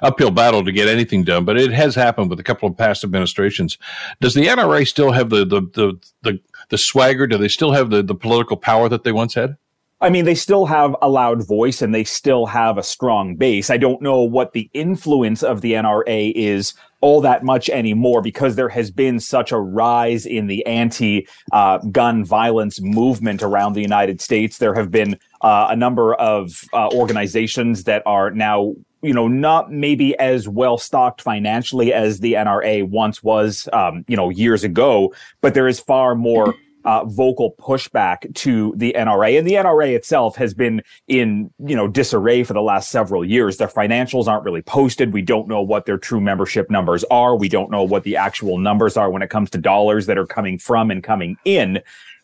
uphill 0.02 0.32
battle 0.32 0.64
to 0.64 0.72
get 0.72 0.88
anything 0.88 1.22
done, 1.22 1.44
but 1.44 1.56
it 1.56 1.70
has 1.70 1.94
happened 1.94 2.28
with 2.28 2.40
a 2.40 2.42
couple 2.42 2.68
of 2.68 2.76
past 2.76 3.04
administrations. 3.04 3.78
Does 4.20 4.34
the 4.34 4.46
NRA 4.46 4.86
still 4.86 5.12
have 5.12 5.30
the 5.30 5.44
the 5.44 5.60
the 5.60 6.00
the, 6.22 6.40
the 6.70 6.78
swagger? 6.78 7.28
Do 7.28 7.38
they 7.38 7.48
still 7.48 7.70
have 7.70 7.90
the, 7.90 8.02
the 8.02 8.16
political 8.16 8.56
power 8.56 8.88
that 8.88 9.04
they 9.04 9.12
once 9.12 9.34
had? 9.34 9.56
I 10.02 10.08
mean, 10.08 10.24
they 10.24 10.34
still 10.34 10.64
have 10.64 10.96
a 11.02 11.10
loud 11.10 11.46
voice 11.46 11.82
and 11.82 11.94
they 11.94 12.04
still 12.04 12.46
have 12.46 12.78
a 12.78 12.82
strong 12.82 13.36
base. 13.36 13.68
I 13.68 13.76
don't 13.76 14.00
know 14.00 14.22
what 14.22 14.52
the 14.52 14.70
influence 14.72 15.42
of 15.42 15.60
the 15.60 15.74
NRA 15.74 16.32
is 16.34 16.72
all 17.02 17.20
that 17.20 17.44
much 17.44 17.68
anymore 17.68 18.22
because 18.22 18.56
there 18.56 18.70
has 18.70 18.90
been 18.90 19.20
such 19.20 19.52
a 19.52 19.58
rise 19.58 20.24
in 20.24 20.46
the 20.46 20.64
anti 20.64 21.26
uh, 21.52 21.78
gun 21.78 22.24
violence 22.24 22.80
movement 22.80 23.42
around 23.42 23.74
the 23.74 23.82
United 23.82 24.22
States. 24.22 24.56
There 24.56 24.74
have 24.74 24.90
been 24.90 25.18
uh, 25.42 25.66
a 25.68 25.76
number 25.76 26.14
of 26.14 26.64
uh, 26.72 26.88
organizations 26.92 27.84
that 27.84 28.02
are 28.06 28.30
now 28.30 28.74
you 29.02 29.14
know, 29.14 29.28
not 29.28 29.72
maybe 29.72 30.18
as 30.18 30.46
well 30.46 30.76
stocked 30.76 31.22
financially 31.22 31.90
as 31.90 32.20
the 32.20 32.34
NRA 32.34 32.86
once 32.86 33.22
was, 33.22 33.66
um, 33.72 34.04
you 34.08 34.16
know, 34.16 34.28
years 34.28 34.62
ago, 34.62 35.14
but 35.40 35.54
there 35.54 35.68
is 35.68 35.80
far 35.80 36.14
more 36.14 36.54
uh, 36.84 37.04
vocal 37.04 37.54
pushback 37.58 38.32
to 38.34 38.72
the 38.76 38.94
NRA. 38.96 39.38
And 39.38 39.46
the 39.46 39.54
NRA 39.54 39.94
itself 39.94 40.36
has 40.36 40.54
been 40.54 40.82
in, 41.08 41.50
you 41.58 41.76
know, 41.76 41.88
disarray 41.88 42.44
for 42.44 42.52
the 42.52 42.62
last 42.62 42.90
several 42.90 43.24
years. 43.24 43.56
Their 43.56 43.68
financials 43.68 44.26
aren't 44.26 44.44
really 44.44 44.62
posted. 44.62 45.12
We 45.12 45.22
don't 45.22 45.48
know 45.48 45.62
what 45.62 45.86
their 45.86 45.98
true 45.98 46.20
membership 46.20 46.70
numbers 46.70 47.04
are. 47.10 47.36
We 47.36 47.48
don't 47.48 47.70
know 47.70 47.82
what 47.82 48.04
the 48.04 48.16
actual 48.16 48.58
numbers 48.58 48.96
are 48.96 49.10
when 49.10 49.22
it 49.22 49.30
comes 49.30 49.50
to 49.50 49.58
dollars 49.58 50.06
that 50.06 50.18
are 50.18 50.26
coming 50.26 50.58
from 50.58 50.90
and 50.90 51.02
coming 51.02 51.36
in. 51.44 51.80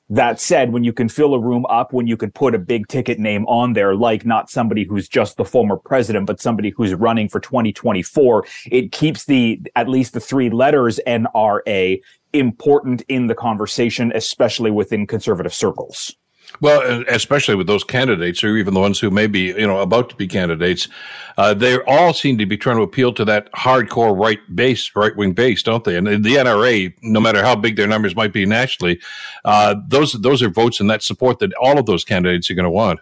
That 0.09 0.39
said, 0.39 0.73
when 0.73 0.85
you 0.85 0.93
can 0.93 1.09
fill 1.09 1.35
a 1.35 1.41
room 1.41 1.67
up, 1.67 1.93
when 1.93 2.07
you 2.07 2.17
can 2.17 2.31
put 2.31 2.55
a 2.55 2.61
big 2.61 2.87
ticket 2.87 3.19
name 3.19 3.45
on 3.47 3.73
there, 3.73 3.97
like 3.97 4.25
not 4.25 4.49
somebody 4.49 4.85
who's 4.85 5.09
just 5.09 5.37
the 5.37 5.45
former 5.45 5.77
president, 5.77 6.27
but 6.27 6.41
somebody 6.41 6.71
who's 6.71 6.95
running 6.95 7.29
for 7.29 7.41
2024, 7.41 8.47
it 8.71 8.93
keeps 8.93 9.25
the, 9.25 9.61
at 9.75 9.89
least 9.89 10.13
the 10.13 10.21
three 10.21 10.49
letters 10.49 11.01
NRA 11.09 12.01
important 12.39 13.03
in 13.09 13.27
the 13.27 13.35
conversation, 13.35 14.13
especially 14.15 14.71
within 14.71 15.07
conservative 15.07 15.55
circles. 15.55 16.15
Well, 16.61 17.05
especially 17.09 17.55
with 17.55 17.67
those 17.67 17.85
candidates, 17.85 18.43
or 18.43 18.57
even 18.57 18.73
the 18.73 18.81
ones 18.81 18.99
who 18.99 19.11
may 19.11 19.27
be, 19.27 19.47
you 19.47 19.67
know, 19.67 19.81
about 19.81 20.09
to 20.11 20.17
be 20.17 20.27
candidates, 20.27 20.89
uh, 21.37 21.53
they 21.53 21.79
all 21.83 22.15
seem 22.15 22.39
to 22.39 22.47
be 22.47 22.57
trying 22.57 22.77
to 22.77 22.83
appeal 22.83 23.13
to 23.15 23.25
that 23.27 23.53
hardcore 23.53 24.19
right 24.19 24.39
base, 24.55 24.91
right 24.97 25.15
wing 25.17 25.33
base, 25.33 25.63
don't 25.63 25.85
they? 25.85 25.97
And 25.97 26.07
the 26.07 26.37
NRA, 26.37 26.95
no 27.03 27.21
matter 27.21 27.43
how 27.43 27.57
big 27.57 27.77
their 27.77 27.87
numbers 27.87 28.17
might 28.17 28.33
be 28.33 28.47
nationally, 28.47 29.01
uh, 29.45 29.75
those 29.89 30.13
those 30.13 30.43
are 30.43 30.49
votes 30.49 30.81
and 30.81 30.89
that 30.89 31.03
support 31.03 31.41
that 31.41 31.53
all 31.55 31.79
of 31.79 31.87
those 31.87 32.05
candidates 32.05 32.51
are 32.51 32.55
going 32.55 32.65
to 32.65 32.71
want. 32.71 33.01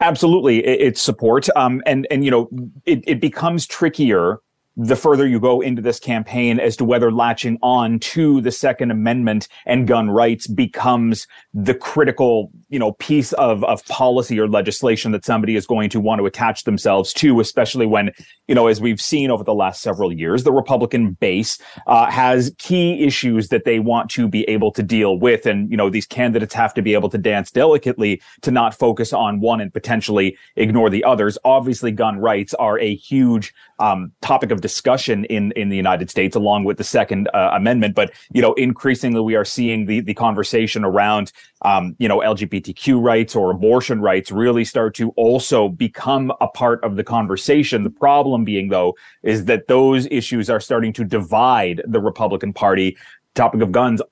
Absolutely, 0.00 0.64
it's 0.66 1.00
support, 1.00 1.48
um, 1.56 1.82
and 1.86 2.06
and 2.10 2.24
you 2.24 2.30
know, 2.30 2.48
it, 2.84 3.04
it 3.06 3.20
becomes 3.20 3.66
trickier 3.66 4.40
the 4.76 4.96
further 4.96 5.26
you 5.26 5.40
go 5.40 5.60
into 5.62 5.80
this 5.80 5.98
campaign 5.98 6.60
as 6.60 6.76
to 6.76 6.84
whether 6.84 7.10
latching 7.10 7.58
on 7.62 7.98
to 7.98 8.42
the 8.42 8.52
Second 8.52 8.90
Amendment 8.90 9.48
and 9.64 9.86
gun 9.88 10.10
rights 10.10 10.46
becomes 10.46 11.26
the 11.54 11.74
critical, 11.74 12.50
you 12.68 12.78
know, 12.78 12.92
piece 12.92 13.32
of, 13.34 13.64
of 13.64 13.84
policy 13.86 14.38
or 14.38 14.46
legislation 14.46 15.12
that 15.12 15.24
somebody 15.24 15.56
is 15.56 15.66
going 15.66 15.88
to 15.88 15.98
want 15.98 16.18
to 16.18 16.26
attach 16.26 16.64
themselves 16.64 17.14
to, 17.14 17.40
especially 17.40 17.86
when, 17.86 18.10
you 18.48 18.54
know, 18.54 18.66
as 18.66 18.78
we've 18.78 19.00
seen 19.00 19.30
over 19.30 19.42
the 19.42 19.54
last 19.54 19.80
several 19.80 20.12
years, 20.12 20.44
the 20.44 20.52
Republican 20.52 21.12
base 21.12 21.58
uh, 21.86 22.10
has 22.10 22.54
key 22.58 23.02
issues 23.02 23.48
that 23.48 23.64
they 23.64 23.78
want 23.78 24.10
to 24.10 24.28
be 24.28 24.44
able 24.44 24.70
to 24.72 24.82
deal 24.82 25.18
with. 25.18 25.46
And, 25.46 25.70
you 25.70 25.76
know, 25.76 25.88
these 25.88 26.06
candidates 26.06 26.52
have 26.52 26.74
to 26.74 26.82
be 26.82 26.92
able 26.92 27.08
to 27.10 27.18
dance 27.18 27.50
delicately 27.50 28.20
to 28.42 28.50
not 28.50 28.74
focus 28.74 29.14
on 29.14 29.40
one 29.40 29.62
and 29.62 29.72
potentially 29.72 30.36
ignore 30.56 30.90
the 30.90 31.02
others. 31.04 31.38
Obviously, 31.44 31.92
gun 31.92 32.18
rights 32.18 32.52
are 32.54 32.78
a 32.78 32.94
huge 32.94 33.54
um, 33.78 34.12
topic 34.20 34.50
of 34.50 34.60
discussion 34.66 35.24
in 35.26 35.52
in 35.52 35.68
the 35.68 35.76
United 35.76 36.10
States, 36.10 36.34
along 36.34 36.64
with 36.64 36.76
the 36.76 36.88
Second 36.98 37.28
uh, 37.32 37.50
Amendment. 37.54 37.94
But 37.94 38.10
you 38.32 38.42
know, 38.42 38.52
increasingly 38.54 39.20
we 39.20 39.36
are 39.36 39.44
seeing 39.44 39.86
the 39.86 40.00
the 40.00 40.14
conversation 40.14 40.84
around 40.84 41.32
um, 41.62 41.94
you 41.98 42.08
know 42.08 42.18
LGBTQ 42.18 43.00
rights 43.00 43.36
or 43.36 43.50
abortion 43.50 44.00
rights 44.00 44.32
really 44.32 44.64
start 44.64 44.94
to 44.96 45.10
also 45.10 45.68
become 45.68 46.32
a 46.40 46.48
part 46.48 46.82
of 46.82 46.96
the 46.96 47.04
conversation. 47.04 47.84
The 47.84 47.96
problem 48.06 48.44
being, 48.44 48.68
though, 48.70 48.96
is 49.22 49.44
that 49.44 49.68
those 49.68 50.06
issues 50.10 50.50
are 50.50 50.60
starting 50.60 50.92
to 50.94 51.04
divide 51.04 51.82
the 51.86 52.00
Republican 52.00 52.52
Party. 52.52 52.96
Topic 53.34 53.60
of 53.60 53.70
guns 53.70 54.02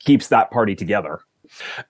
keeps 0.00 0.28
that 0.28 0.50
party 0.50 0.74
together. 0.74 1.20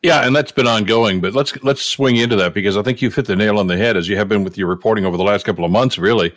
Yeah, 0.03 0.27
and 0.27 0.35
that's 0.35 0.53
been 0.53 0.67
ongoing, 0.67 1.21
but 1.21 1.35
let's 1.35 1.63
let's 1.63 1.83
swing 1.83 2.17
into 2.17 2.37
that 2.37 2.55
because 2.55 2.77
I 2.77 2.83
think 2.83 3.01
you've 3.01 3.15
hit 3.15 3.27
the 3.27 3.37
nail 3.37 3.59
on 3.59 3.69
the 3.69 3.77
head 3.77 3.97
as 3.97 4.09
you 4.09 4.17
have 4.17 4.29
been 4.29 4.45
with 4.45 4.59
your 4.59 4.69
reporting 4.69 5.05
over 5.05 5.17
the 5.17 5.23
last 5.23 5.45
couple 5.45 5.65
of 5.65 5.71
months, 5.71 5.99
really 5.99 6.35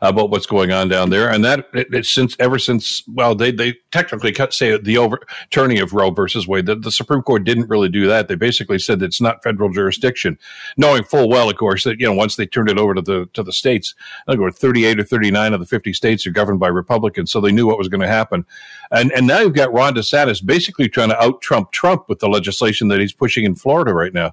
about 0.00 0.30
what's 0.30 0.46
going 0.46 0.70
on 0.70 0.88
down 0.88 1.10
there. 1.10 1.30
And 1.30 1.44
that 1.44 1.68
it, 1.72 2.06
since 2.06 2.36
ever 2.38 2.58
since 2.58 3.02
well, 3.08 3.34
they 3.34 3.50
they 3.50 3.74
technically 3.90 4.32
cut 4.32 4.54
say 4.54 4.78
the 4.78 4.98
overturning 4.98 5.80
of 5.80 5.92
Roe 5.92 6.10
versus 6.10 6.46
Wade. 6.46 6.66
The, 6.66 6.76
the 6.76 6.92
Supreme 6.92 7.22
Court 7.22 7.44
didn't 7.44 7.68
really 7.68 7.88
do 7.88 8.06
that. 8.06 8.28
They 8.28 8.36
basically 8.36 8.78
said 8.78 9.02
it's 9.02 9.20
not 9.20 9.42
federal 9.42 9.70
jurisdiction, 9.70 10.38
knowing 10.76 11.04
full 11.04 11.28
well, 11.28 11.50
of 11.50 11.56
course, 11.56 11.84
that 11.84 11.98
you 11.98 12.06
know 12.06 12.14
once 12.14 12.36
they 12.36 12.46
turned 12.46 12.70
it 12.70 12.78
over 12.78 12.94
to 12.94 13.02
the 13.02 13.28
to 13.34 13.42
the 13.42 13.52
states, 13.52 13.94
I 14.26 14.32
think 14.32 14.40
it 14.40 14.44
was 14.44 14.56
38 14.56 15.00
or 15.00 15.04
39 15.04 15.54
of 15.54 15.60
the 15.60 15.66
50 15.66 15.92
states 15.92 16.26
are 16.26 16.30
governed 16.30 16.60
by 16.60 16.68
Republicans, 16.68 17.30
so 17.30 17.40
they 17.40 17.52
knew 17.52 17.66
what 17.66 17.78
was 17.78 17.88
going 17.88 18.00
to 18.00 18.08
happen. 18.08 18.46
And 18.90 19.12
and 19.12 19.26
now 19.26 19.40
you've 19.40 19.54
got 19.54 19.72
Ron 19.72 19.94
DeSantis 19.94 20.44
basically 20.44 20.88
trying 20.88 21.10
to 21.10 21.22
out 21.22 21.40
Trump 21.40 21.72
Trump 21.72 22.08
with 22.08 22.20
the 22.20 22.28
legislation 22.28 22.88
that 22.88 23.00
he's 23.00 23.12
pushing 23.12 23.44
in 23.44 23.54
Florida 23.54 23.92
right 23.92 24.12
now 24.12 24.32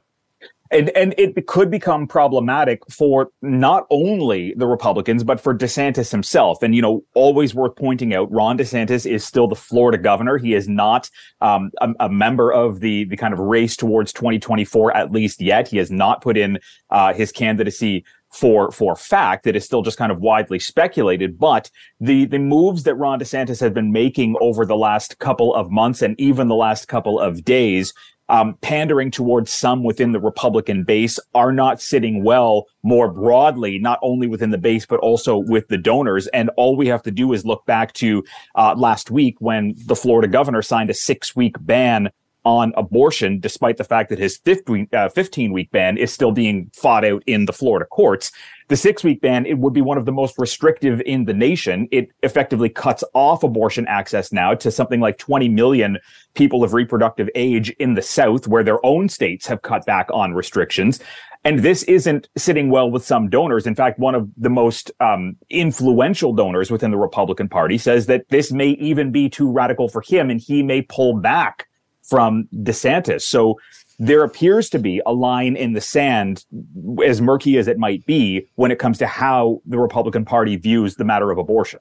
and 0.71 0.89
and 0.89 1.13
it 1.17 1.47
could 1.47 1.69
become 1.69 2.07
problematic 2.07 2.81
for 2.89 3.29
not 3.41 3.85
only 3.89 4.53
the 4.57 4.67
Republicans 4.67 5.23
but 5.23 5.39
for 5.39 5.55
DeSantis 5.55 6.11
himself. 6.11 6.63
And 6.63 6.75
you 6.75 6.81
know, 6.81 7.03
always 7.13 7.53
worth 7.53 7.75
pointing 7.75 8.13
out, 8.13 8.31
Ron 8.31 8.57
DeSantis 8.57 9.09
is 9.09 9.23
still 9.23 9.47
the 9.47 9.55
Florida 9.55 9.97
governor. 9.97 10.37
He 10.37 10.53
is 10.53 10.67
not 10.67 11.09
um, 11.41 11.71
a, 11.81 11.93
a, 12.01 12.09
member 12.09 12.51
of 12.51 12.79
the 12.79 13.05
the 13.05 13.17
kind 13.17 13.33
of 13.33 13.39
race 13.39 13.75
towards 13.75 14.11
2024 14.13 14.95
at 14.95 15.11
least 15.11 15.41
yet. 15.41 15.67
He 15.67 15.77
has 15.77 15.91
not 15.91 16.21
put 16.21 16.37
in 16.37 16.59
uh, 16.89 17.13
his 17.13 17.31
candidacy 17.31 18.03
for 18.35 18.71
for 18.71 18.95
fact. 18.95 19.47
It 19.47 19.55
is 19.55 19.65
still 19.65 19.81
just 19.81 19.97
kind 19.97 20.11
of 20.11 20.19
widely 20.19 20.59
speculated. 20.59 21.39
But 21.39 21.69
the 21.99 22.25
the 22.25 22.39
moves 22.39 22.83
that 22.83 22.95
Ron 22.95 23.19
DeSantis 23.19 23.59
has 23.61 23.71
been 23.71 23.91
making 23.91 24.35
over 24.41 24.65
the 24.65 24.75
last 24.75 25.17
couple 25.19 25.55
of 25.55 25.71
months 25.71 26.01
and 26.01 26.19
even 26.19 26.47
the 26.47 26.55
last 26.55 26.87
couple 26.87 27.19
of 27.19 27.43
days 27.43 27.93
um, 28.27 28.57
pandering 28.61 29.11
towards 29.11 29.51
some 29.51 29.83
within 29.83 30.11
the 30.11 30.19
Republican 30.19 30.83
base 30.83 31.19
are 31.33 31.51
not 31.51 31.79
sitting 31.79 32.23
well 32.23 32.65
more 32.83 33.11
broadly, 33.11 33.77
not 33.77 33.99
only 34.01 34.27
within 34.27 34.49
the 34.49 34.57
base, 34.57 34.85
but 34.85 34.99
also 34.99 35.37
with 35.37 35.67
the 35.67 35.77
donors. 35.77 36.27
And 36.27 36.49
all 36.57 36.75
we 36.75 36.87
have 36.87 37.03
to 37.03 37.11
do 37.11 37.33
is 37.33 37.45
look 37.45 37.65
back 37.65 37.93
to 37.93 38.23
uh, 38.55 38.73
last 38.75 39.11
week 39.11 39.35
when 39.39 39.75
the 39.85 39.95
Florida 39.95 40.27
governor 40.27 40.61
signed 40.61 40.89
a 40.89 40.93
six 40.93 41.35
week 41.35 41.55
ban 41.59 42.09
on 42.45 42.73
abortion, 42.77 43.39
despite 43.39 43.77
the 43.77 43.83
fact 43.83 44.09
that 44.09 44.19
his 44.19 44.37
15 44.37 44.87
uh, 44.93 45.09
week 45.51 45.71
ban 45.71 45.97
is 45.97 46.13
still 46.13 46.31
being 46.31 46.69
fought 46.73 47.03
out 47.03 47.23
in 47.25 47.45
the 47.45 47.53
Florida 47.53 47.85
courts. 47.85 48.31
The 48.67 48.77
six 48.77 49.03
week 49.03 49.21
ban, 49.21 49.45
it 49.45 49.57
would 49.57 49.73
be 49.73 49.81
one 49.81 49.97
of 49.97 50.05
the 50.05 50.11
most 50.11 50.39
restrictive 50.39 51.01
in 51.01 51.25
the 51.25 51.33
nation. 51.33 51.87
It 51.91 52.09
effectively 52.23 52.69
cuts 52.69 53.03
off 53.13 53.43
abortion 53.43 53.85
access 53.87 54.31
now 54.31 54.53
to 54.55 54.71
something 54.71 54.99
like 54.99 55.17
20 55.17 55.49
million 55.49 55.97
people 56.33 56.63
of 56.63 56.73
reproductive 56.73 57.29
age 57.35 57.69
in 57.71 57.95
the 57.95 58.01
South, 58.01 58.47
where 58.47 58.63
their 58.63 58.83
own 58.85 59.09
states 59.09 59.45
have 59.47 59.61
cut 59.61 59.85
back 59.85 60.07
on 60.11 60.33
restrictions. 60.33 60.99
And 61.43 61.59
this 61.59 61.83
isn't 61.83 62.27
sitting 62.35 62.71
well 62.71 62.89
with 62.89 63.05
some 63.05 63.29
donors. 63.29 63.67
In 63.67 63.75
fact, 63.75 63.99
one 63.99 64.15
of 64.15 64.27
the 64.35 64.49
most 64.49 64.91
um, 64.99 65.35
influential 65.51 66.33
donors 66.33 66.71
within 66.71 66.89
the 66.89 66.97
Republican 66.97 67.49
Party 67.49 67.77
says 67.77 68.07
that 68.07 68.27
this 68.29 68.51
may 68.51 68.69
even 68.69 69.11
be 69.11 69.29
too 69.29 69.51
radical 69.51 69.87
for 69.87 70.01
him 70.01 70.31
and 70.31 70.41
he 70.41 70.63
may 70.63 70.81
pull 70.81 71.13
back 71.17 71.67
from 72.09 72.47
DeSantis. 72.53 73.21
So 73.21 73.59
there 73.97 74.23
appears 74.23 74.69
to 74.71 74.79
be 74.79 75.01
a 75.05 75.13
line 75.13 75.55
in 75.55 75.73
the 75.73 75.81
sand, 75.81 76.45
as 77.05 77.21
murky 77.21 77.57
as 77.57 77.67
it 77.67 77.77
might 77.77 78.05
be, 78.05 78.47
when 78.55 78.71
it 78.71 78.79
comes 78.79 78.97
to 78.97 79.07
how 79.07 79.61
the 79.65 79.79
Republican 79.79 80.25
Party 80.25 80.57
views 80.57 80.95
the 80.95 81.05
matter 81.05 81.31
of 81.31 81.37
abortion. 81.37 81.79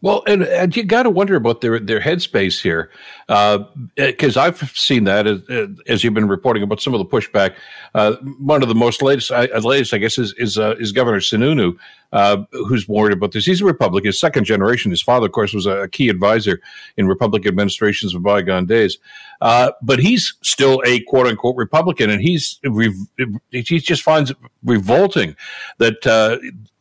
Well, 0.00 0.24
and, 0.26 0.42
and 0.42 0.76
you 0.76 0.82
got 0.82 1.04
to 1.04 1.10
wonder 1.10 1.36
about 1.36 1.60
their 1.60 1.78
their 1.78 2.00
headspace 2.00 2.60
here, 2.60 2.90
because 3.28 4.36
uh, 4.36 4.40
I've 4.40 4.58
seen 4.76 5.04
that 5.04 5.28
as, 5.28 5.42
as, 5.86 6.02
you've 6.02 6.12
been 6.12 6.26
reporting 6.26 6.64
about 6.64 6.80
some 6.80 6.92
of 6.92 6.98
the 6.98 7.04
pushback. 7.04 7.54
Uh, 7.94 8.14
one 8.40 8.62
of 8.62 8.68
the 8.68 8.74
most 8.74 9.00
latest, 9.00 9.30
uh, 9.30 9.46
latest, 9.62 9.94
I 9.94 9.98
guess, 9.98 10.18
is 10.18 10.32
is, 10.38 10.58
uh, 10.58 10.74
is 10.80 10.90
Governor 10.90 11.20
Sununu, 11.20 11.76
uh, 12.12 12.44
who's 12.52 12.88
worried 12.88 13.12
about 13.12 13.32
this. 13.32 13.46
He's 13.46 13.60
a 13.60 13.64
Republican, 13.64 14.12
second 14.12 14.44
generation. 14.44 14.90
His 14.90 15.02
father, 15.02 15.26
of 15.26 15.32
course, 15.32 15.52
was 15.54 15.66
a 15.66 15.88
key 15.88 16.08
advisor 16.08 16.60
in 16.96 17.06
Republican 17.06 17.48
administrations 17.48 18.14
of 18.14 18.22
bygone 18.22 18.66
days. 18.66 18.98
Uh, 19.40 19.72
but 19.82 19.98
he's 19.98 20.34
still 20.42 20.82
a 20.86 21.00
quote 21.00 21.26
unquote 21.26 21.56
Republican, 21.56 22.10
and 22.10 22.22
he's 22.22 22.60
he 23.50 23.78
just 23.80 24.02
finds 24.02 24.30
it 24.30 24.36
revolting 24.62 25.36
that 25.78 26.04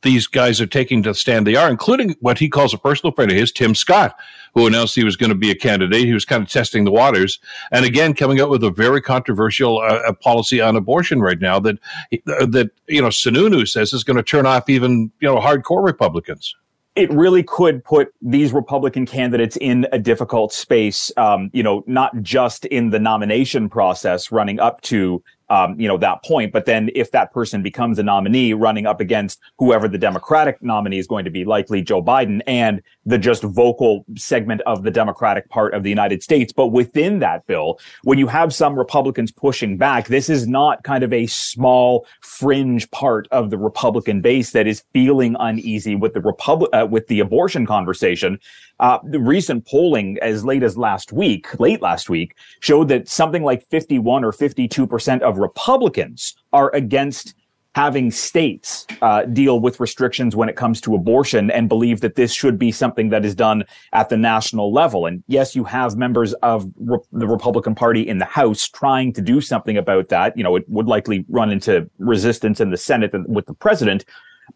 these 0.01 0.27
guys 0.27 0.59
are 0.59 0.67
taking 0.67 1.03
to 1.03 1.09
the 1.09 1.15
stand 1.15 1.45
they 1.45 1.55
are, 1.55 1.69
including 1.69 2.15
what 2.19 2.39
he 2.39 2.49
calls 2.49 2.73
a 2.73 2.77
personal 2.77 3.13
friend 3.13 3.31
of 3.31 3.37
his, 3.37 3.51
Tim 3.51 3.75
Scott, 3.75 4.15
who 4.53 4.67
announced 4.67 4.95
he 4.95 5.03
was 5.03 5.15
going 5.15 5.29
to 5.29 5.35
be 5.35 5.51
a 5.51 5.55
candidate. 5.55 6.05
He 6.05 6.13
was 6.13 6.25
kind 6.25 6.43
of 6.43 6.49
testing 6.49 6.83
the 6.83 6.91
waters, 6.91 7.39
and 7.71 7.85
again 7.85 8.13
coming 8.13 8.41
up 8.41 8.49
with 8.49 8.63
a 8.63 8.71
very 8.71 9.01
controversial 9.01 9.79
uh, 9.79 10.13
policy 10.13 10.61
on 10.61 10.75
abortion 10.75 11.21
right 11.21 11.39
now 11.39 11.59
that 11.59 11.77
uh, 12.13 12.45
that 12.47 12.71
you 12.87 13.01
know 13.01 13.09
Sununu 13.09 13.67
says 13.67 13.93
is 13.93 14.03
going 14.03 14.17
to 14.17 14.23
turn 14.23 14.45
off 14.45 14.69
even 14.69 15.11
you 15.19 15.27
know 15.27 15.37
hardcore 15.37 15.83
Republicans 15.83 16.55
it 16.95 17.09
really 17.11 17.41
could 17.41 17.83
put 17.83 18.13
these 18.21 18.51
Republican 18.51 19.05
candidates 19.05 19.57
in 19.61 19.87
a 19.91 19.99
difficult 19.99 20.51
space. 20.51 21.11
Um, 21.15 21.49
you 21.53 21.63
know, 21.63 21.83
not 21.87 22.21
just 22.21 22.65
in 22.65 22.89
the 22.89 22.99
nomination 22.99 23.69
process 23.69 24.31
running 24.31 24.59
up 24.59 24.81
to 24.81 25.23
um, 25.51 25.77
you 25.77 25.85
know, 25.85 25.97
that 25.97 26.23
point. 26.23 26.53
But 26.53 26.65
then 26.65 26.89
if 26.95 27.11
that 27.11 27.33
person 27.33 27.61
becomes 27.61 27.99
a 27.99 28.03
nominee 28.03 28.53
running 28.53 28.85
up 28.85 29.01
against 29.01 29.37
whoever 29.59 29.89
the 29.89 29.97
Democratic 29.97 30.63
nominee 30.63 30.97
is 30.97 31.07
going 31.07 31.25
to 31.25 31.29
be, 31.29 31.43
likely 31.43 31.81
Joe 31.81 32.01
Biden 32.01 32.39
and 32.47 32.81
the 33.05 33.17
just 33.17 33.43
vocal 33.43 34.05
segment 34.15 34.61
of 34.61 34.83
the 34.83 34.91
Democratic 34.91 35.49
part 35.49 35.73
of 35.73 35.83
the 35.83 35.89
United 35.89 36.23
States. 36.23 36.53
But 36.53 36.67
within 36.67 37.19
that 37.19 37.45
bill, 37.47 37.79
when 38.03 38.17
you 38.17 38.27
have 38.27 38.53
some 38.53 38.79
Republicans 38.79 39.29
pushing 39.29 39.77
back, 39.77 40.07
this 40.07 40.29
is 40.29 40.47
not 40.47 40.83
kind 40.83 41.03
of 41.03 41.11
a 41.11 41.27
small 41.27 42.07
fringe 42.21 42.89
part 42.91 43.27
of 43.31 43.49
the 43.49 43.57
Republican 43.57 44.21
base 44.21 44.51
that 44.51 44.67
is 44.67 44.85
feeling 44.93 45.35
uneasy 45.37 45.95
with 45.95 46.13
the 46.13 46.21
Republic, 46.21 46.69
uh, 46.71 46.87
with 46.89 47.07
the 47.07 47.19
abortion 47.19 47.65
conversation. 47.65 48.39
Uh, 48.79 48.97
the 49.03 49.19
recent 49.19 49.67
polling 49.67 50.17
as 50.23 50.43
late 50.43 50.63
as 50.63 50.75
last 50.75 51.13
week, 51.13 51.59
late 51.59 51.83
last 51.83 52.09
week, 52.09 52.35
showed 52.61 52.87
that 52.87 53.07
something 53.07 53.43
like 53.43 53.63
51 53.67 54.23
or 54.23 54.31
52% 54.31 55.21
of 55.21 55.37
Republicans 55.41 56.35
are 56.53 56.69
against 56.73 57.35
having 57.73 58.11
states 58.11 58.85
uh, 59.01 59.23
deal 59.23 59.59
with 59.59 59.79
restrictions 59.79 60.35
when 60.35 60.49
it 60.49 60.57
comes 60.57 60.81
to 60.81 60.93
abortion 60.93 61.49
and 61.51 61.69
believe 61.69 62.01
that 62.01 62.15
this 62.15 62.33
should 62.33 62.59
be 62.59 62.71
something 62.71 63.09
that 63.09 63.23
is 63.23 63.33
done 63.33 63.63
at 63.93 64.09
the 64.09 64.17
national 64.17 64.73
level. 64.73 65.05
And 65.05 65.23
yes, 65.27 65.55
you 65.55 65.63
have 65.63 65.95
members 65.95 66.33
of 66.35 66.69
re- 66.75 66.97
the 67.13 67.27
Republican 67.27 67.73
Party 67.73 68.05
in 68.07 68.17
the 68.17 68.25
House 68.25 68.67
trying 68.67 69.13
to 69.13 69.21
do 69.21 69.39
something 69.39 69.77
about 69.77 70.09
that. 70.09 70.35
You 70.35 70.43
know, 70.43 70.57
it 70.57 70.65
would 70.67 70.87
likely 70.87 71.25
run 71.29 71.49
into 71.49 71.89
resistance 71.97 72.59
in 72.59 72.71
the 72.71 72.77
Senate 72.77 73.11
with 73.27 73.45
the 73.45 73.53
president. 73.53 74.03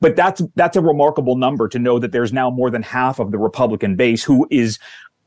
But 0.01 0.17
that's 0.17 0.41
that's 0.55 0.75
a 0.75 0.81
remarkable 0.81 1.37
number 1.37 1.69
to 1.69 1.79
know 1.79 1.99
that 1.99 2.11
there's 2.11 2.33
now 2.33 2.49
more 2.49 2.69
than 2.69 2.83
half 2.83 3.19
of 3.19 3.31
the 3.31 3.37
Republican 3.37 3.95
base 3.95 4.25
who 4.25 4.45
is 4.51 4.77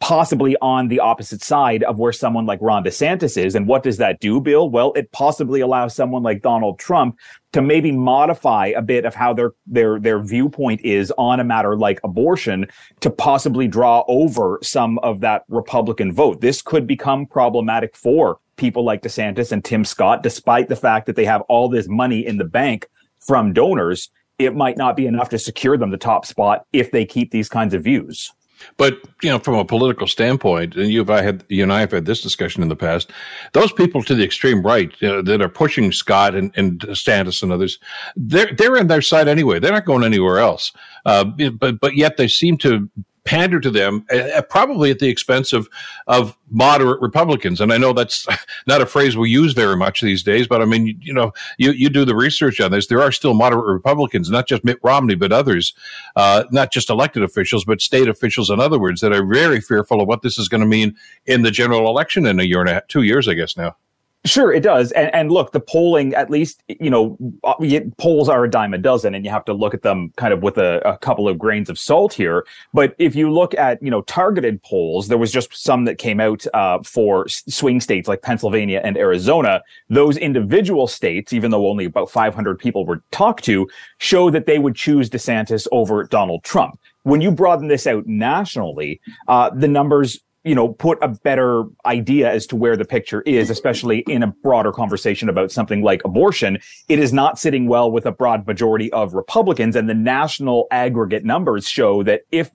possibly 0.01 0.57
on 0.63 0.89
the 0.89 1.01
opposite 1.01 1.43
side 1.43 1.83
of 1.83 1.99
where 1.99 2.13
someone 2.13 2.47
like 2.47 2.61
Ron 2.63 2.85
DeSantis 2.85 3.37
is. 3.37 3.55
And 3.55 3.67
what 3.67 3.83
does 3.83 3.97
that 3.97 4.21
do, 4.21 4.41
Bill? 4.41 4.71
Well, 4.71 4.93
it 4.95 5.11
possibly 5.13 5.61
allows 5.61 5.95
someone 5.95 6.23
like 6.23 6.43
Donald 6.43 6.79
Trump 6.79 7.19
to 7.53 7.63
maybe 7.63 7.91
modify 7.91 8.67
a 8.69 8.83
bit 8.83 9.05
of 9.05 9.15
how 9.15 9.33
their 9.33 9.53
their 9.67 9.99
their 9.99 10.21
viewpoint 10.23 10.83
is 10.83 11.13
on 11.19 11.41
a 11.41 11.45
matter 11.45 11.77
like 11.77 12.01
abortion 12.05 12.67
to 13.01 13.11
possibly 13.11 13.67
draw 13.67 14.05
over 14.07 14.59
some 14.63 14.99
of 15.01 15.21
that 15.21 15.45
Republican 15.49 16.13
vote. 16.13 16.41
This 16.41 16.63
could 16.63 16.87
become 16.87 17.27
problematic 17.27 17.97
for 17.97 18.39
people 18.57 18.85
like 18.85 19.03
DeSantis 19.03 19.53
and 19.53 19.65
Tim 19.65 19.85
Scott, 19.85 20.23
despite 20.23 20.69
the 20.69 20.77
fact 20.77 21.07
that 21.07 21.17
they 21.17 21.25
have 21.25 21.43
all 21.43 21.69
this 21.69 21.89
money 21.89 22.25
in 22.25 22.37
the 22.37 22.45
bank 22.45 22.89
from 23.19 23.53
donors 23.53 24.11
it 24.39 24.55
might 24.55 24.77
not 24.77 24.97
be 24.97 25.07
enough 25.07 25.29
to 25.31 25.39
secure 25.39 25.77
them 25.77 25.91
the 25.91 25.97
top 25.97 26.25
spot 26.25 26.65
if 26.73 26.91
they 26.93 27.05
keep 27.05 27.31
these 27.31 27.49
kinds 27.49 27.75
of 27.75 27.83
views. 27.83 28.33
But 28.77 29.01
you 29.23 29.31
know, 29.31 29.39
from 29.39 29.55
a 29.55 29.65
political 29.65 30.07
standpoint, 30.07 30.77
and 30.77 30.91
you, 30.91 31.05
I 31.09 31.23
had 31.23 31.45
you 31.49 31.63
and 31.63 31.73
I 31.73 31.81
have 31.81 31.93
had 31.93 32.07
this 32.07 32.23
discussion 32.23 32.63
in 32.63 32.69
the 32.69 32.77
past. 32.77 33.11
Those 33.53 33.73
people 33.73 34.03
to 34.05 34.15
the 34.15 34.25
extreme 34.25 34.63
right 34.63 34.93
you 35.01 35.09
know, 35.09 35.23
that 35.23 35.43
are 35.43 35.49
pushing 35.49 35.93
Scott 35.93 36.35
and, 36.35 36.53
and 36.57 36.81
DeSantis 36.81 37.43
and 37.43 37.53
others, 37.53 37.79
they're 38.17 38.53
they're 38.55 38.77
in 38.77 38.87
their 38.87 39.03
side 39.03 39.29
anyway. 39.29 39.59
They're 39.59 39.73
not 39.73 39.87
going 39.87 40.05
anywhere 40.05 40.39
else. 40.39 40.73
Uh, 41.05 41.25
but 41.53 41.81
but 41.81 41.97
yet 41.97 42.17
they 42.17 42.29
seem 42.29 42.59
to 42.59 42.89
pander 43.29 43.61
to 43.61 43.71
them, 43.71 44.07
uh, 44.11 44.41
probably 44.49 44.91
at 44.91 45.01
the 45.01 45.09
expense 45.09 45.53
of 45.53 45.69
of 46.07 46.35
moderate 46.51 46.99
Republicans. 47.03 47.61
And 47.61 47.71
I 47.75 47.77
know 47.77 47.93
that's 47.93 48.27
not 48.67 48.81
a 48.81 48.87
phrase 48.87 49.19
we 49.19 49.29
use 49.29 49.53
very 49.53 49.77
much 49.77 50.01
these 50.01 50.23
days, 50.23 50.49
but 50.49 50.63
I 50.63 50.65
mean, 50.65 50.87
you, 50.87 50.95
you 50.99 51.13
know, 51.13 51.33
you 51.59 51.73
you 51.73 51.91
do 51.91 52.07
the 52.07 52.17
research 52.17 52.59
on 52.59 52.71
this. 52.71 52.87
There 52.87 53.03
are 53.03 53.13
still 53.13 53.35
moderate 53.35 53.67
Republicans, 53.67 54.31
not 54.31 54.49
just 54.49 54.65
Mitt 54.65 54.79
Romney, 54.83 55.15
but 55.15 55.31
others, 55.31 55.75
uh, 56.17 56.45
not 56.51 56.73
just 56.73 56.89
elected 56.89 57.23
officials, 57.23 57.67
but 57.67 57.83
state 57.83 58.09
officials. 58.09 58.49
In 58.49 58.61
other 58.61 58.79
words, 58.79 59.03
that 59.03 59.13
are 59.13 59.27
very 59.27 59.61
fearful 59.61 60.01
of 60.01 60.09
what 60.09 60.23
this 60.23 60.39
is 60.39 60.49
going 60.49 60.63
to 60.63 60.67
mean 60.67 60.97
in 61.27 61.43
the 61.43 61.51
general 61.51 61.91
election 61.91 62.25
in 62.25 62.41
a 62.41 62.45
year 62.45 62.61
and 62.61 62.71
a 62.71 62.75
half, 62.75 62.87
two 62.89 63.03
years, 63.03 63.29
I 63.29 63.35
guess 63.35 63.59
now. 63.59 63.77
Sure, 64.25 64.53
it 64.53 64.63
does. 64.63 64.91
And, 64.93 65.15
and 65.15 65.31
look, 65.31 65.53
the 65.53 65.61
polling, 65.61 66.13
at 66.15 66.29
least, 66.29 66.63
you 66.69 66.91
know, 66.91 67.17
uh, 67.45 67.55
polls 67.99 68.29
are 68.29 68.45
a 68.45 68.51
dime 68.51 68.75
a 68.75 68.79
dozen, 68.79 69.15
and 69.15 69.25
you 69.25 69.31
have 69.31 69.45
to 69.45 69.53
look 69.53 69.75
at 69.75 69.83
them 69.83 70.13
kind 70.17 70.33
of 70.33 70.43
with 70.43 70.59
a, 70.59 70.87
a, 70.87 70.99
couple 70.99 71.29
of 71.29 71.39
grains 71.39 71.71
of 71.71 71.79
salt 71.79 72.13
here. 72.13 72.45
But 72.75 72.97
if 72.99 73.15
you 73.15 73.33
look 73.33 73.55
at, 73.55 73.81
you 73.81 73.91
know, 73.91 74.03
targeted 74.03 74.61
polls, 74.65 75.07
there 75.07 75.19
was 75.19 75.31
just 75.31 75.57
some 75.57 75.85
that 75.85 75.99
came 75.99 76.19
out 76.21 76.45
uh, 76.53 76.83
for 76.83 77.29
swing 77.29 77.81
states 77.81 78.09
like 78.09 78.23
Pennsylvania 78.23 78.81
and 78.83 78.99
Arizona. 78.99 79.63
Those 79.89 80.17
individual 80.17 80.89
states, 80.89 81.33
even 81.33 81.53
though 81.53 81.69
only 81.69 81.85
about 81.85 82.11
500 82.11 82.59
people 82.59 82.85
were 82.85 83.03
talked 83.13 83.45
to, 83.45 83.69
show 83.99 84.31
that 84.31 84.47
they 84.47 84.59
would 84.59 84.75
choose 84.75 85.09
DeSantis 85.09 85.69
over 85.71 86.05
Donald 86.05 86.43
Trump 86.43 86.79
when 87.05 87.21
you 87.21 87.31
broaden 87.31 87.69
this 87.69 87.87
out 87.87 88.07
nationally, 88.07 89.01
uh, 89.29 89.51
the 89.51 89.69
numbers 89.69 90.21
you 90.45 90.55
know, 90.55 90.69
put 90.69 90.99
a 91.03 91.09
better 91.09 91.65
idea 91.85 92.31
as 92.31 92.47
to 92.47 92.57
where 92.57 92.77
the 92.77 92.85
picture 92.85 93.23
is, 93.23 93.51
especially 93.51 93.99
in 94.01 94.23
a 94.23 94.29
broader 94.29 94.73
conversation 94.73 95.29
about 95.29 95.51
something 95.51 95.83
like 95.83 96.03
abortion. 96.05 96.59
It 96.89 96.99
is 96.99 97.13
not 97.13 97.39
sitting 97.39 97.67
well 97.67 97.91
with 97.91 98.07
a 98.07 98.13
broad 98.13 98.47
majority 98.47 98.93
of 98.93 99.15
Republicans. 99.15 99.77
And 99.77 99.89
the 99.89 99.95
national 99.95 100.67
aggregate 100.71 101.25
numbers 101.25 101.69
show 101.69 102.03
that 102.05 102.23
if 102.31 102.51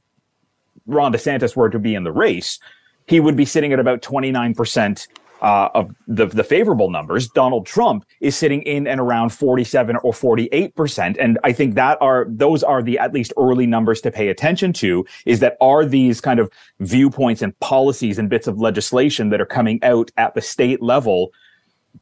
Ron 0.85 1.13
DeSantis 1.13 1.55
were 1.55 1.69
to 1.69 1.79
be 1.79 1.93
in 1.93 2.03
the 2.03 2.11
race, 2.11 2.59
he 3.07 3.19
would 3.19 3.35
be 3.35 3.45
sitting 3.45 3.73
at 3.73 3.79
about 3.79 4.01
29% 4.01 5.07
uh, 5.43 5.69
of 5.75 5.93
the, 6.07 6.25
the 6.25 6.43
favorable 6.43 6.89
numbers, 6.89 7.27
Donald 7.27 7.65
Trump 7.65 8.05
is 8.21 8.35
sitting 8.35 8.61
in 8.63 8.87
and 8.87 8.99
around 8.99 9.29
47 9.29 9.97
or 9.97 10.13
48 10.13 10.75
percent. 10.75 11.17
And 11.19 11.37
I 11.43 11.51
think 11.51 11.75
that 11.75 12.01
are 12.01 12.25
those 12.29 12.63
are 12.63 12.81
the 12.81 12.97
at 12.97 13.13
least 13.13 13.33
early 13.37 13.67
numbers 13.67 13.99
to 14.01 14.11
pay 14.11 14.29
attention 14.29 14.71
to. 14.73 15.05
Is 15.25 15.41
that 15.41 15.57
are 15.59 15.85
these 15.85 16.21
kind 16.21 16.39
of 16.39 16.49
viewpoints 16.79 17.41
and 17.41 17.57
policies 17.59 18.17
and 18.17 18.29
bits 18.29 18.47
of 18.47 18.59
legislation 18.59 19.29
that 19.29 19.41
are 19.41 19.45
coming 19.45 19.83
out 19.83 20.09
at 20.17 20.33
the 20.33 20.41
state 20.41 20.81
level 20.81 21.33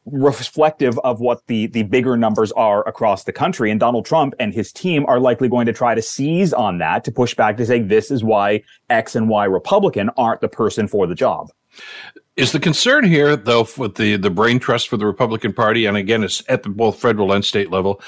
reflective 0.06 0.98
of 1.00 1.20
what 1.20 1.46
the 1.48 1.66
the 1.66 1.82
bigger 1.82 2.16
numbers 2.16 2.50
are 2.52 2.86
across 2.88 3.24
the 3.24 3.32
country 3.32 3.70
and 3.70 3.78
Donald 3.78 4.06
Trump 4.06 4.34
and 4.40 4.54
his 4.54 4.72
team 4.72 5.04
are 5.06 5.20
likely 5.20 5.48
going 5.48 5.66
to 5.66 5.72
try 5.72 5.94
to 5.94 6.00
seize 6.00 6.54
on 6.54 6.78
that 6.78 7.04
to 7.04 7.12
push 7.12 7.34
back 7.34 7.58
to 7.58 7.66
say 7.66 7.80
this 7.80 8.10
is 8.10 8.24
why 8.24 8.62
X 8.88 9.14
and 9.14 9.28
Y 9.28 9.44
Republican 9.44 10.08
aren't 10.16 10.40
the 10.40 10.48
person 10.48 10.88
for 10.88 11.06
the 11.06 11.14
job. 11.14 11.50
Is 12.34 12.52
the 12.52 12.60
concern 12.60 13.04
here, 13.04 13.36
though, 13.36 13.66
with 13.76 13.96
the, 13.96 14.16
the 14.16 14.30
brain 14.30 14.58
trust 14.58 14.88
for 14.88 14.96
the 14.96 15.04
Republican 15.04 15.52
Party, 15.52 15.84
and 15.84 15.98
again, 15.98 16.24
it's 16.24 16.42
at 16.48 16.62
the 16.62 16.70
both 16.70 16.98
federal 16.98 17.30
and 17.30 17.44
state 17.44 17.70
level, 17.70 18.00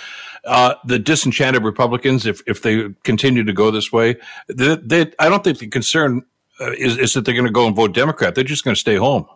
uh, 0.47 0.75
the 0.87 0.99
disenchanted 0.99 1.63
Republicans, 1.63 2.25
if 2.25 2.43
if 2.47 2.63
they 2.63 2.89
continue 3.03 3.45
to 3.45 3.53
go 3.53 3.71
this 3.71 3.93
way, 3.93 4.17
they, 4.49 4.77
they, 4.77 5.13
I 5.19 5.29
don't 5.29 5.45
think 5.45 5.59
the 5.59 5.69
concern 5.69 6.23
uh, 6.59 6.73
is, 6.73 6.97
is 6.97 7.13
that 7.13 7.27
they're 7.27 7.35
going 7.35 7.47
to 7.47 7.53
go 7.53 7.67
and 7.67 7.77
vote 7.77 7.93
Democrat. 7.93 8.35
They're 8.35 8.45
just 8.45 8.65
going 8.65 8.75
to 8.75 8.81
stay 8.81 8.97
home. 8.97 9.27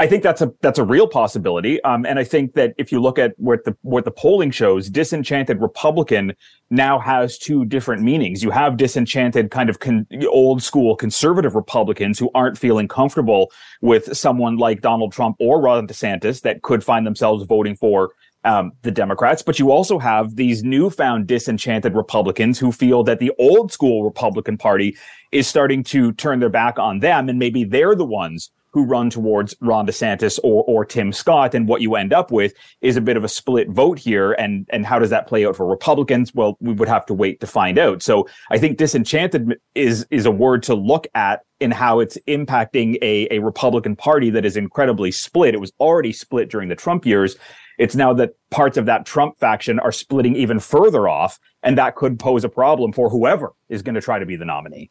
I 0.00 0.06
think 0.06 0.22
that's 0.22 0.40
a 0.40 0.52
that's 0.62 0.78
a 0.78 0.84
real 0.84 1.08
possibility, 1.08 1.82
um, 1.82 2.06
and 2.06 2.20
I 2.20 2.24
think 2.24 2.54
that 2.54 2.72
if 2.78 2.92
you 2.92 3.00
look 3.00 3.18
at 3.18 3.34
what 3.36 3.64
the 3.64 3.76
what 3.82 4.04
the 4.04 4.12
polling 4.12 4.52
shows, 4.52 4.88
disenchanted 4.88 5.60
Republican 5.60 6.34
now 6.70 7.00
has 7.00 7.36
two 7.36 7.64
different 7.64 8.02
meanings. 8.02 8.44
You 8.44 8.50
have 8.50 8.76
disenchanted 8.76 9.50
kind 9.50 9.68
of 9.68 9.80
con- 9.80 10.06
old 10.28 10.62
school 10.62 10.94
conservative 10.94 11.56
Republicans 11.56 12.16
who 12.16 12.30
aren't 12.32 12.56
feeling 12.56 12.86
comfortable 12.86 13.50
with 13.82 14.16
someone 14.16 14.56
like 14.56 14.82
Donald 14.82 15.12
Trump 15.12 15.34
or 15.40 15.60
Ron 15.60 15.88
DeSantis 15.88 16.42
that 16.42 16.62
could 16.62 16.84
find 16.84 17.04
themselves 17.04 17.42
voting 17.44 17.74
for 17.74 18.10
um, 18.44 18.70
the 18.82 18.92
Democrats, 18.92 19.42
but 19.42 19.58
you 19.58 19.72
also 19.72 19.98
have 19.98 20.36
these 20.36 20.62
newfound 20.62 21.26
disenchanted 21.26 21.94
Republicans 21.96 22.56
who 22.58 22.70
feel 22.70 23.02
that 23.02 23.18
the 23.18 23.32
old 23.38 23.72
school 23.72 24.04
Republican 24.04 24.56
Party 24.56 24.96
is 25.32 25.48
starting 25.48 25.82
to 25.82 26.12
turn 26.12 26.38
their 26.38 26.48
back 26.48 26.78
on 26.78 27.00
them, 27.00 27.28
and 27.28 27.40
maybe 27.40 27.64
they're 27.64 27.96
the 27.96 28.04
ones 28.04 28.50
who 28.70 28.84
run 28.84 29.10
towards 29.10 29.54
Ron 29.60 29.86
DeSantis 29.86 30.38
or 30.42 30.64
or 30.64 30.84
Tim 30.84 31.12
Scott, 31.12 31.54
and 31.54 31.68
what 31.68 31.80
you 31.80 31.94
end 31.94 32.12
up 32.12 32.30
with 32.30 32.54
is 32.80 32.96
a 32.96 33.00
bit 33.00 33.16
of 33.16 33.24
a 33.24 33.28
split 33.28 33.68
vote 33.70 33.98
here. 33.98 34.32
And 34.32 34.66
and 34.70 34.84
how 34.86 34.98
does 34.98 35.10
that 35.10 35.26
play 35.26 35.46
out 35.46 35.56
for 35.56 35.66
Republicans? 35.66 36.34
Well, 36.34 36.56
we 36.60 36.72
would 36.72 36.88
have 36.88 37.06
to 37.06 37.14
wait 37.14 37.40
to 37.40 37.46
find 37.46 37.78
out. 37.78 38.02
So 38.02 38.28
I 38.50 38.58
think 38.58 38.78
disenchanted 38.78 39.58
is 39.74 40.06
is 40.10 40.26
a 40.26 40.30
word 40.30 40.62
to 40.64 40.74
look 40.74 41.06
at 41.14 41.42
in 41.60 41.70
how 41.70 42.00
it's 42.00 42.18
impacting 42.26 42.96
a 43.02 43.28
a 43.30 43.40
Republican 43.40 43.96
Party 43.96 44.30
that 44.30 44.44
is 44.44 44.56
incredibly 44.56 45.10
split. 45.10 45.54
It 45.54 45.60
was 45.60 45.72
already 45.80 46.12
split 46.12 46.50
during 46.50 46.68
the 46.68 46.76
Trump 46.76 47.06
years. 47.06 47.36
It's 47.78 47.94
now 47.94 48.12
that 48.14 48.34
parts 48.50 48.76
of 48.76 48.86
that 48.86 49.06
Trump 49.06 49.38
faction 49.38 49.78
are 49.78 49.92
splitting 49.92 50.36
even 50.36 50.58
further 50.58 51.08
off, 51.08 51.38
and 51.62 51.78
that 51.78 51.94
could 51.94 52.18
pose 52.18 52.44
a 52.44 52.48
problem 52.48 52.92
for 52.92 53.08
whoever 53.08 53.54
is 53.68 53.82
going 53.82 53.94
to 53.94 54.00
try 54.00 54.18
to 54.18 54.26
be 54.26 54.36
the 54.36 54.44
nominee. 54.44 54.90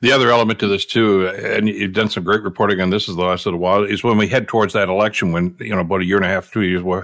The 0.00 0.12
other 0.12 0.30
element 0.30 0.60
to 0.60 0.68
this 0.68 0.84
too, 0.84 1.28
and 1.28 1.68
you've 1.68 1.92
done 1.92 2.10
some 2.10 2.24
great 2.24 2.42
reporting 2.42 2.80
on 2.80 2.90
this 2.90 3.08
as 3.08 3.16
the 3.16 3.22
last 3.22 3.46
little 3.46 3.60
while, 3.60 3.82
is 3.82 4.04
when 4.04 4.18
we 4.18 4.28
head 4.28 4.48
towards 4.48 4.74
that 4.74 4.88
election, 4.88 5.32
when 5.32 5.56
you 5.58 5.74
know 5.74 5.80
about 5.80 6.02
a 6.02 6.04
year 6.04 6.16
and 6.16 6.26
a 6.26 6.28
half, 6.28 6.52
two 6.52 6.62
years, 6.62 6.82
where 6.82 7.02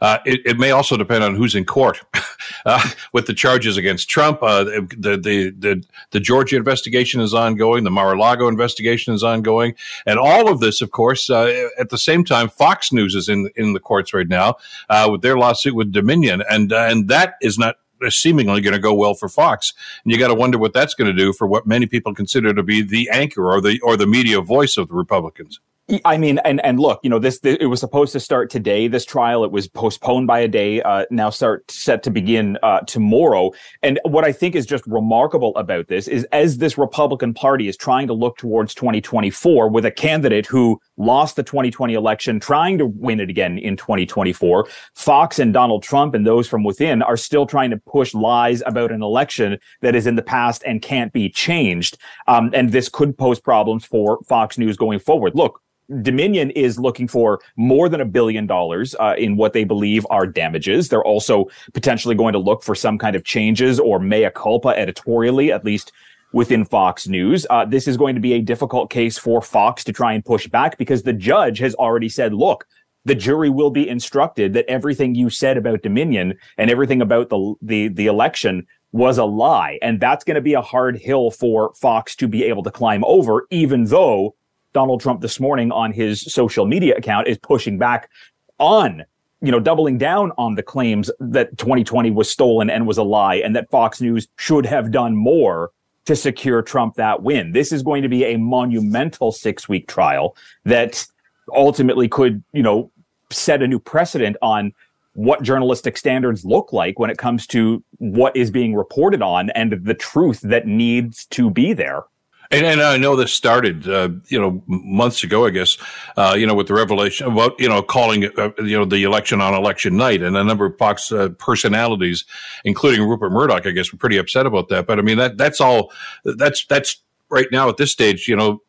uh, 0.00 0.18
it, 0.24 0.40
it, 0.44 0.58
may 0.58 0.70
also 0.70 0.96
depend 0.96 1.24
on 1.24 1.34
who's 1.34 1.54
in 1.54 1.64
court 1.64 2.02
uh, 2.66 2.88
with 3.12 3.26
the 3.26 3.34
charges 3.34 3.76
against 3.76 4.08
Trump. 4.08 4.42
Uh, 4.42 4.64
the, 4.64 5.18
the 5.22 5.54
the 5.58 5.84
the 6.10 6.20
Georgia 6.20 6.56
investigation 6.56 7.20
is 7.20 7.34
ongoing. 7.34 7.84
The 7.84 7.90
Mar-a-Lago 7.90 8.48
investigation 8.48 9.14
is 9.14 9.22
ongoing, 9.22 9.74
and 10.06 10.18
all 10.18 10.48
of 10.48 10.60
this, 10.60 10.80
of 10.80 10.90
course, 10.90 11.30
uh, 11.30 11.68
at 11.78 11.90
the 11.90 11.98
same 11.98 12.24
time, 12.24 12.48
Fox 12.48 12.92
News 12.92 13.14
is 13.14 13.28
in 13.28 13.50
in 13.56 13.72
the 13.72 13.80
courts 13.80 14.14
right 14.14 14.28
now 14.28 14.56
uh, 14.88 15.08
with 15.10 15.22
their 15.22 15.38
lawsuit 15.38 15.74
with 15.74 15.92
Dominion, 15.92 16.42
and 16.48 16.72
and 16.72 17.08
that 17.08 17.34
is 17.40 17.58
not 17.58 17.76
seemingly 18.08 18.60
going 18.60 18.74
to 18.74 18.78
go 18.78 18.94
well 18.94 19.14
for 19.14 19.28
Fox. 19.28 19.72
And 20.04 20.12
you 20.12 20.18
got 20.18 20.28
to 20.28 20.34
wonder 20.34 20.58
what 20.58 20.72
that's 20.72 20.94
going 20.94 21.14
to 21.14 21.16
do 21.16 21.32
for 21.32 21.46
what 21.46 21.66
many 21.66 21.86
people 21.86 22.14
consider 22.14 22.54
to 22.54 22.62
be 22.62 22.82
the 22.82 23.08
anchor 23.10 23.52
or 23.52 23.60
the 23.60 23.80
or 23.80 23.96
the 23.96 24.06
media 24.06 24.40
voice 24.40 24.76
of 24.76 24.88
the 24.88 24.94
Republicans. 24.94 25.60
I 26.04 26.18
mean, 26.18 26.38
and 26.44 26.64
and 26.64 26.78
look, 26.78 27.00
you 27.02 27.08
know, 27.08 27.18
this, 27.18 27.38
this, 27.38 27.56
it 27.60 27.66
was 27.66 27.80
supposed 27.80 28.12
to 28.12 28.20
start 28.20 28.50
today. 28.50 28.88
This 28.88 29.06
trial 29.06 29.42
it 29.44 29.50
was 29.50 29.68
postponed 29.68 30.26
by 30.26 30.40
a 30.40 30.48
day. 30.48 30.82
Uh, 30.82 31.06
now 31.10 31.30
start 31.30 31.70
set 31.70 32.02
to 32.02 32.10
begin 32.10 32.58
uh, 32.62 32.80
tomorrow. 32.80 33.52
And 33.82 33.98
what 34.04 34.24
I 34.24 34.32
think 34.32 34.54
is 34.54 34.66
just 34.66 34.86
remarkable 34.86 35.56
about 35.56 35.86
this 35.86 36.06
is 36.06 36.24
as 36.32 36.58
this 36.58 36.76
Republican 36.76 37.32
Party 37.32 37.68
is 37.68 37.76
trying 37.76 38.06
to 38.08 38.12
look 38.12 38.36
towards 38.36 38.74
2024 38.74 39.70
with 39.70 39.86
a 39.86 39.90
candidate 39.90 40.44
who 40.44 40.78
lost 40.98 41.36
the 41.36 41.42
2020 41.42 41.94
election, 41.94 42.38
trying 42.40 42.76
to 42.78 42.86
win 42.86 43.20
it 43.20 43.30
again 43.30 43.58
in 43.58 43.76
2024. 43.76 44.68
Fox 44.94 45.38
and 45.38 45.54
Donald 45.54 45.82
Trump 45.82 46.14
and 46.14 46.26
those 46.26 46.46
from 46.46 46.64
within 46.64 47.02
are 47.02 47.16
still 47.16 47.46
trying 47.46 47.70
to 47.70 47.76
push 47.76 48.12
lies 48.14 48.62
about 48.66 48.92
an 48.92 49.02
election 49.02 49.58
that 49.80 49.94
is 49.94 50.06
in 50.06 50.16
the 50.16 50.22
past 50.22 50.62
and 50.66 50.82
can't 50.82 51.12
be 51.12 51.30
changed. 51.30 51.96
Um, 52.26 52.50
and 52.52 52.72
this 52.72 52.88
could 52.88 53.16
pose 53.16 53.40
problems 53.40 53.84
for 53.84 54.20
Fox 54.28 54.58
News 54.58 54.76
going 54.76 54.98
forward. 54.98 55.34
Look 55.34 55.62
Dominion 56.02 56.50
is 56.50 56.78
looking 56.78 57.08
for 57.08 57.40
more 57.56 57.88
than 57.88 58.00
a 58.00 58.04
billion 58.04 58.46
dollars 58.46 58.94
uh, 59.00 59.14
in 59.16 59.36
what 59.36 59.54
they 59.54 59.64
believe 59.64 60.06
are 60.10 60.26
damages. 60.26 60.88
They're 60.88 61.04
also 61.04 61.46
potentially 61.72 62.14
going 62.14 62.34
to 62.34 62.38
look 62.38 62.62
for 62.62 62.74
some 62.74 62.98
kind 62.98 63.16
of 63.16 63.24
changes 63.24 63.80
or 63.80 63.98
mea 63.98 64.28
culpa 64.34 64.68
editorially, 64.68 65.50
at 65.50 65.64
least 65.64 65.92
within 66.32 66.64
Fox 66.64 67.08
News. 67.08 67.46
Uh, 67.48 67.64
this 67.64 67.88
is 67.88 67.96
going 67.96 68.14
to 68.14 68.20
be 68.20 68.34
a 68.34 68.40
difficult 68.40 68.90
case 68.90 69.18
for 69.18 69.40
Fox 69.40 69.84
to 69.84 69.92
try 69.92 70.12
and 70.12 70.24
push 70.24 70.46
back 70.46 70.78
because 70.78 71.02
the 71.02 71.12
judge 71.12 71.58
has 71.58 71.74
already 71.74 72.08
said, 72.08 72.34
look, 72.34 72.66
the 73.04 73.14
jury 73.14 73.48
will 73.48 73.70
be 73.70 73.88
instructed 73.88 74.52
that 74.52 74.68
everything 74.68 75.14
you 75.14 75.30
said 75.30 75.56
about 75.56 75.82
Dominion 75.82 76.34
and 76.58 76.70
everything 76.70 77.00
about 77.00 77.30
the 77.30 77.54
the, 77.62 77.88
the 77.88 78.06
election 78.06 78.66
was 78.92 79.18
a 79.18 79.24
lie. 79.24 79.78
And 79.82 80.00
that's 80.00 80.24
going 80.24 80.34
to 80.34 80.40
be 80.40 80.54
a 80.54 80.62
hard 80.62 80.98
hill 80.98 81.30
for 81.30 81.72
Fox 81.74 82.16
to 82.16 82.28
be 82.28 82.44
able 82.44 82.62
to 82.62 82.70
climb 82.70 83.04
over, 83.04 83.46
even 83.50 83.84
though 83.84 84.34
Donald 84.72 85.00
Trump 85.00 85.20
this 85.20 85.40
morning 85.40 85.70
on 85.72 85.92
his 85.92 86.20
social 86.20 86.66
media 86.66 86.96
account 86.96 87.28
is 87.28 87.38
pushing 87.38 87.78
back 87.78 88.10
on 88.58 89.04
you 89.40 89.52
know, 89.52 89.60
doubling 89.60 89.98
down 89.98 90.32
on 90.36 90.56
the 90.56 90.62
claims 90.62 91.10
that 91.20 91.56
2020 91.58 92.10
was 92.10 92.28
stolen 92.28 92.68
and 92.68 92.86
was 92.86 92.98
a 92.98 93.04
lie 93.04 93.36
and 93.36 93.54
that 93.54 93.70
Fox 93.70 94.00
News 94.00 94.26
should 94.36 94.66
have 94.66 94.90
done 94.90 95.14
more 95.14 95.70
to 96.08 96.16
secure 96.16 96.62
Trump 96.62 96.94
that 96.94 97.22
win. 97.22 97.52
This 97.52 97.70
is 97.70 97.82
going 97.82 98.02
to 98.02 98.08
be 98.08 98.24
a 98.24 98.38
monumental 98.38 99.30
six 99.30 99.68
week 99.68 99.86
trial 99.88 100.34
that 100.64 101.06
ultimately 101.54 102.08
could, 102.08 102.42
you 102.54 102.62
know, 102.62 102.90
set 103.30 103.62
a 103.62 103.68
new 103.68 103.78
precedent 103.78 104.34
on 104.40 104.72
what 105.12 105.42
journalistic 105.42 105.98
standards 105.98 106.46
look 106.46 106.72
like 106.72 106.98
when 106.98 107.10
it 107.10 107.18
comes 107.18 107.46
to 107.48 107.84
what 107.98 108.34
is 108.34 108.50
being 108.50 108.74
reported 108.74 109.20
on 109.20 109.50
and 109.50 109.84
the 109.84 109.92
truth 109.92 110.40
that 110.40 110.66
needs 110.66 111.26
to 111.26 111.50
be 111.50 111.74
there. 111.74 112.04
And, 112.50 112.64
and, 112.64 112.80
I 112.80 112.96
know 112.96 113.14
this 113.14 113.32
started, 113.32 113.86
uh, 113.86 114.08
you 114.28 114.40
know, 114.40 114.62
months 114.66 115.22
ago, 115.22 115.44
I 115.44 115.50
guess, 115.50 115.76
uh, 116.16 116.34
you 116.38 116.46
know, 116.46 116.54
with 116.54 116.68
the 116.68 116.74
revelation 116.74 117.26
about, 117.26 117.60
you 117.60 117.68
know, 117.68 117.82
calling, 117.82 118.24
uh, 118.38 118.50
you 118.58 118.78
know, 118.78 118.86
the 118.86 119.02
election 119.02 119.42
on 119.42 119.52
election 119.52 119.98
night. 119.98 120.22
And 120.22 120.34
a 120.34 120.42
number 120.42 120.64
of 120.64 120.78
Fox 120.78 121.12
uh, 121.12 121.28
personalities, 121.38 122.24
including 122.64 123.06
Rupert 123.06 123.32
Murdoch, 123.32 123.66
I 123.66 123.72
guess, 123.72 123.92
were 123.92 123.98
pretty 123.98 124.16
upset 124.16 124.46
about 124.46 124.70
that. 124.70 124.86
But 124.86 124.98
I 124.98 125.02
mean, 125.02 125.18
that 125.18 125.36
that's 125.36 125.60
all, 125.60 125.92
that's, 126.24 126.64
that's 126.64 127.02
right 127.28 127.48
now 127.52 127.68
at 127.68 127.76
this 127.76 127.92
stage, 127.92 128.26
you 128.28 128.36
know, 128.36 128.62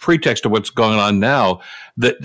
pretext 0.00 0.46
of 0.46 0.50
what's 0.50 0.70
going 0.70 0.98
on 0.98 1.20
now. 1.20 1.60
That 1.98 2.16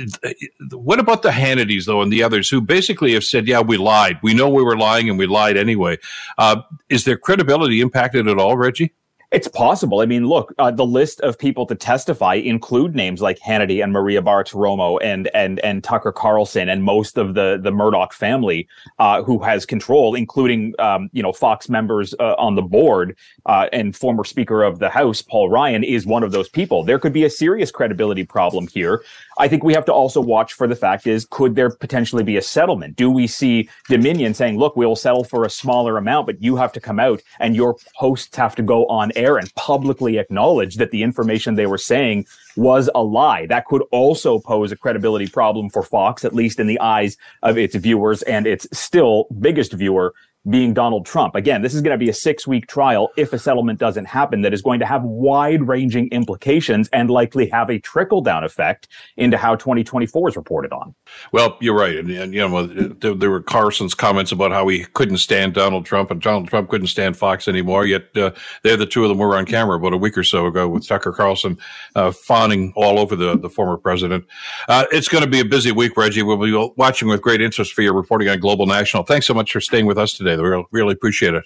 what 0.72 1.00
about 1.00 1.22
the 1.22 1.30
Hannitys 1.30 1.86
though 1.86 2.02
and 2.02 2.12
the 2.12 2.24
others 2.24 2.50
who 2.50 2.62
basically 2.62 3.14
have 3.14 3.24
said, 3.24 3.48
"Yeah, 3.48 3.60
we 3.60 3.78
lied. 3.78 4.18
We 4.24 4.34
know 4.34 4.50
we 4.50 4.64
were 4.64 4.78
lying, 4.78 5.10
and 5.10 5.20
we 5.20 5.28
lied 5.28 5.58
anyway." 5.58 5.98
Uh, 6.38 6.62
is 6.90 7.04
their 7.04 7.18
credibility 7.18 7.82
impacted 7.82 8.28
at 8.28 8.38
all, 8.38 8.58
Reggie? 8.58 8.94
It's 9.36 9.50
possible. 9.50 10.00
I 10.00 10.06
mean, 10.06 10.28
look, 10.28 10.54
uh, 10.60 10.72
the 10.72 10.86
list 10.86 11.20
of 11.20 11.38
people 11.38 11.66
to 11.66 11.76
testify 11.76 12.36
include 12.36 12.96
names 12.96 13.22
like 13.22 13.38
Hannity 13.40 13.84
and 13.84 13.92
Maria 13.92 14.22
Bartiromo 14.22 14.98
and 15.04 15.28
and 15.34 15.60
and 15.60 15.84
Tucker 15.84 16.14
Carlson 16.14 16.70
and 16.70 16.82
most 16.82 17.18
of 17.18 17.34
the 17.34 17.60
the 17.62 17.70
Murdoch 17.70 18.14
family 18.14 18.66
uh, 18.98 19.24
who 19.24 19.40
has 19.40 19.66
control, 19.66 20.16
including 20.16 20.74
um, 20.80 21.10
you 21.12 21.22
know 21.22 21.34
Fox 21.34 21.68
members 21.68 22.16
uh, 22.22 22.36
on 22.38 22.56
the 22.56 22.62
board 22.62 23.18
uh, 23.46 23.68
and 23.74 23.94
former 23.94 24.24
Speaker 24.24 24.64
of 24.64 24.80
the 24.80 24.88
House 24.88 25.22
Paul 25.22 25.50
Ryan 25.50 25.84
is 25.84 26.06
one 26.06 26.24
of 26.24 26.32
those 26.32 26.48
people. 26.48 26.86
There 26.86 26.98
could 26.98 27.12
be 27.12 27.26
a 27.26 27.30
serious 27.30 27.72
credibility 27.72 28.24
problem 28.24 28.70
here. 28.70 29.04
I 29.38 29.50
think 29.50 29.66
we 29.66 29.74
have 29.74 29.84
to 29.88 29.94
also 29.94 30.22
watch 30.22 30.54
for 30.54 30.66
the 30.66 30.78
fact 30.78 31.08
is 31.08 31.28
could 31.30 31.56
there 31.56 31.72
potentially 31.72 32.24
be 32.24 32.38
a 32.38 32.42
settlement? 32.42 32.96
Do 32.96 33.12
we 33.12 33.28
see 33.28 33.68
Dominion 33.90 34.34
saying, 34.34 34.58
"Look, 34.58 34.78
we'll 34.78 34.96
settle 34.96 35.26
for 35.26 35.44
a 35.44 35.50
smaller 35.50 35.98
amount, 35.98 36.26
but 36.26 36.42
you 36.42 36.56
have 36.56 36.72
to 36.72 36.80
come 36.80 37.02
out 37.02 37.22
and 37.42 37.54
your 37.54 37.76
hosts 37.96 38.34
have 38.38 38.56
to 38.56 38.64
go 38.64 38.86
on 38.86 39.12
air." 39.18 39.25
And 39.34 39.54
publicly 39.56 40.18
acknowledge 40.18 40.76
that 40.76 40.92
the 40.92 41.04
information 41.04 41.56
they 41.56 41.66
were 41.66 41.78
saying 41.78 42.26
was 42.56 42.90
a 42.96 43.04
lie. 43.04 43.46
That 43.48 43.66
could 43.66 43.84
also 43.92 44.40
pose 44.40 44.72
a 44.72 44.78
credibility 44.78 45.28
problem 45.28 45.70
for 45.70 45.84
Fox, 45.84 46.24
at 46.24 46.34
least 46.34 46.60
in 46.60 46.68
the 46.68 46.80
eyes 46.80 47.18
of 47.44 47.58
its 47.58 47.76
viewers 47.76 48.22
and 48.24 48.48
its 48.48 48.68
still 48.72 49.28
biggest 49.40 49.74
viewer, 49.74 50.14
being 50.50 50.74
Donald 50.74 51.06
Trump. 51.06 51.36
Again, 51.36 51.62
this 51.62 51.74
is 51.74 51.82
going 51.82 51.98
to 51.98 52.04
be 52.04 52.10
a 52.10 52.14
six 52.14 52.46
week 52.46 52.68
trial 52.68 53.10
if 53.18 53.34
a 53.34 53.40
settlement 53.40 53.80
doesn't 53.80 54.06
happen 54.06 54.42
that 54.44 54.54
is 54.54 54.62
going 54.62 54.80
to 54.80 54.86
have 54.86 55.04
wide 55.04 55.68
ranging 55.68 56.08
implications 56.10 56.88
and 56.90 57.10
likely 57.10 57.48
have 57.50 57.70
a 57.70 57.80
trickle 57.80 58.22
down 58.22 58.44
effect 58.44 58.88
into 59.18 59.38
how 59.38 59.56
2024 59.56 60.30
is 60.30 60.38
reported 60.38 60.72
on. 60.72 60.94
Well, 61.32 61.58
you're 61.62 61.76
right. 61.76 61.98
And, 61.98 62.10
and 62.10 62.34
you 62.34 62.48
know, 62.48 62.66
there, 62.66 63.14
there, 63.14 63.30
were 63.30 63.42
Carlson's 63.42 63.94
comments 63.94 64.32
about 64.32 64.52
how 64.52 64.68
he 64.68 64.86
couldn't 64.94 65.18
stand 65.18 65.54
Donald 65.54 65.86
Trump 65.86 66.12
and 66.12 66.22
Donald 66.22 66.48
Trump 66.48 66.70
couldn't 66.70 66.88
stand 66.88 67.18
Fox 67.18 67.48
anymore. 67.48 67.86
Yet 67.86 68.16
uh, 68.16 68.32
they're 68.64 68.78
the 68.78 68.86
two 68.86 69.04
of 69.04 69.10
them 69.10 69.18
were 69.18 69.36
on 69.36 69.46
camera 69.46 69.78
about 69.78 69.94
a 69.94 69.98
week 69.98 70.18
or 70.18 70.24
so 70.24 70.46
ago 70.46 70.68
with 70.68 70.88
Tucker 70.88 71.12
Carlson 71.12 71.58
uh, 71.96 72.12
fawning 72.12 72.74
all 72.76 73.00
over 73.00 73.16
the, 73.16 73.38
the 73.38 73.50
former 73.50 73.78
president. 73.78 74.26
Uh, 74.68 74.86
it's 74.92 75.08
going 75.08 75.24
to 75.24 75.30
be 75.30 75.40
a 75.40 75.46
busy 75.46 75.72
week, 75.72 75.98
Reggie. 75.98 76.24
We'll 76.24 76.38
be 76.38 76.74
watching 76.78 77.08
with 77.08 77.22
great 77.22 77.42
interest 77.42 77.74
for 77.74 77.82
your 77.82 77.94
reporting 77.94 78.30
on 78.30 78.40
Global 78.40 78.66
National. 78.66 79.04
Thanks 79.04 79.28
so 79.28 79.34
much 79.34 79.52
for 79.52 79.62
staying 79.62 79.86
with 79.86 79.98
us 79.98 80.14
today. 80.14 80.36
We 80.38 80.64
really 80.72 80.94
appreciate 80.94 81.34
it. 81.34 81.44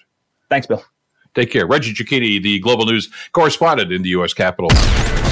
Thanks, 0.49 0.67
Bill. 0.67 0.83
Take 1.35 1.51
care. 1.51 1.67
Reggie 1.67 1.93
Cecchini, 1.93 2.41
the 2.41 2.59
Global 2.59 2.85
News 2.85 3.09
correspondent 3.33 3.91
in 3.91 4.01
the 4.01 4.09
U.S. 4.09 4.33
Capitol. 4.33 4.69